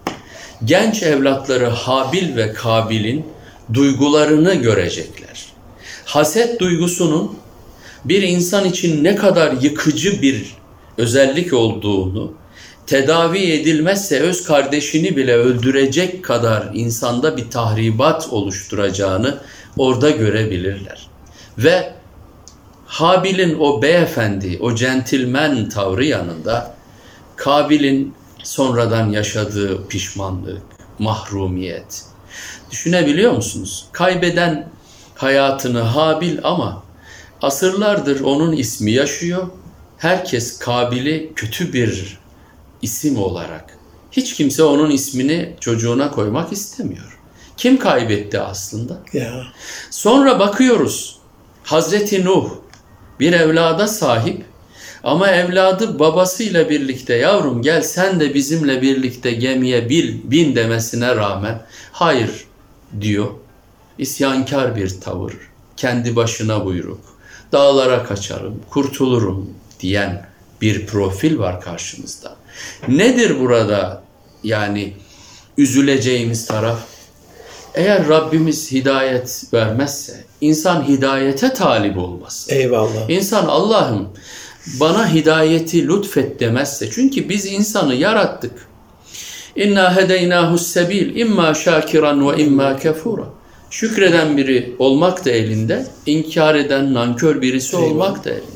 genç 0.66 1.04
evlatları 1.04 1.66
Habil 1.66 2.36
ve 2.36 2.54
Kabil'in 2.54 3.26
duygularını 3.74 4.54
görecekler. 4.54 5.46
Haset 6.06 6.60
duygusunun 6.60 7.38
bir 8.06 8.22
insan 8.22 8.66
için 8.66 9.04
ne 9.04 9.16
kadar 9.16 9.52
yıkıcı 9.52 10.22
bir 10.22 10.46
özellik 10.98 11.54
olduğunu, 11.54 12.34
tedavi 12.88 13.52
edilmezse 13.52 14.20
öz 14.20 14.44
kardeşini 14.44 15.18
bile 15.18 15.34
öldürecek 15.34 16.24
kadar 16.24 16.70
insanda 16.74 17.38
bir 17.38 17.50
tahribat 17.50 18.28
oluşturacağını 18.32 19.38
orada 19.78 20.10
görebilirler. 20.10 21.08
Ve 21.58 21.94
Habil'in 22.86 23.60
o 23.60 23.82
beyefendi, 23.82 24.58
o 24.62 24.76
centilmen 24.76 25.70
tavrı 25.70 26.06
yanında 26.06 26.76
Kabil'in 27.36 28.14
sonradan 28.44 29.10
yaşadığı 29.10 29.88
pişmanlık, 29.88 30.62
mahrumiyet. 31.00 32.04
Düşünebiliyor 32.72 33.32
musunuz? 33.32 33.86
Kaybeden 33.92 34.70
hayatını 35.16 35.80
Habil 35.80 36.38
ama 36.44 36.84
asırlardır 37.42 38.20
onun 38.22 38.52
ismi 38.52 38.92
yaşıyor. 38.92 39.48
Herkes 39.98 40.60
Kabil'i 40.60 41.32
kötü 41.36 41.74
bir 41.74 42.20
isim 42.82 43.18
olarak. 43.18 43.78
Hiç 44.12 44.34
kimse 44.34 44.64
onun 44.64 44.90
ismini 44.90 45.56
çocuğuna 45.60 46.12
koymak 46.12 46.54
istemiyor. 46.54 47.20
Kim 47.58 47.80
kaybetti 47.80 48.40
aslında? 48.40 48.98
Ya. 49.14 49.44
Sonra 49.92 50.40
bakıyoruz. 50.40 51.18
Hazreti 51.64 52.26
Nuh 52.26 52.50
bir 53.20 53.34
evlada 53.34 53.88
sahip 53.88 54.46
ama 55.04 55.32
evladı 55.32 56.00
babasıyla 56.00 56.70
birlikte 56.70 57.14
yavrum 57.14 57.62
gel 57.62 57.82
sen 57.82 58.20
de 58.20 58.34
bizimle 58.34 58.82
birlikte 58.82 59.32
gemiye 59.32 59.90
bil, 59.90 60.18
bin 60.24 60.56
demesine 60.56 61.16
rağmen 61.16 61.62
hayır 61.92 62.47
diyor. 63.02 63.28
İsyankar 63.98 64.76
bir 64.76 65.02
tavır, 65.02 65.34
kendi 65.78 66.16
başına 66.16 66.66
buyruk, 66.66 67.00
dağlara 67.52 68.04
kaçarım, 68.04 68.62
kurtulurum 68.70 69.50
diyen 69.80 70.28
bir 70.62 70.88
profil 70.88 71.40
var 71.40 71.62
karşımızda. 71.62 72.36
Nedir 72.88 73.40
burada 73.40 74.04
yani 74.44 74.94
üzüleceğimiz 75.58 76.46
taraf? 76.46 76.80
Eğer 77.74 78.08
Rabbimiz 78.08 78.72
hidayet 78.72 79.44
vermezse, 79.54 80.24
insan 80.42 80.88
hidayete 80.88 81.54
talip 81.54 81.98
olmaz. 81.98 82.48
Eyvallah. 82.50 83.10
İnsan 83.10 83.46
Allah'ım 83.46 84.10
bana 84.80 85.14
hidayeti 85.14 85.88
lütfet 85.88 86.40
demezse, 86.40 86.92
çünkü 86.92 87.30
biz 87.30 87.46
insanı 87.46 87.96
yarattık. 87.96 88.67
İnna 89.58 89.96
hedeynahu 89.96 90.58
sebil 90.58 91.16
imma 91.16 91.54
şakiran 91.54 92.30
ve 92.32 92.44
imma 92.44 92.80
kefura. 92.80 93.24
Şükreden 93.70 94.38
biri 94.38 94.76
olmak 94.80 95.26
da 95.26 95.30
elinde, 95.30 95.86
inkar 96.06 96.56
eden 96.56 96.94
nankör 96.94 97.42
birisi 97.42 97.76
olmak 97.78 98.26
da 98.26 98.30
elinde. 98.30 98.48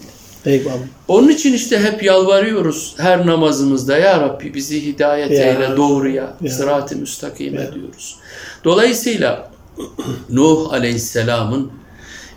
Eyvallah. 0.45 0.77
Onun 1.07 1.29
için 1.29 1.53
işte 1.53 1.79
hep 1.79 2.03
yalvarıyoruz 2.03 2.93
her 2.97 3.27
namazımızda 3.27 3.97
ya 3.97 4.21
Rabbi 4.21 4.53
bizi 4.53 4.85
hidayet 4.85 5.31
Ya. 5.31 5.43
eyle 5.53 5.77
doğruya, 5.77 6.33
Ya. 6.41 6.51
sırat-ı 6.51 6.95
müstakime 6.95 7.73
diyoruz. 7.73 8.15
Dolayısıyla 8.63 9.51
Nuh 10.29 10.73
Aleyhisselam'ın 10.73 11.71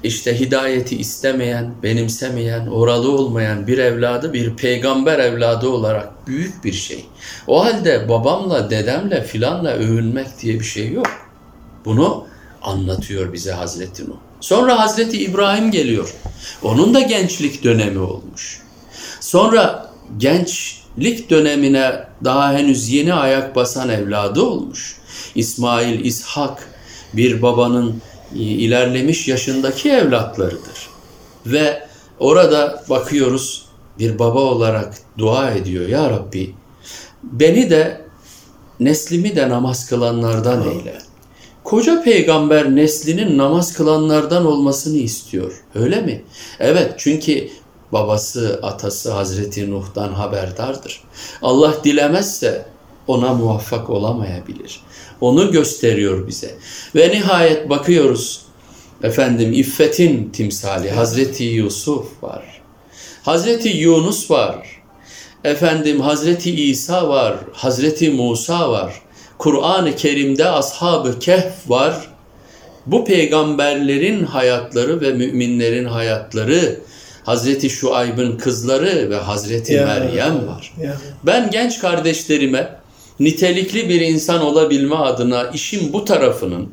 işte 0.04 0.40
hidayeti 0.40 0.96
istemeyen, 0.96 1.74
benimsemeyen, 1.82 2.66
oralı 2.66 3.10
olmayan 3.10 3.66
bir 3.66 3.78
evladı 3.78 4.32
bir 4.32 4.56
peygamber 4.56 5.18
evladı 5.18 5.68
olarak 5.68 6.26
büyük 6.26 6.64
bir 6.64 6.72
şey. 6.72 7.06
O 7.46 7.64
halde 7.64 8.08
babamla, 8.08 8.70
dedemle 8.70 9.22
filanla 9.22 9.70
övünmek 9.70 10.26
diye 10.42 10.60
bir 10.60 10.64
şey 10.64 10.92
yok. 10.92 11.06
Bunu 11.84 12.26
anlatıyor 12.62 13.32
bize 13.32 13.52
Hazreti 13.52 14.04
Nuh. 14.04 14.16
Sonra 14.40 14.80
Hazreti 14.80 15.24
İbrahim 15.24 15.70
geliyor. 15.70 16.14
Onun 16.62 16.94
da 16.94 17.00
gençlik 17.00 17.64
dönemi 17.64 17.98
olmuş. 17.98 18.62
Sonra 19.20 19.90
gençlik 20.18 21.30
dönemine 21.30 22.04
daha 22.24 22.52
henüz 22.52 22.88
yeni 22.88 23.14
ayak 23.14 23.56
basan 23.56 23.88
evladı 23.88 24.42
olmuş. 24.42 24.96
İsmail, 25.34 26.04
İshak 26.04 26.68
bir 27.14 27.42
babanın 27.42 28.02
ilerlemiş 28.34 29.28
yaşındaki 29.28 29.90
evlatlarıdır. 29.90 30.88
Ve 31.46 31.88
orada 32.18 32.84
bakıyoruz 32.90 33.66
bir 33.98 34.18
baba 34.18 34.40
olarak 34.40 34.94
dua 35.18 35.50
ediyor. 35.50 35.88
Ya 35.88 36.10
Rabbi 36.10 36.54
beni 37.22 37.70
de 37.70 38.00
neslimi 38.80 39.36
de 39.36 39.48
namaz 39.48 39.88
kılanlardan 39.88 40.68
eyle. 40.68 40.98
Koca 41.64 42.02
peygamber 42.02 42.76
neslinin 42.76 43.38
namaz 43.38 43.72
kılanlardan 43.72 44.46
olmasını 44.46 44.96
istiyor. 44.96 45.64
Öyle 45.74 46.02
mi? 46.02 46.24
Evet 46.60 46.94
çünkü 46.96 47.48
babası, 47.92 48.60
atası 48.62 49.12
Hazreti 49.12 49.70
Nuh'dan 49.70 50.12
haberdardır. 50.12 51.02
Allah 51.42 51.74
dilemezse 51.84 52.66
ona 53.06 53.32
muvaffak 53.34 53.90
olamayabilir. 53.90 54.80
Onu 55.24 55.52
gösteriyor 55.52 56.28
bize. 56.28 56.54
Ve 56.94 57.08
nihayet 57.08 57.70
bakıyoruz 57.70 58.40
efendim 59.02 59.52
iffetin 59.52 60.30
timsali 60.32 60.90
Hazreti 60.90 61.44
Yusuf 61.44 62.22
var. 62.22 62.42
Hazreti 63.22 63.68
Yunus 63.68 64.30
var. 64.30 64.82
Efendim 65.44 66.00
Hazreti 66.00 66.50
İsa 66.50 67.08
var. 67.08 67.36
Hazreti 67.52 68.10
Musa 68.10 68.70
var. 68.70 69.02
Kur'an-ı 69.38 69.96
Kerim'de 69.96 70.48
Ashab-ı 70.48 71.18
Kehf 71.18 71.70
var. 71.70 72.08
Bu 72.86 73.04
peygamberlerin 73.04 74.24
hayatları 74.24 75.00
ve 75.00 75.12
müminlerin 75.12 75.84
hayatları 75.84 76.80
Hazreti 77.24 77.70
Şuayb'ın 77.70 78.38
kızları 78.38 79.10
ve 79.10 79.16
Hazreti 79.16 79.72
Ya. 79.72 79.86
Meryem 79.86 80.46
var. 80.46 80.72
Ya. 80.82 80.96
Ben 81.26 81.50
genç 81.50 81.78
kardeşlerime 81.78 82.83
nitelikli 83.20 83.88
bir 83.88 84.00
insan 84.00 84.42
olabilme 84.42 84.96
adına 84.96 85.44
işin 85.44 85.92
bu 85.92 86.04
tarafının 86.04 86.68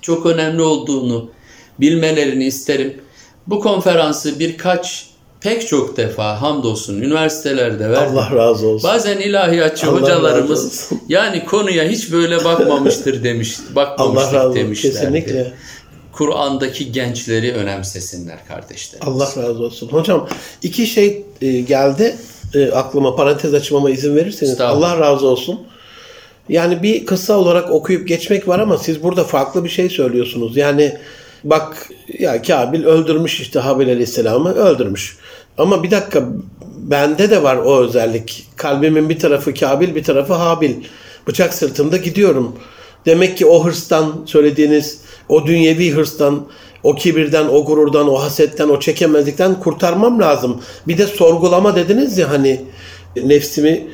çok 0.00 0.26
önemli 0.26 0.62
olduğunu 0.62 1.30
bilmelerini 1.80 2.44
isterim. 2.44 3.00
Bu 3.46 3.60
konferansı 3.60 4.38
birkaç 4.38 5.10
pek 5.40 5.68
çok 5.68 5.96
defa 5.96 6.42
hamdolsun 6.42 7.00
üniversitelerde 7.00 7.90
verdim. 7.90 8.18
Allah 8.18 8.30
razı 8.36 8.66
olsun. 8.66 8.90
Bazen 8.90 9.18
ilahiyatçı 9.18 9.86
Allah 9.86 10.00
hocalarımız 10.00 10.90
yani 11.08 11.44
konuya 11.44 11.84
hiç 11.84 12.12
böyle 12.12 12.44
bakmamıştır 12.44 13.24
demiş, 13.24 13.56
Allah 13.60 13.76
bakmamıştık 13.76 14.34
razı 14.34 14.48
olsun. 14.48 14.74
Kesinlikle. 14.74 15.52
Kur'an'daki 16.12 16.92
gençleri 16.92 17.52
önemsesinler 17.52 18.46
kardeşlerim. 18.48 19.08
Allah 19.08 19.26
razı 19.36 19.62
olsun. 19.64 19.88
Hocam 19.88 20.28
iki 20.62 20.86
şey 20.86 21.24
e, 21.40 21.60
geldi 21.60 22.16
e, 22.54 22.70
aklıma 22.70 23.16
parantez 23.16 23.54
açmama 23.54 23.90
izin 23.90 24.16
verirseniz. 24.16 24.60
Allah 24.60 25.00
razı 25.00 25.26
olsun. 25.26 25.60
Yani 26.48 26.82
bir 26.82 27.06
kısa 27.06 27.38
olarak 27.38 27.70
okuyup 27.70 28.08
geçmek 28.08 28.48
var 28.48 28.58
ama 28.58 28.78
siz 28.78 29.02
burada 29.02 29.24
farklı 29.24 29.64
bir 29.64 29.68
şey 29.68 29.88
söylüyorsunuz. 29.88 30.56
Yani 30.56 30.96
bak 31.44 31.88
ya 32.18 32.42
Kabil 32.42 32.84
öldürmüş 32.84 33.40
işte 33.40 33.58
Habil 33.58 33.88
Aleyhisselam'ı 33.88 34.54
öldürmüş. 34.54 35.18
Ama 35.58 35.82
bir 35.82 35.90
dakika 35.90 36.28
bende 36.76 37.30
de 37.30 37.42
var 37.42 37.56
o 37.56 37.84
özellik. 37.84 38.46
Kalbimin 38.56 39.08
bir 39.08 39.18
tarafı 39.18 39.54
Kabil 39.54 39.94
bir 39.94 40.04
tarafı 40.04 40.32
Habil. 40.32 40.74
Bıçak 41.26 41.54
sırtımda 41.54 41.96
gidiyorum. 41.96 42.56
Demek 43.06 43.36
ki 43.36 43.46
o 43.46 43.64
hırstan 43.64 44.22
söylediğiniz 44.26 45.00
o 45.28 45.46
dünyevi 45.46 45.90
hırstan, 45.90 46.46
o 46.86 46.94
kibirden, 46.94 47.46
o 47.48 47.64
gururdan, 47.64 48.08
o 48.08 48.14
hasetten, 48.22 48.68
o 48.68 48.80
çekemezlikten 48.80 49.60
kurtarmam 49.60 50.20
lazım. 50.20 50.60
Bir 50.88 50.98
de 50.98 51.06
sorgulama 51.06 51.76
dediniz 51.76 52.18
ya 52.18 52.30
hani 52.30 52.60
nefsimi 53.24 53.86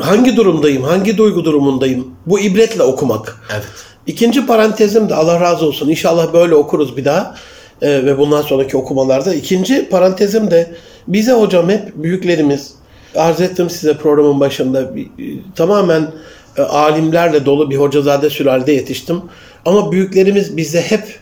hangi 0.00 0.36
durumdayım, 0.36 0.82
hangi 0.82 1.16
duygu 1.16 1.44
durumundayım? 1.44 2.06
Bu 2.26 2.40
ibretle 2.40 2.82
okumak. 2.82 3.40
Evet. 3.54 3.64
İkinci 4.06 4.46
parantezim 4.46 5.08
de 5.08 5.14
Allah 5.14 5.40
razı 5.40 5.66
olsun. 5.66 5.88
İnşallah 5.88 6.32
böyle 6.32 6.54
okuruz 6.54 6.96
bir 6.96 7.04
daha. 7.04 7.34
Ee, 7.82 7.88
ve 8.06 8.18
bundan 8.18 8.42
sonraki 8.42 8.76
okumalarda. 8.76 9.34
İkinci 9.34 9.88
parantezim 9.88 10.50
de 10.50 10.74
bize 11.08 11.32
hocam 11.32 11.68
hep 11.68 11.92
büyüklerimiz 11.96 12.74
arz 13.16 13.40
ettim 13.40 13.70
size 13.70 13.96
programın 13.96 14.40
başında 14.40 14.96
bir- 14.96 15.08
tamamen 15.56 16.10
e, 16.56 16.62
alimlerle 16.62 17.46
dolu 17.46 17.70
bir 17.70 17.76
hocazade 17.76 18.30
sülalede 18.30 18.72
yetiştim. 18.72 19.20
Ama 19.64 19.92
büyüklerimiz 19.92 20.56
bize 20.56 20.80
hep 20.80 21.18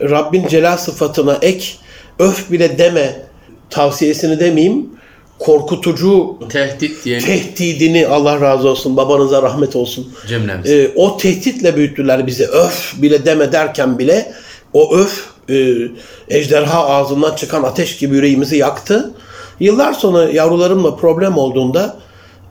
Rabbin 0.00 0.48
celal 0.48 0.76
sıfatına 0.76 1.38
ek 1.42 1.66
öf 2.18 2.50
bile 2.50 2.78
deme 2.78 3.16
tavsiyesini 3.70 4.40
demeyeyim 4.40 4.86
korkutucu 5.38 6.38
Tehdit 6.48 7.04
diyelim 7.04 7.26
tehdidini 7.26 8.06
Allah 8.06 8.40
razı 8.40 8.68
olsun 8.68 8.96
babanıza 8.96 9.42
rahmet 9.42 9.76
olsun. 9.76 10.12
cümlemiz. 10.28 10.70
Ee, 10.70 10.90
o 10.96 11.16
tehditle 11.16 11.76
büyüttüler 11.76 12.26
bizi. 12.26 12.46
Öf 12.46 12.94
bile 13.02 13.24
deme 13.24 13.52
derken 13.52 13.98
bile 13.98 14.32
o 14.72 14.96
öf 14.96 15.26
e, 15.50 15.74
ejderha 16.28 16.86
ağzından 16.86 17.36
çıkan 17.36 17.62
ateş 17.62 17.96
gibi 17.96 18.14
yüreğimizi 18.14 18.56
yaktı. 18.56 19.14
Yıllar 19.60 19.92
sonra 19.92 20.30
yavrularımla 20.30 20.96
problem 20.96 21.38
olduğunda 21.38 21.96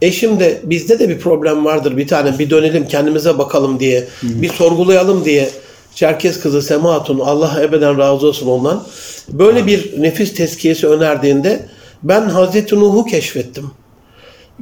eşim 0.01 0.39
de 0.39 0.61
bizde 0.63 0.99
de 0.99 1.09
bir 1.09 1.19
problem 1.19 1.65
vardır 1.65 1.97
bir 1.97 2.07
tane 2.07 2.39
bir 2.39 2.49
dönelim 2.49 2.87
kendimize 2.87 3.37
bakalım 3.37 3.79
diye 3.79 4.07
bir 4.23 4.49
sorgulayalım 4.49 5.25
diye 5.25 5.49
Çerkez 5.95 6.39
kızı 6.39 6.61
Sema 6.61 6.93
Hatun 6.93 7.19
Allah 7.19 7.63
ebeden 7.63 7.97
razı 7.97 8.27
olsun 8.27 8.47
ondan 8.47 8.83
böyle 9.29 9.67
bir 9.67 10.01
nefis 10.01 10.33
tezkiyesi 10.33 10.87
önerdiğinde 10.87 11.65
ben 12.03 12.21
Hazreti 12.21 12.79
Nuh'u 12.79 13.05
keşfettim 13.05 13.71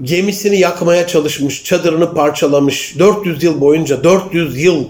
gemisini 0.02 0.60
yakmaya 0.60 1.08
çalışmış, 1.08 1.64
çadırını 1.64 2.14
parçalamış 2.14 2.96
400 3.00 3.44
yıl 3.44 3.62
boyunca 3.62 4.04
400 4.04 4.64
yıl 4.64 4.86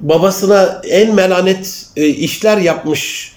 babasına 0.00 0.82
en 0.88 1.14
melanet 1.14 1.86
e, 1.96 2.06
işler 2.06 2.58
yapmış 2.58 3.32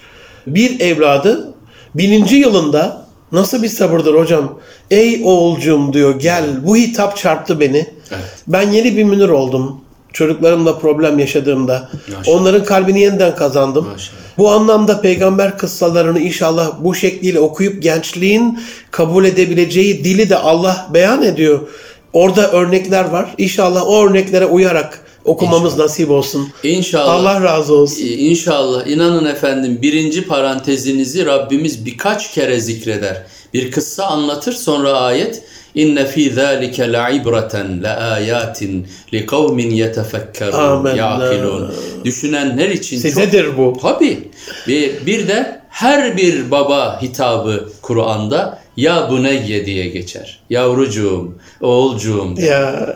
bir 0.47 0.79
evladı 0.79 1.53
bininci 1.95 2.35
yılında 2.35 3.07
nasıl 3.31 3.63
bir 3.63 3.67
sabırdır 3.67 4.13
hocam? 4.13 4.59
Ey 4.91 5.21
oğulcum 5.23 5.93
diyor 5.93 6.19
gel 6.19 6.45
bu 6.67 6.77
hitap 6.77 7.17
çarptı 7.17 7.59
beni. 7.59 7.87
Evet. 8.11 8.43
Ben 8.47 8.71
yeni 8.71 8.97
bir 8.97 9.03
münir 9.03 9.29
oldum. 9.29 9.81
Çocuklarımla 10.17 10.79
problem 10.79 11.19
yaşadığımda. 11.19 11.89
Maşallah. 12.17 12.37
Onların 12.37 12.63
kalbini 12.63 13.01
yeniden 13.01 13.35
kazandım. 13.35 13.85
Maşallah. 13.85 14.17
Bu 14.37 14.51
anlamda 14.51 15.01
peygamber 15.01 15.57
kıssalarını 15.57 16.19
inşallah 16.19 16.71
bu 16.79 16.95
şekliyle 16.95 17.39
okuyup 17.39 17.83
gençliğin 17.83 18.59
kabul 18.91 19.25
edebileceği 19.25 20.03
dili 20.03 20.29
de 20.29 20.37
Allah 20.37 20.87
beyan 20.93 21.23
ediyor. 21.23 21.59
Orada 22.13 22.51
örnekler 22.51 23.05
var. 23.05 23.35
İnşallah 23.37 23.87
o 23.87 24.05
örneklere 24.05 24.45
uyarak 24.45 25.05
okumamız 25.25 25.77
nasip 25.77 26.11
olsun. 26.11 26.49
İnşallah. 26.63 27.13
Allah 27.13 27.43
razı 27.43 27.75
olsun. 27.75 28.03
İnşallah 28.03 28.87
inanın 28.87 29.25
efendim 29.25 29.79
birinci 29.81 30.27
parantezinizi 30.27 31.25
Rabbimiz 31.25 31.85
birkaç 31.85 32.31
kere 32.31 32.59
zikreder. 32.59 33.23
Bir 33.53 33.71
kıssa 33.71 34.05
anlatır 34.05 34.53
sonra 34.53 34.91
ayet 34.91 35.43
İnne 35.77 36.05
fî 36.05 36.29
zâlike 36.29 36.93
le'ibreten 36.93 37.83
leâyâtin 37.83 38.87
li 39.13 39.25
kavmin 39.25 39.69
yetefekkerûn 39.69 40.95
yâkilûn. 40.95 41.71
Düşünenler 42.03 42.69
için 42.69 43.01
çok 43.01 43.11
Sizedir 43.11 43.57
bu. 43.57 43.77
Tabii. 43.81 44.17
Bir, 44.67 45.05
bir 45.05 45.27
de 45.27 45.61
her 45.69 46.17
bir 46.17 46.51
baba 46.51 47.01
hitabı 47.01 47.69
Kur'an'da 47.81 48.59
ya 48.77 49.07
buneyye 49.11 49.65
diye 49.65 49.87
geçer. 49.87 50.39
Yavrucuğum, 50.49 51.37
oğulcuğum. 51.61 52.33
Ya 52.41 52.95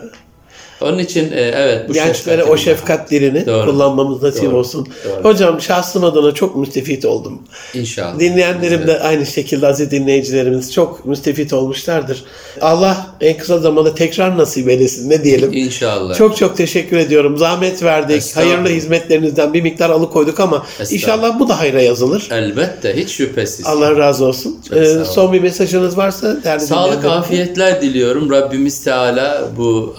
Onun 0.82 0.98
için 0.98 1.32
e, 1.32 1.40
evet 1.40 1.88
bu 1.88 1.92
Gençlere 1.92 2.44
o 2.44 2.56
şefkat 2.56 3.10
dilini 3.10 3.46
Doğru. 3.46 3.70
kullanmamız 3.70 4.22
nasip 4.22 4.44
Doğru. 4.44 4.56
olsun. 4.56 4.88
Doğru. 5.04 5.24
Hocam 5.24 5.60
şahsım 5.60 6.04
adına 6.04 6.34
çok 6.34 6.56
müstefit 6.56 7.04
oldum. 7.04 7.38
İnşallah. 7.74 8.18
Dinleyenlerim 8.18 8.86
de 8.86 9.00
aynı 9.00 9.26
şekilde 9.26 9.66
aziz 9.66 9.90
dinleyicilerimiz 9.90 10.72
çok 10.72 11.06
müstefit 11.06 11.52
olmuşlardır. 11.52 12.24
Allah 12.60 13.06
en 13.20 13.38
kısa 13.38 13.58
zamanda 13.58 13.94
tekrar 13.94 14.38
nasip 14.38 14.68
eylesin 14.68 15.10
ne 15.10 15.24
diyelim. 15.24 15.52
İnşallah. 15.52 16.14
Çok 16.14 16.36
çok 16.36 16.56
teşekkür 16.56 16.96
ediyorum. 16.96 17.38
Zahmet 17.38 17.82
verdik. 17.82 18.36
Hayırlı 18.36 18.68
hizmetlerinizden 18.68 19.54
bir 19.54 19.62
miktar 19.62 19.90
alıkoyduk 19.90 20.40
ama 20.40 20.66
inşallah 20.90 21.38
bu 21.40 21.48
da 21.48 21.60
hayra 21.60 21.82
yazılır. 21.82 22.28
Elbette 22.30 22.96
hiç 22.96 23.10
şüphesiz. 23.10 23.66
Allah 23.66 23.96
razı 23.98 24.24
olsun. 24.24 24.60
Çok 24.68 24.78
Ee, 24.78 25.04
son 25.04 25.32
bir 25.32 25.40
mesajınız 25.40 25.96
varsa 25.96 26.44
değerli 26.44 26.60
Sağlık, 26.60 27.04
afiyetler 27.04 27.82
diliyorum. 27.82 28.30
Rabbimiz 28.30 28.84
Teala 28.84 29.44
bu 29.56 29.94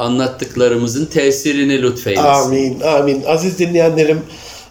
anlattıklarımızın 0.74 1.06
tesirini 1.06 1.82
lütfeylesin. 1.82 2.28
Amin, 2.28 2.82
amin. 2.82 3.24
Aziz 3.28 3.60
dinleyenlerim, 3.60 4.22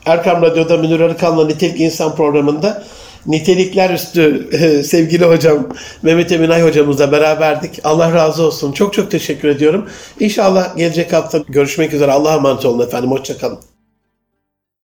Erkam 0.06 0.42
Radyo'da 0.42 0.76
Münir 0.76 1.00
Arıkan'la 1.00 1.46
Nitelik 1.46 1.80
İnsan 1.80 2.16
programında 2.16 2.84
nitelikler 3.26 3.90
üstü 3.90 4.48
sevgili 4.84 5.24
hocam 5.24 5.68
Mehmet 6.02 6.32
Eminay 6.32 6.62
hocamızla 6.62 7.12
beraberdik. 7.12 7.80
Allah 7.84 8.14
razı 8.14 8.42
olsun. 8.42 8.72
Çok 8.72 8.92
çok 8.94 9.10
teşekkür 9.10 9.48
ediyorum. 9.48 9.88
İnşallah 10.20 10.76
gelecek 10.76 11.12
hafta 11.12 11.38
görüşmek 11.48 11.94
üzere. 11.94 12.12
Allah'a 12.12 12.36
emanet 12.36 12.64
olun 12.64 12.86
efendim. 12.86 13.10
Hoşçakalın. 13.10 13.71